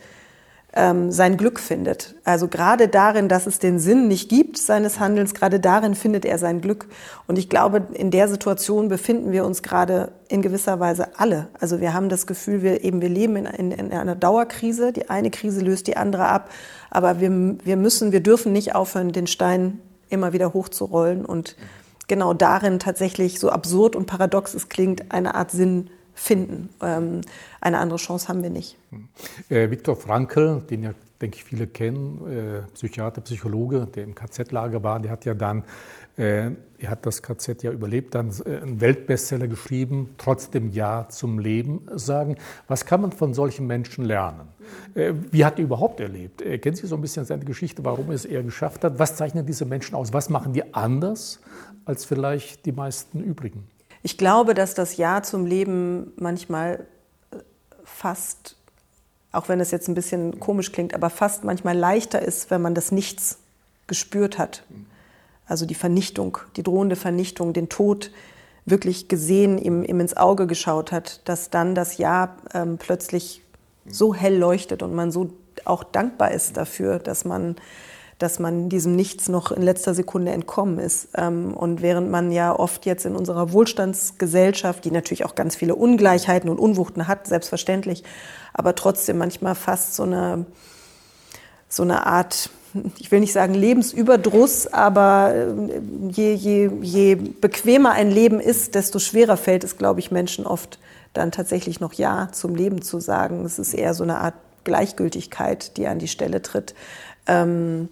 ähm, 0.73 1.11
sein 1.11 1.37
Glück 1.37 1.59
findet. 1.59 2.15
Also 2.23 2.47
gerade 2.47 2.87
darin, 2.87 3.27
dass 3.27 3.47
es 3.47 3.59
den 3.59 3.79
Sinn 3.79 4.07
nicht 4.07 4.29
gibt 4.29 4.57
seines 4.57 4.99
Handelns, 4.99 5.33
gerade 5.33 5.59
darin 5.59 5.95
findet 5.95 6.25
er 6.25 6.37
sein 6.37 6.61
Glück. 6.61 6.87
Und 7.27 7.37
ich 7.37 7.49
glaube, 7.49 7.87
in 7.93 8.11
der 8.11 8.27
Situation 8.27 8.87
befinden 8.87 9.31
wir 9.31 9.45
uns 9.45 9.63
gerade 9.63 10.11
in 10.27 10.41
gewisser 10.41 10.79
Weise 10.79 11.17
alle. 11.17 11.47
Also 11.59 11.81
wir 11.81 11.93
haben 11.93 12.09
das 12.09 12.27
Gefühl, 12.27 12.61
wir 12.61 12.83
eben 12.83 13.01
wir 13.01 13.09
leben 13.09 13.35
in, 13.35 13.45
in, 13.45 13.71
in 13.71 13.91
einer 13.91 14.15
Dauerkrise. 14.15 14.93
Die 14.93 15.09
eine 15.09 15.31
Krise 15.31 15.61
löst 15.61 15.87
die 15.87 15.97
andere 15.97 16.27
ab, 16.27 16.49
aber 16.91 17.19
wir, 17.19 17.31
wir 17.63 17.77
müssen, 17.77 18.11
wir 18.11 18.21
dürfen 18.21 18.51
nicht 18.51 18.75
aufhören, 18.75 19.11
den 19.11 19.27
Stein 19.27 19.79
immer 20.09 20.33
wieder 20.33 20.53
hochzurollen 20.53 21.25
und 21.25 21.55
genau 22.07 22.33
darin 22.33 22.79
tatsächlich, 22.79 23.39
so 23.39 23.49
absurd 23.49 23.95
und 23.95 24.07
paradox 24.07 24.53
es 24.53 24.69
klingt, 24.69 25.11
eine 25.11 25.35
Art 25.35 25.51
Sinn 25.51 25.89
finden. 26.19 26.69
Ähm, 26.81 27.21
eine 27.61 27.79
andere 27.79 27.97
Chance 27.97 28.27
haben 28.27 28.43
wir 28.43 28.49
nicht. 28.49 28.77
Äh, 29.49 29.69
Viktor 29.71 29.95
Frankl, 29.95 30.61
den 30.69 30.83
ja, 30.83 30.93
denke 31.21 31.37
ich, 31.37 31.43
viele 31.43 31.67
kennen, 31.67 32.19
äh, 32.29 32.61
Psychiater, 32.73 33.21
Psychologe, 33.21 33.87
der 33.87 34.03
im 34.03 34.15
KZ-Lager 34.15 34.83
war, 34.83 34.99
der 34.99 35.11
hat 35.11 35.25
ja 35.25 35.33
dann, 35.33 35.63
äh, 36.17 36.51
er 36.77 36.89
hat 36.89 37.05
das 37.05 37.21
KZ 37.21 37.63
ja 37.63 37.71
überlebt, 37.71 38.15
dann 38.15 38.31
äh, 38.45 38.57
einen 38.57 38.81
Weltbestseller 38.81 39.47
geschrieben, 39.47 40.15
trotzdem 40.17 40.71
Ja 40.71 41.07
zum 41.09 41.39
Leben 41.39 41.81
sagen. 41.95 42.35
Was 42.67 42.85
kann 42.85 43.01
man 43.01 43.11
von 43.11 43.33
solchen 43.33 43.65
Menschen 43.65 44.03
lernen? 44.03 44.49
Äh, 44.95 45.13
wie 45.31 45.45
hat 45.45 45.57
er 45.57 45.63
überhaupt 45.63 46.01
erlebt? 46.01 46.41
Äh, 46.41 46.57
kennen 46.57 46.75
Sie 46.75 46.87
so 46.87 46.95
ein 46.95 47.01
bisschen 47.01 47.25
seine 47.25 47.45
Geschichte, 47.45 47.83
warum 47.85 48.09
er 48.09 48.15
es 48.15 48.25
eher 48.25 48.43
geschafft 48.43 48.83
hat? 48.83 48.99
Was 48.99 49.15
zeichnen 49.15 49.45
diese 49.45 49.65
Menschen 49.65 49.95
aus? 49.95 50.11
Was 50.11 50.29
machen 50.29 50.51
die 50.51 50.73
anders 50.73 51.39
als 51.85 52.03
vielleicht 52.05 52.65
die 52.65 52.73
meisten 52.73 53.23
übrigen? 53.23 53.67
Ich 54.01 54.17
glaube, 54.17 54.53
dass 54.53 54.73
das 54.73 54.97
Ja 54.97 55.23
zum 55.23 55.45
Leben 55.45 56.13
manchmal 56.15 56.85
äh, 57.31 57.37
fast, 57.83 58.55
auch 59.31 59.49
wenn 59.49 59.59
es 59.59 59.71
jetzt 59.71 59.87
ein 59.87 59.95
bisschen 59.95 60.39
komisch 60.39 60.71
klingt, 60.71 60.93
aber 60.93 61.09
fast 61.09 61.43
manchmal 61.43 61.77
leichter 61.77 62.21
ist, 62.21 62.49
wenn 62.49 62.61
man 62.61 62.75
das 62.75 62.91
Nichts 62.91 63.39
gespürt 63.87 64.37
hat. 64.37 64.63
Also 65.45 65.65
die 65.65 65.75
Vernichtung, 65.75 66.37
die 66.55 66.63
drohende 66.63 66.95
Vernichtung, 66.95 67.53
den 67.53 67.69
Tod 67.69 68.11
wirklich 68.65 69.07
gesehen, 69.07 69.57
ihm, 69.57 69.83
ihm 69.83 69.99
ins 69.99 70.15
Auge 70.15 70.47
geschaut 70.47 70.91
hat, 70.91 71.27
dass 71.27 71.49
dann 71.49 71.75
das 71.75 71.97
Ja 71.97 72.37
ähm, 72.53 72.77
plötzlich 72.77 73.41
so 73.87 74.13
hell 74.13 74.37
leuchtet 74.37 74.83
und 74.83 74.93
man 74.93 75.11
so 75.11 75.33
auch 75.65 75.83
dankbar 75.83 76.31
ist 76.31 76.57
dafür, 76.57 76.99
dass 76.99 77.25
man 77.25 77.55
dass 78.19 78.37
man 78.37 78.67
diesem 78.67 78.95
Nichts 78.95 79.29
noch 79.29 79.51
in 79.51 79.61
letzter 79.61 79.93
Sekunde 79.93 80.31
entkommen 80.31 80.77
ist. 80.77 81.07
Ähm, 81.15 81.53
und 81.53 81.81
während 81.81 82.11
man 82.11 82.31
ja 82.31 82.53
oft 82.57 82.85
jetzt 82.85 83.05
in 83.05 83.15
unserer 83.15 83.51
Wohlstandsgesellschaft, 83.53 84.85
die 84.85 84.91
natürlich 84.91 85.25
auch 85.25 85.35
ganz 85.35 85.55
viele 85.55 85.75
Ungleichheiten 85.75 86.49
und 86.49 86.59
Unwuchten 86.59 87.07
hat, 87.07 87.27
selbstverständlich, 87.27 88.03
aber 88.53 88.75
trotzdem 88.75 89.17
manchmal 89.17 89.55
fast 89.55 89.95
so 89.95 90.03
eine, 90.03 90.45
so 91.69 91.83
eine 91.83 92.05
Art, 92.05 92.49
ich 92.99 93.09
will 93.09 93.21
nicht 93.21 93.33
sagen 93.33 93.53
Lebensüberdruss, 93.53 94.67
aber 94.67 95.33
äh, 95.33 95.81
je, 96.11 96.33
je, 96.33 96.69
je 96.81 97.15
bequemer 97.15 97.91
ein 97.91 98.11
Leben 98.11 98.41
ist, 98.41 98.75
desto 98.75 98.99
schwerer 98.99 99.37
fällt 99.37 99.63
es, 99.63 99.77
glaube 99.77 100.01
ich, 100.01 100.11
Menschen 100.11 100.45
oft 100.45 100.77
dann 101.13 101.31
tatsächlich 101.31 101.79
noch 101.79 101.93
Ja 101.93 102.29
zum 102.33 102.53
Leben 102.53 102.81
zu 102.81 102.99
sagen. 102.99 103.45
Es 103.45 103.59
ist 103.59 103.73
eher 103.73 103.93
so 103.93 104.03
eine 104.03 104.19
Art 104.19 104.35
Gleichgültigkeit, 104.63 105.77
die 105.77 105.87
an 105.87 105.99
die 105.99 106.07
Stelle 106.07 106.41
tritt. 106.41 106.75
Ähm, 107.29 107.89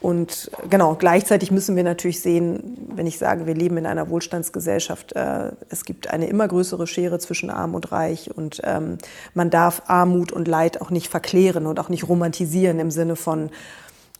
und 0.00 0.50
genau, 0.70 0.94
gleichzeitig 0.94 1.50
müssen 1.50 1.74
wir 1.74 1.82
natürlich 1.82 2.20
sehen, 2.20 2.88
wenn 2.94 3.06
ich 3.08 3.18
sage, 3.18 3.46
wir 3.46 3.54
leben 3.54 3.78
in 3.78 3.86
einer 3.86 4.08
Wohlstandsgesellschaft, 4.08 5.14
äh, 5.16 5.50
es 5.70 5.84
gibt 5.84 6.08
eine 6.10 6.28
immer 6.28 6.46
größere 6.46 6.86
Schere 6.86 7.18
zwischen 7.18 7.50
Arm 7.50 7.74
und 7.74 7.90
Reich 7.90 8.30
und 8.36 8.60
ähm, 8.62 8.98
man 9.34 9.50
darf 9.50 9.82
Armut 9.86 10.30
und 10.30 10.46
Leid 10.46 10.80
auch 10.80 10.90
nicht 10.90 11.08
verklären 11.08 11.66
und 11.66 11.80
auch 11.80 11.88
nicht 11.88 12.08
romantisieren 12.08 12.78
im 12.78 12.92
Sinne 12.92 13.16
von, 13.16 13.50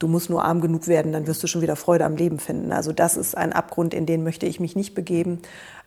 du 0.01 0.09
musst 0.09 0.31
nur 0.31 0.45
arm 0.45 0.61
genug 0.61 0.89
werden, 0.89 1.13
dann 1.13 1.29
wirst 1.29 1.45
du 1.45 1.47
schon 1.47 1.63
wieder 1.63 1.77
Freude 1.77 2.05
am 2.05 2.17
Leben 2.17 2.41
finden. 2.41 2.73
Also 2.73 2.93
das 2.93 3.17
ist 3.17 3.37
ein 3.37 3.53
Abgrund, 3.53 3.95
in 3.95 4.07
den 4.07 4.25
möchte 4.25 4.47
ich 4.47 4.59
mich 4.59 4.75
nicht 4.75 4.95
begeben. 4.95 5.41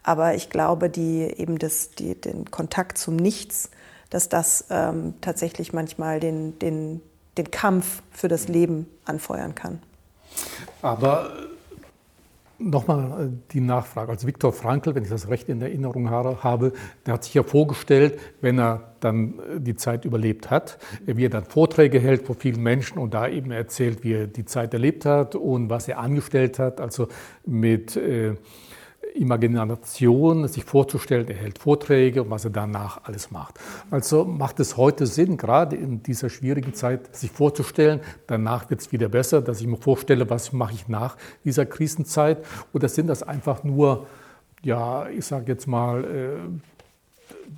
Aber 0.03 0.35
ich 0.35 0.49
glaube, 0.49 0.89
die 0.89 1.21
eben 1.37 1.59
das, 1.59 1.91
die, 1.91 2.19
den 2.19 2.49
Kontakt 2.49 2.97
zum 2.97 3.17
Nichts, 3.17 3.69
dass 4.09 4.29
das 4.29 4.65
ähm, 4.69 5.15
tatsächlich 5.21 5.73
manchmal 5.73 6.19
den, 6.19 6.57
den, 6.59 7.01
den 7.37 7.51
Kampf 7.51 8.01
für 8.11 8.27
das 8.27 8.47
Leben 8.47 8.87
anfeuern 9.05 9.55
kann. 9.55 9.79
Aber 10.81 11.31
äh, 11.37 12.63
nochmal 12.63 13.25
äh, 13.25 13.29
die 13.51 13.61
Nachfrage. 13.61 14.11
Also 14.11 14.27
Viktor 14.27 14.53
Frankl, 14.53 14.95
wenn 14.95 15.03
ich 15.03 15.09
das 15.09 15.29
recht 15.29 15.49
in 15.49 15.61
Erinnerung 15.61 16.09
habe, 16.09 16.73
der 17.05 17.15
hat 17.15 17.23
sich 17.23 17.33
ja 17.33 17.43
vorgestellt, 17.43 18.19
wenn 18.41 18.59
er 18.59 18.93
dann 18.99 19.39
äh, 19.39 19.59
die 19.59 19.75
Zeit 19.75 20.05
überlebt 20.05 20.49
hat, 20.49 20.77
wie 21.05 21.25
er 21.25 21.29
dann 21.29 21.45
Vorträge 21.45 21.99
hält 21.99 22.25
vor 22.25 22.35
vielen 22.35 22.61
Menschen 22.61 22.99
und 22.99 23.13
da 23.13 23.27
eben 23.27 23.51
erzählt, 23.51 24.03
wie 24.03 24.13
er 24.13 24.27
die 24.27 24.45
Zeit 24.45 24.73
erlebt 24.73 25.05
hat 25.05 25.35
und 25.35 25.69
was 25.69 25.87
er 25.87 25.99
angestellt 25.99 26.59
hat, 26.59 26.81
also 26.81 27.07
mit 27.45 27.95
äh, 27.95 28.35
Imagination, 29.15 30.47
sich 30.47 30.63
vorzustellen, 30.63 31.27
er 31.27 31.35
hält 31.35 31.59
Vorträge 31.59 32.23
und 32.23 32.29
was 32.29 32.45
er 32.45 32.51
danach 32.51 33.03
alles 33.03 33.31
macht. 33.31 33.59
Also 33.89 34.25
macht 34.25 34.59
es 34.59 34.77
heute 34.77 35.05
Sinn, 35.05 35.37
gerade 35.37 35.75
in 35.75 36.03
dieser 36.03 36.29
schwierigen 36.29 36.73
Zeit, 36.73 37.15
sich 37.15 37.31
vorzustellen, 37.31 37.99
danach 38.27 38.69
wird 38.69 38.81
es 38.81 38.91
wieder 38.91 39.09
besser, 39.09 39.41
dass 39.41 39.61
ich 39.61 39.67
mir 39.67 39.77
vorstelle, 39.77 40.29
was 40.29 40.53
mache 40.53 40.73
ich 40.73 40.87
nach 40.87 41.17
dieser 41.43 41.65
Krisenzeit? 41.65 42.45
Oder 42.73 42.89
sind 42.89 43.07
das 43.07 43.23
einfach 43.23 43.63
nur, 43.63 44.07
ja, 44.63 45.07
ich 45.09 45.25
sage 45.25 45.51
jetzt 45.51 45.67
mal, 45.67 46.03
äh, 46.03 46.70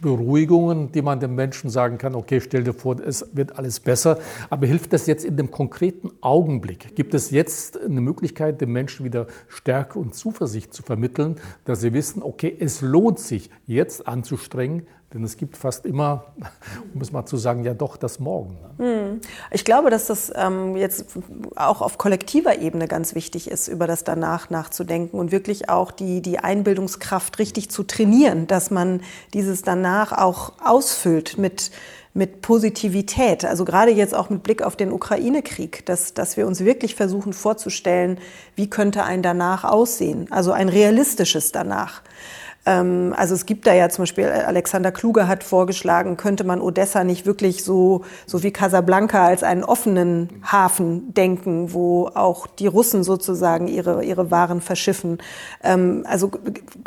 Beruhigungen, 0.02 0.92
die 0.92 1.02
man 1.02 1.20
dem 1.20 1.34
Menschen 1.34 1.70
sagen 1.70 1.98
kann, 1.98 2.14
okay, 2.14 2.42
stell 2.42 2.64
dir 2.64 2.74
vor, 2.74 3.00
es 3.00 3.26
wird 3.32 3.58
alles 3.58 3.80
besser. 3.80 4.20
Aber 4.50 4.68
hilft 4.68 4.92
das 4.92 5.08
jetzt 5.08 5.24
in 5.24 5.38
dem 5.38 5.50
konkreten 5.50 6.12
Augenblick? 6.20 6.96
Gibt 6.96 7.14
es 7.14 7.32
jetzt 7.32 7.80
eine 7.82 8.02
Möglichkeit, 8.02 8.60
den 8.60 8.72
Menschen 8.72 9.06
wieder 9.06 9.28
Stärke 9.48 9.98
und 9.98 10.14
Zuversicht 10.14 10.74
zu 10.74 10.84
vermitteln, 10.84 11.38
dass 11.64 11.80
sie 11.80 11.94
wissen, 11.94 12.22
okay, 12.22 12.54
es 12.60 12.82
lohnt 12.82 13.20
sich, 13.20 13.50
jetzt 13.66 14.08
anzustrengen, 14.08 14.86
Denn 15.14 15.24
es 15.24 15.38
gibt 15.38 15.58
fast 15.58 15.86
immer, 15.86 16.26
um 16.94 17.02
es 17.02 17.12
mal 17.12 17.26
zu 17.26 17.38
sagen, 17.38 17.64
ja 17.64 17.74
doch 17.74 17.98
das 17.98 18.20
Morgen. 18.20 18.58
Hm. 18.78 19.22
Ich 19.52 19.64
glaube, 19.64 19.90
dass 19.90 20.08
das 20.08 20.32
ähm, 20.36 20.76
jetzt 20.76 21.06
auch 21.56 21.82
auf 21.82 21.98
kollektiver 21.98 22.60
Ebene 22.60 22.88
ganz 22.88 23.14
wichtig 23.14 23.50
ist, 23.50 23.68
über 23.68 23.86
das 23.86 24.04
danach 24.04 24.50
nachzudenken 24.50 25.20
und 25.20 25.32
wirklich 25.32 25.70
auch 25.70 25.92
die, 25.92 26.22
die 26.22 26.40
Einbildungskraft 26.40 27.38
richtig 27.38 27.70
zu 27.70 27.84
trainieren, 27.84 28.48
dass 28.48 28.72
man 28.72 29.02
dieses 29.34 29.62
danach 29.62 30.12
auch 30.12 30.54
ausfüllt 30.64 31.38
mit 31.38 31.72
mit 32.16 32.42
Positivität, 32.42 33.44
also 33.44 33.66
gerade 33.66 33.92
jetzt 33.92 34.14
auch 34.14 34.30
mit 34.30 34.44
Blick 34.44 34.62
auf 34.62 34.76
den 34.76 34.92
Ukraine-Krieg, 34.92 35.84
dass, 35.88 36.14
dass 36.14 36.38
wir 36.38 36.46
uns 36.46 36.64
wirklich 36.64 36.94
versuchen 36.94 37.34
vorzustellen, 37.34 38.20
wie 38.56 38.70
könnte 38.70 39.04
ein 39.04 39.24
danach 39.24 39.64
aussehen, 39.64 40.28
also 40.30 40.52
ein 40.52 40.70
realistisches 40.70 41.52
danach. 41.52 42.04
Ähm, 42.66 43.14
also 43.18 43.34
es 43.34 43.46
gibt 43.46 43.68
da 43.68 43.74
ja 43.74 43.90
zum 43.90 44.04
Beispiel, 44.04 44.26
Alexander 44.26 44.92
Kluge 44.92 45.28
hat 45.28 45.44
vorgeschlagen, 45.44 46.18
könnte 46.18 46.44
man 46.44 46.62
Odessa 46.62 47.04
nicht 47.04 47.26
wirklich 47.26 47.64
so, 47.64 48.04
so 48.26 48.44
wie 48.44 48.52
Casablanca 48.52 49.26
als 49.26 49.44
einen 49.44 49.64
offenen 49.64 50.30
Hafen 50.44 51.14
denken, 51.14 51.74
wo 51.74 52.08
auch 52.14 52.48
die 52.48 52.68
Russen 52.68 53.04
sozusagen 53.04 53.68
ihre, 53.68 54.04
ihre 54.04 54.32
Waren 54.32 54.62
verschiffen. 54.62 55.18
Ähm, 55.64 56.06
also 56.08 56.32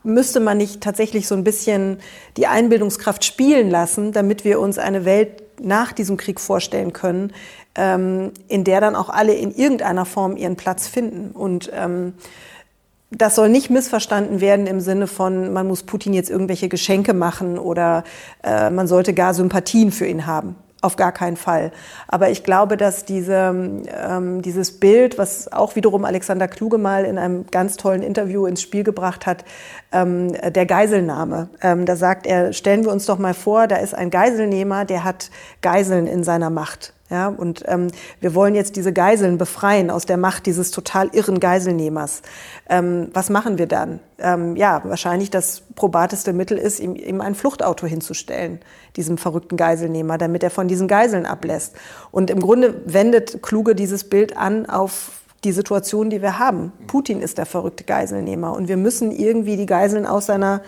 müsste 0.02 0.40
man 0.40 0.56
nicht 0.56 0.80
tatsächlich 0.80 1.28
so 1.28 1.34
ein 1.34 1.44
bisschen 1.44 1.98
die 2.36 2.46
Einbildungskraft 2.46 3.24
spielen 3.24 3.70
lassen, 3.70 4.12
damit 4.12 4.44
wir 4.44 4.60
uns 4.60 4.78
eine 4.78 5.04
Welt 5.04 5.42
nach 5.60 5.92
diesem 5.92 6.16
Krieg 6.16 6.40
vorstellen 6.40 6.92
können, 6.92 7.32
ähm, 7.74 8.32
in 8.48 8.64
der 8.64 8.80
dann 8.80 8.94
auch 8.94 9.08
alle 9.08 9.34
in 9.34 9.54
irgendeiner 9.54 10.04
Form 10.04 10.36
ihren 10.36 10.56
Platz 10.56 10.86
finden. 10.86 11.30
Und 11.32 11.70
das 13.10 13.36
soll 13.36 13.48
nicht 13.48 13.70
missverstanden 13.70 14.40
werden 14.40 14.66
im 14.66 14.80
Sinne 14.80 15.06
von, 15.06 15.52
man 15.52 15.66
muss 15.66 15.84
Putin 15.84 16.12
jetzt 16.12 16.30
irgendwelche 16.30 16.68
Geschenke 16.68 17.14
machen 17.14 17.58
oder 17.58 18.04
äh, 18.42 18.70
man 18.70 18.86
sollte 18.86 19.14
gar 19.14 19.32
Sympathien 19.32 19.92
für 19.92 20.06
ihn 20.06 20.26
haben. 20.26 20.56
Auf 20.86 20.94
gar 20.94 21.10
keinen 21.10 21.36
Fall. 21.36 21.72
Aber 22.06 22.30
ich 22.30 22.44
glaube, 22.44 22.76
dass 22.76 23.04
diese, 23.04 23.52
ähm, 23.92 24.40
dieses 24.40 24.78
Bild, 24.78 25.18
was 25.18 25.52
auch 25.52 25.74
wiederum 25.74 26.04
Alexander 26.04 26.46
Kluge 26.46 26.78
mal 26.78 27.04
in 27.04 27.18
einem 27.18 27.46
ganz 27.50 27.76
tollen 27.76 28.02
Interview 28.02 28.46
ins 28.46 28.62
Spiel 28.62 28.84
gebracht 28.84 29.26
hat, 29.26 29.44
ähm, 29.90 30.32
der 30.32 30.64
Geiselnahme. 30.64 31.48
Ähm, 31.60 31.86
da 31.86 31.96
sagt 31.96 32.24
er, 32.24 32.52
stellen 32.52 32.84
wir 32.84 32.92
uns 32.92 33.04
doch 33.04 33.18
mal 33.18 33.34
vor, 33.34 33.66
da 33.66 33.78
ist 33.78 33.96
ein 33.96 34.10
Geiselnehmer, 34.10 34.84
der 34.84 35.02
hat 35.02 35.30
Geiseln 35.60 36.06
in 36.06 36.22
seiner 36.22 36.50
Macht. 36.50 36.92
Ja, 37.08 37.28
und 37.28 37.62
ähm, 37.68 37.88
wir 38.20 38.34
wollen 38.34 38.56
jetzt 38.56 38.74
diese 38.74 38.92
Geiseln 38.92 39.38
befreien 39.38 39.90
aus 39.90 40.06
der 40.06 40.16
Macht 40.16 40.46
dieses 40.46 40.72
total 40.72 41.08
irren 41.12 41.38
Geiselnehmers. 41.38 42.22
Ähm, 42.68 43.10
was 43.12 43.30
machen 43.30 43.58
wir 43.58 43.66
dann? 43.66 44.00
Ähm, 44.18 44.56
ja, 44.56 44.80
wahrscheinlich 44.82 45.30
das 45.30 45.62
probateste 45.76 46.32
Mittel 46.32 46.58
ist, 46.58 46.80
ihm, 46.80 46.96
ihm 46.96 47.20
ein 47.20 47.36
Fluchtauto 47.36 47.86
hinzustellen, 47.86 48.58
diesem 48.96 49.18
verrückten 49.18 49.56
Geiselnehmer, 49.56 50.18
damit 50.18 50.42
er 50.42 50.50
von 50.50 50.68
diesen 50.68 50.88
Geiseln 50.88 51.26
ablässt. 51.26 51.74
Und 52.10 52.30
im 52.30 52.40
Grunde 52.40 52.82
wendet 52.86 53.42
Kluge 53.42 53.74
dieses 53.74 54.04
Bild 54.04 54.36
an 54.36 54.66
auf 54.66 55.22
die 55.44 55.52
Situation, 55.52 56.10
die 56.10 56.22
wir 56.22 56.38
haben. 56.38 56.72
Putin 56.86 57.20
ist 57.20 57.38
der 57.38 57.46
verrückte 57.46 57.84
Geiselnehmer 57.84 58.52
und 58.54 58.68
wir 58.68 58.76
müssen 58.76 59.12
irgendwie 59.12 59.56
die 59.56 59.66
Geiseln 59.66 60.06
aus 60.06 60.26
seiner 60.26 60.62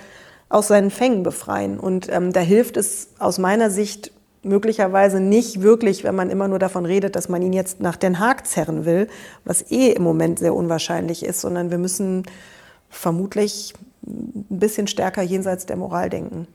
aus 0.51 0.68
seinen 0.68 0.91
Fängen 0.91 1.22
befreien. 1.22 1.79
Und 1.79 2.09
ähm, 2.11 2.33
da 2.33 2.41
hilft 2.41 2.76
es 2.76 3.09
aus 3.18 3.39
meiner 3.39 3.70
Sicht 3.70 4.12
möglicherweise 4.43 5.20
nicht 5.20 5.62
wirklich, 5.62 6.05
wenn 6.05 6.14
man 6.14 6.31
immer 6.31 6.49
nur 6.49 6.59
davon 6.59 6.87
redet, 6.87 7.16
dass 7.16 7.29
man 7.29 7.43
ihn 7.43 7.53
jetzt 7.53 7.81
nach 7.81 7.97
Den 7.97 8.18
Haag 8.18 8.47
zerren 8.47 8.85
will, 8.85 9.09
was 9.45 9.70
eh 9.70 9.91
im 9.91 10.03
Moment 10.03 10.39
sehr 10.39 10.55
unwahrscheinlich 10.55 11.24
ist, 11.24 11.41
sondern 11.41 11.70
wir 11.70 11.79
müssen 11.79 12.22
vermutlich 12.89 13.74
ein 14.07 14.46
bisschen 14.49 14.86
stärker 14.86 15.22
jenseits 15.22 15.66
der 15.66 15.76
Moral 15.76 16.11
denken. 16.11 16.46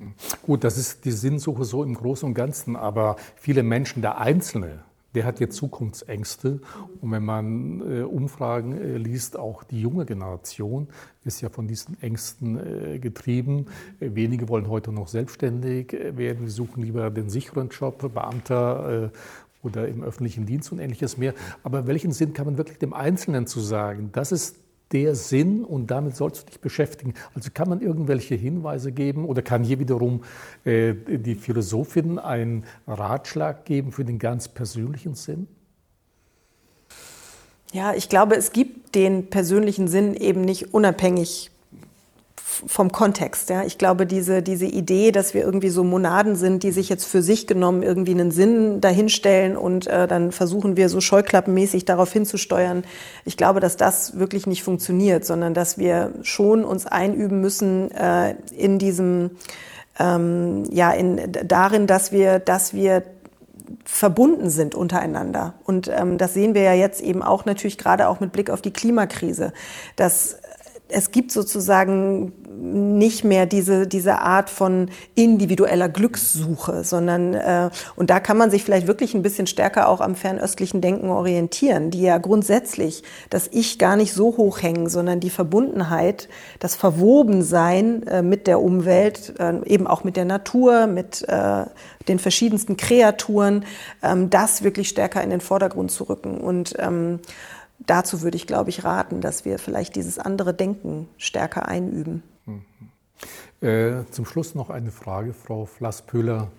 Gut, 0.43 0.63
das 0.63 0.77
ist 0.77 1.05
die 1.05 1.11
Sinnsuche 1.11 1.65
so 1.65 1.83
im 1.83 1.93
Großen 1.93 2.27
und 2.27 2.33
Ganzen, 2.33 2.75
aber 2.75 3.17
viele 3.35 3.63
Menschen, 3.63 4.01
der 4.01 4.19
Einzelne, 4.19 4.79
der 5.15 5.25
hat 5.25 5.39
jetzt 5.39 5.55
Zukunftsängste. 5.55 6.59
Und 7.01 7.11
wenn 7.11 7.23
man 7.23 7.81
äh, 7.81 8.01
Umfragen 8.01 8.77
äh, 8.77 8.97
liest, 8.97 9.37
auch 9.37 9.63
die 9.63 9.81
junge 9.81 10.05
Generation 10.05 10.87
ist 11.23 11.41
ja 11.41 11.49
von 11.49 11.67
diesen 11.67 12.01
Ängsten 12.01 12.57
äh, 12.95 12.99
getrieben. 12.99 13.67
Äh, 13.99 14.09
wenige 14.13 14.49
wollen 14.49 14.67
heute 14.69 14.91
noch 14.91 15.07
selbstständig 15.07 15.93
äh, 15.93 16.17
werden, 16.17 16.45
die 16.45 16.51
suchen 16.51 16.83
lieber 16.83 17.09
den 17.11 17.29
sicheren 17.29 17.69
Job, 17.69 18.11
Beamter 18.13 19.11
äh, 19.13 19.65
oder 19.65 19.87
im 19.87 20.03
öffentlichen 20.03 20.45
Dienst 20.45 20.71
und 20.71 20.79
ähnliches 20.79 21.17
mehr. 21.17 21.33
Aber 21.63 21.87
welchen 21.87 22.11
Sinn 22.11 22.33
kann 22.33 22.45
man 22.45 22.57
wirklich 22.57 22.79
dem 22.79 22.93
Einzelnen 22.93 23.47
zu 23.47 23.59
sagen? 23.59 24.09
Das 24.13 24.31
ist 24.31 24.57
der 24.93 25.15
Sinn 25.15 25.63
und 25.63 25.87
damit 25.91 26.15
sollst 26.15 26.43
du 26.43 26.51
dich 26.51 26.61
beschäftigen. 26.61 27.15
Also 27.35 27.49
kann 27.53 27.67
man 27.67 27.81
irgendwelche 27.81 28.35
Hinweise 28.35 28.91
geben 28.91 29.25
oder 29.25 29.41
kann 29.41 29.63
hier 29.63 29.79
wiederum 29.79 30.23
äh, 30.63 30.93
die 30.93 31.35
Philosophin 31.35 32.19
einen 32.19 32.63
Ratschlag 32.87 33.65
geben 33.65 33.91
für 33.91 34.05
den 34.05 34.19
ganz 34.19 34.47
persönlichen 34.47 35.15
Sinn? 35.15 35.47
Ja, 37.73 37.95
ich 37.95 38.07
glaube, 38.07 38.35
es 38.35 38.51
gibt 38.51 38.93
den 38.93 39.31
persönlichen 39.31 39.87
Sinn 39.87 40.13
eben 40.13 40.41
nicht 40.41 40.75
unabhängig 40.75 41.49
vom 42.67 42.91
Kontext. 42.91 43.49
Ja. 43.49 43.63
Ich 43.63 43.77
glaube, 43.77 44.05
diese, 44.05 44.41
diese 44.41 44.65
Idee, 44.65 45.11
dass 45.11 45.33
wir 45.33 45.41
irgendwie 45.43 45.69
so 45.69 45.83
Monaden 45.83 46.35
sind, 46.35 46.63
die 46.63 46.71
sich 46.71 46.89
jetzt 46.89 47.05
für 47.05 47.21
sich 47.21 47.47
genommen 47.47 47.83
irgendwie 47.83 48.11
einen 48.11 48.31
Sinn 48.31 48.81
dahinstellen 48.81 49.57
und 49.57 49.87
äh, 49.87 50.07
dann 50.07 50.31
versuchen 50.31 50.77
wir 50.77 50.89
so 50.89 51.01
scheuklappenmäßig 51.01 51.85
darauf 51.85 52.11
hinzusteuern. 52.11 52.83
Ich 53.25 53.37
glaube, 53.37 53.59
dass 53.59 53.77
das 53.77 54.17
wirklich 54.19 54.47
nicht 54.47 54.63
funktioniert, 54.63 55.25
sondern 55.25 55.53
dass 55.53 55.77
wir 55.77 56.13
schon 56.21 56.63
uns 56.63 56.85
einüben 56.85 57.41
müssen 57.41 57.91
äh, 57.91 58.35
in 58.55 58.79
diesem, 58.79 59.31
ähm, 59.99 60.63
ja, 60.71 60.91
in, 60.91 61.31
darin, 61.45 61.87
dass 61.87 62.11
wir, 62.11 62.39
dass 62.39 62.73
wir 62.73 63.03
verbunden 63.85 64.49
sind 64.49 64.75
untereinander. 64.75 65.53
Und 65.65 65.89
ähm, 65.93 66.17
das 66.17 66.33
sehen 66.33 66.53
wir 66.53 66.61
ja 66.61 66.73
jetzt 66.73 67.01
eben 67.01 67.21
auch 67.21 67.45
natürlich 67.45 67.77
gerade 67.77 68.07
auch 68.07 68.19
mit 68.19 68.31
Blick 68.31 68.49
auf 68.49 68.61
die 68.61 68.71
Klimakrise, 68.71 69.53
dass 69.95 70.37
es 70.93 71.11
gibt 71.11 71.31
sozusagen 71.31 72.31
nicht 72.55 73.23
mehr 73.23 73.45
diese, 73.45 73.87
diese 73.87 74.19
Art 74.19 74.49
von 74.49 74.89
individueller 75.15 75.89
Glückssuche, 75.89 76.83
sondern, 76.83 77.33
äh, 77.33 77.69
und 77.95 78.09
da 78.09 78.19
kann 78.19 78.37
man 78.37 78.51
sich 78.51 78.63
vielleicht 78.63 78.87
wirklich 78.87 79.13
ein 79.13 79.21
bisschen 79.21 79.47
stärker 79.47 79.89
auch 79.89 80.01
am 80.01 80.15
fernöstlichen 80.15 80.79
Denken 80.79 81.09
orientieren, 81.09 81.91
die 81.91 82.01
ja 82.01 82.17
grundsätzlich 82.19 83.03
das 83.29 83.49
Ich 83.51 83.79
gar 83.79 83.95
nicht 83.95 84.13
so 84.13 84.37
hoch 84.37 84.61
hängen, 84.61 84.87
sondern 84.87 85.19
die 85.19 85.29
Verbundenheit, 85.29 86.29
das 86.59 86.75
Verwobensein 86.75 88.05
äh, 88.07 88.21
mit 88.21 88.47
der 88.47 88.61
Umwelt, 88.61 89.33
äh, 89.39 89.53
eben 89.65 89.87
auch 89.87 90.03
mit 90.03 90.15
der 90.15 90.25
Natur, 90.25 90.87
mit 90.87 91.27
äh, 91.27 91.65
den 92.07 92.19
verschiedensten 92.19 92.77
Kreaturen, 92.77 93.65
ähm, 94.01 94.29
das 94.29 94.63
wirklich 94.63 94.89
stärker 94.89 95.23
in 95.23 95.31
den 95.31 95.41
Vordergrund 95.41 95.91
zu 95.91 96.05
rücken. 96.05 96.37
Und 96.37 96.75
ähm, 96.79 97.19
dazu 97.85 98.21
würde 98.21 98.37
ich, 98.37 98.47
glaube 98.47 98.69
ich, 98.69 98.83
raten, 98.83 99.21
dass 99.21 99.45
wir 99.45 99.59
vielleicht 99.59 99.95
dieses 99.95 100.19
andere 100.19 100.53
Denken 100.53 101.07
stärker 101.17 101.67
einüben. 101.67 102.23
Mhm. 102.45 103.67
Äh, 103.67 104.05
zum 104.11 104.25
Schluss 104.25 104.55
noch 104.55 104.69
eine 104.69 104.91
Frage, 104.91 105.33
Frau 105.33 105.65
Flasspöhler, 105.65 106.51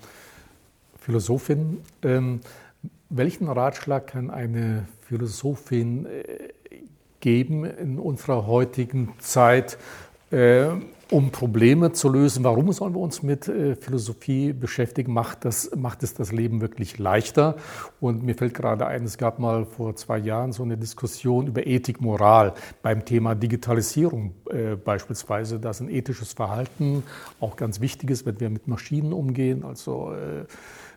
Philosophin. 0.99 1.83
Ähm, 2.03 2.41
welchen 3.11 3.49
Ratschlag 3.49 4.07
kann 4.07 4.31
eine 4.31 4.87
Philosophin 5.03 6.07
äh, 6.07 6.49
geben 7.20 7.64
in 7.64 7.99
unserer 7.99 8.47
heutigen 8.47 9.12
Zeit, 9.18 9.79
äh, 10.31 10.66
um 11.11 11.30
Probleme 11.30 11.92
zu 11.92 12.09
lösen. 12.09 12.44
Warum 12.44 12.72
sollen 12.72 12.94
wir 12.94 13.00
uns 13.00 13.22
mit 13.22 13.48
äh, 13.48 13.76
Philosophie 13.76 14.52
beschäftigen? 14.52 15.12
Macht, 15.12 15.44
das, 15.44 15.70
macht 15.76 16.02
es 16.02 16.14
das 16.14 16.32
Leben 16.32 16.61
wirklich 16.61 16.98
leichter? 16.98 17.57
Und 18.00 18.22
mir 18.22 18.34
fällt 18.34 18.55
gerade 18.55 18.86
ein, 18.86 19.05
es 19.05 19.18
gab 19.18 19.38
mal 19.38 19.64
vor 19.64 19.96
zwei 19.96 20.18
Jahren 20.18 20.52
so 20.52 20.62
eine 20.62 20.76
Diskussion 20.76 21.46
über 21.46 21.66
Ethik, 21.66 22.00
Moral 22.00 22.55
beim 22.82 23.05
Thema 23.05 23.34
Digitalisierung 23.34 24.34
äh, 24.50 24.76
beispielsweise, 24.76 25.61
dass 25.61 25.80
ein 25.80 25.88
ethisches 25.88 26.32
Verhalten 26.32 27.02
auch 27.40 27.57
ganz 27.57 27.80
wichtig 27.80 28.11
ist, 28.11 28.26
wenn 28.26 28.40
wir 28.40 28.50
mit 28.50 28.68
Maschinen 28.68 29.12
umgehen. 29.12 29.64
Also 29.64 30.12
äh, 30.12 30.44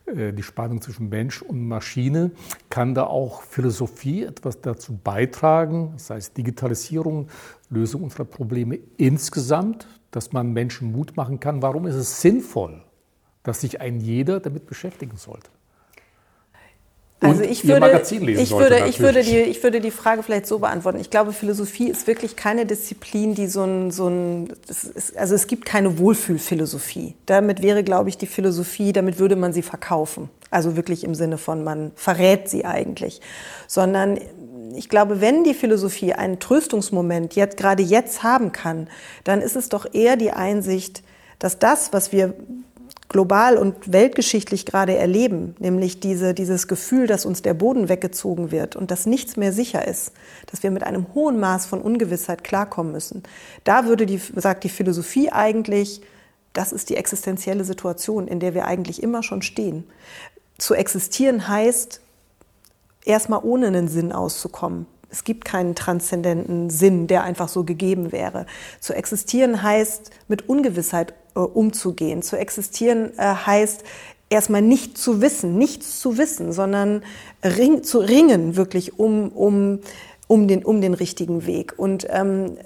die 0.07 0.43
Spannung 0.43 0.81
zwischen 0.81 1.09
Mensch 1.09 1.41
und 1.41 1.67
Maschine, 1.67 2.31
kann 2.69 2.95
da 2.95 3.05
auch 3.05 3.41
Philosophie 3.41 4.23
etwas 4.23 4.61
dazu 4.61 4.97
beitragen, 5.03 5.91
das 5.93 6.09
heißt 6.09 6.37
Digitalisierung, 6.37 7.27
Lösung 7.69 8.03
unserer 8.03 8.25
Probleme 8.25 8.79
insgesamt, 8.95 9.87
dass 10.11 10.31
man 10.31 10.53
Menschen 10.53 10.93
Mut 10.93 11.17
machen 11.17 11.39
kann. 11.39 11.61
Warum 11.61 11.85
ist 11.85 11.95
es 11.95 12.21
sinnvoll, 12.21 12.81
dass 13.43 13.61
sich 13.61 13.81
ein 13.81 13.99
jeder 13.99 14.39
damit 14.39 14.65
beschäftigen 14.65 15.17
sollte? 15.17 15.49
Also 17.19 17.41
ich 17.41 17.67
würde, 17.67 18.03
ich, 18.03 18.51
würde, 18.51 18.85
ich, 18.87 18.99
würde 18.99 19.23
die, 19.23 19.37
ich 19.37 19.63
würde 19.63 19.81
die 19.81 19.89
Frage 19.89 20.21
vielleicht 20.21 20.45
so 20.45 20.59
beantworten. 20.59 20.99
Ich 20.99 21.09
glaube, 21.09 21.33
Philosophie 21.33 21.89
ist 21.89 22.05
wirklich 22.05 22.35
keine 22.35 22.67
Disziplin, 22.67 23.33
die 23.33 23.47
so 23.47 23.63
ein, 23.63 23.89
so 23.89 24.07
ein 24.07 24.53
ist, 24.67 25.17
also 25.17 25.33
es 25.33 25.47
gibt 25.47 25.65
keine 25.65 25.97
Wohlfühlphilosophie. 25.97 27.15
Damit 27.25 27.63
wäre, 27.63 27.83
glaube 27.83 28.09
ich, 28.09 28.19
die 28.19 28.27
Philosophie, 28.27 28.93
damit 28.93 29.17
würde 29.17 29.35
man 29.35 29.51
sie 29.51 29.63
verkaufen. 29.63 30.29
Also 30.51 30.75
wirklich 30.75 31.03
im 31.03 31.15
Sinne 31.15 31.39
von, 31.39 31.63
man 31.63 31.91
verrät 31.95 32.49
sie 32.49 32.65
eigentlich. 32.65 33.19
Sondern 33.65 34.19
ich 34.75 34.87
glaube, 34.87 35.19
wenn 35.19 35.43
die 35.43 35.55
Philosophie 35.55 36.13
einen 36.13 36.39
Tröstungsmoment 36.39 37.35
jetzt, 37.35 37.57
gerade 37.57 37.81
jetzt 37.81 38.21
haben 38.21 38.51
kann, 38.51 38.89
dann 39.23 39.41
ist 39.41 39.55
es 39.55 39.69
doch 39.69 39.91
eher 39.91 40.17
die 40.17 40.31
Einsicht, 40.31 41.01
dass 41.39 41.57
das, 41.57 41.93
was 41.93 42.11
wir 42.11 42.35
global 43.09 43.57
und 43.57 43.91
weltgeschichtlich 43.91 44.65
gerade 44.65 44.97
erleben, 44.97 45.55
nämlich 45.59 45.99
diese, 45.99 46.33
dieses 46.33 46.67
Gefühl, 46.67 47.07
dass 47.07 47.25
uns 47.25 47.41
der 47.41 47.53
Boden 47.53 47.87
weggezogen 47.87 48.51
wird 48.51 48.75
und 48.75 48.91
dass 48.91 49.05
nichts 49.05 49.37
mehr 49.37 49.53
sicher 49.53 49.87
ist, 49.87 50.11
dass 50.47 50.61
wir 50.63 50.71
mit 50.71 50.83
einem 50.83 51.07
hohen 51.13 51.39
Maß 51.39 51.65
von 51.67 51.81
Ungewissheit 51.81 52.43
klarkommen 52.43 52.91
müssen. 52.91 53.23
Da 53.63 53.85
würde 53.85 54.05
die, 54.05 54.17
sagt 54.35 54.63
die 54.65 54.69
Philosophie 54.69 55.31
eigentlich, 55.31 56.01
das 56.51 56.73
ist 56.73 56.89
die 56.89 56.97
existenzielle 56.97 57.63
Situation, 57.63 58.27
in 58.27 58.39
der 58.39 58.53
wir 58.53 58.65
eigentlich 58.65 59.01
immer 59.01 59.23
schon 59.23 59.41
stehen. 59.41 59.85
Zu 60.57 60.73
existieren 60.73 61.47
heißt, 61.47 62.01
erstmal 63.05 63.41
ohne 63.43 63.67
einen 63.67 63.87
Sinn 63.87 64.11
auszukommen. 64.11 64.85
Es 65.09 65.23
gibt 65.23 65.45
keinen 65.45 65.75
transzendenten 65.75 66.69
Sinn, 66.69 67.07
der 67.07 67.23
einfach 67.23 67.47
so 67.47 67.63
gegeben 67.63 68.11
wäre. 68.11 68.45
Zu 68.81 68.93
existieren 68.93 69.63
heißt, 69.63 70.11
mit 70.27 70.49
Ungewissheit 70.49 71.13
umzugehen. 71.45 72.21
Zu 72.21 72.37
existieren 72.37 73.11
äh, 73.17 73.23
heißt, 73.23 73.83
erstmal 74.29 74.61
nicht 74.61 74.97
zu 74.97 75.21
wissen, 75.21 75.57
nichts 75.57 75.99
zu 75.99 76.17
wissen, 76.17 76.51
sondern 76.51 77.03
ring, 77.43 77.83
zu 77.83 77.99
ringen 77.99 78.55
wirklich 78.55 78.99
um, 78.99 79.29
um, 79.29 79.79
um, 80.27 80.47
den, 80.47 80.65
um 80.65 80.81
den 80.81 80.93
richtigen 80.93 81.45
Weg. 81.45 81.73
Und 81.77 82.07
ähm, 82.09 82.57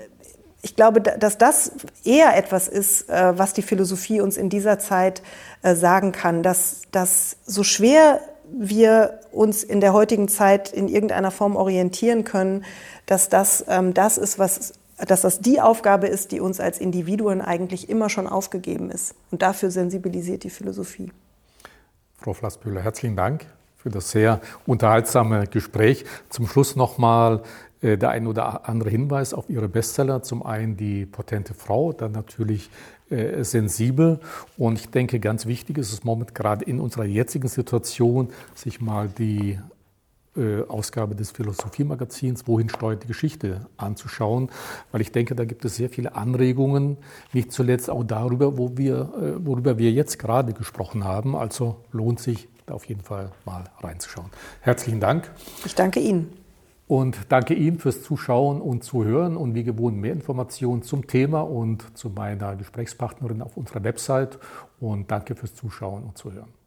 ich 0.64 0.76
glaube, 0.76 1.02
dass 1.02 1.38
das 1.38 1.72
eher 2.04 2.36
etwas 2.36 2.68
ist, 2.68 3.10
äh, 3.10 3.38
was 3.38 3.54
die 3.54 3.62
Philosophie 3.62 4.22
uns 4.22 4.38
in 4.38 4.50
dieser 4.50 4.80
Zeit 4.80 5.22
äh, 5.64 5.76
sagen 5.76 6.12
kann, 6.12 6.44
dass, 6.44 6.82
dass 6.92 7.38
so 7.46 7.64
schwer 7.64 8.22
wir 8.54 9.20
uns 9.32 9.64
in 9.64 9.80
der 9.80 9.94
heutigen 9.94 10.28
Zeit 10.28 10.72
in 10.72 10.88
irgendeiner 10.88 11.32
Form 11.32 11.56
orientieren 11.56 12.24
können, 12.26 12.66
dass 13.06 13.30
das 13.30 13.66
ähm, 13.68 13.94
das 13.94 14.18
ist, 14.18 14.40
was 14.40 14.74
dass 15.08 15.22
das 15.22 15.40
die 15.40 15.62
Aufgabe 15.62 16.08
ist, 16.08 16.32
die 16.32 16.40
uns 16.40 16.60
als 16.60 16.80
Individuen 16.80 17.42
eigentlich 17.42 17.90
immer 17.90 18.10
schon 18.10 18.28
aufgegeben 18.28 18.92
ist. 18.92 19.16
Und 19.32 19.42
dafür 19.42 19.72
sensibilisiert 19.72 20.44
die 20.44 20.50
Philosophie. 20.50 21.12
Frau 22.18 22.34
Flassbühler, 22.34 22.82
herzlichen 22.82 23.16
Dank 23.16 23.46
für 23.78 23.90
das 23.90 24.12
sehr 24.12 24.42
unterhaltsame 24.68 25.48
Gespräch. 25.48 26.06
Zum 26.30 26.48
Schluss 26.48 26.76
nochmal 26.76 27.42
äh, 27.82 27.98
der 27.98 28.12
ein 28.12 28.28
oder 28.28 28.70
andere 28.70 28.90
Hinweis 28.92 29.34
auf 29.34 29.50
Ihre 29.50 29.68
Bestseller. 29.68 30.22
Zum 30.22 30.46
einen 30.46 30.78
die 30.78 31.06
potente 31.06 31.54
Frau, 31.56 31.92
dann 31.94 32.12
natürlich 32.12 32.70
äh, 33.10 33.44
sensibel. 33.44 34.20
Und 34.58 34.80
ich 34.80 34.90
denke, 34.90 35.20
ganz 35.20 35.48
wichtig 35.48 35.80
ist 35.80 35.92
es 35.92 36.04
moment 36.04 36.36
gerade 36.36 36.64
in 36.64 36.80
unserer 36.80 37.06
jetzigen 37.06 37.48
Situation, 37.48 38.30
sich 38.54 38.82
mal 38.82 39.08
die 39.10 39.60
Ausgabe 40.68 41.16
des 41.16 41.32
Philosophiemagazins 41.32 42.48
Wohin 42.48 42.70
steuert 42.70 43.04
die 43.04 43.08
Geschichte 43.08 43.68
anzuschauen, 43.76 44.50
weil 44.92 45.02
ich 45.02 45.12
denke, 45.12 45.36
da 45.36 45.44
gibt 45.44 45.66
es 45.66 45.76
sehr 45.76 45.90
viele 45.90 46.16
Anregungen, 46.16 46.98
nicht 47.34 47.52
zuletzt 47.52 47.90
auch 47.90 48.04
darüber, 48.04 48.58
wo 48.58 48.78
wir, 48.78 49.12
äh, 49.22 49.46
worüber 49.46 49.78
wir 49.78 49.92
jetzt 49.92 50.20
gerade 50.20 50.54
gesprochen 50.54 51.04
haben. 51.04 51.36
Also 51.36 51.78
lohnt 51.92 52.22
sich 52.22 52.48
da 52.66 52.76
auf 52.76 52.86
jeden 52.86 53.02
Fall 53.02 53.32
mal 53.46 53.66
reinzuschauen. 53.82 54.30
Herzlichen 54.62 55.02
Dank. 55.02 55.30
Ich 55.66 55.76
danke 55.76 56.00
Ihnen. 56.00 56.32
Und 56.88 57.18
danke 57.30 57.54
Ihnen 57.54 57.80
fürs 57.80 58.02
Zuschauen 58.02 58.62
und 58.62 58.84
Zuhören 58.84 59.38
und 59.38 59.56
wie 59.56 59.64
gewohnt 59.64 59.98
mehr 59.98 60.12
Informationen 60.12 60.82
zum 60.84 61.08
Thema 61.08 61.42
und 61.42 61.98
zu 61.98 62.10
meiner 62.10 62.56
Gesprächspartnerin 62.58 63.42
auf 63.42 63.56
unserer 63.56 63.84
Website. 63.84 64.40
Und 64.80 65.10
danke 65.10 65.36
fürs 65.36 65.56
Zuschauen 65.56 66.04
und 66.04 66.18
Zuhören. 66.18 66.61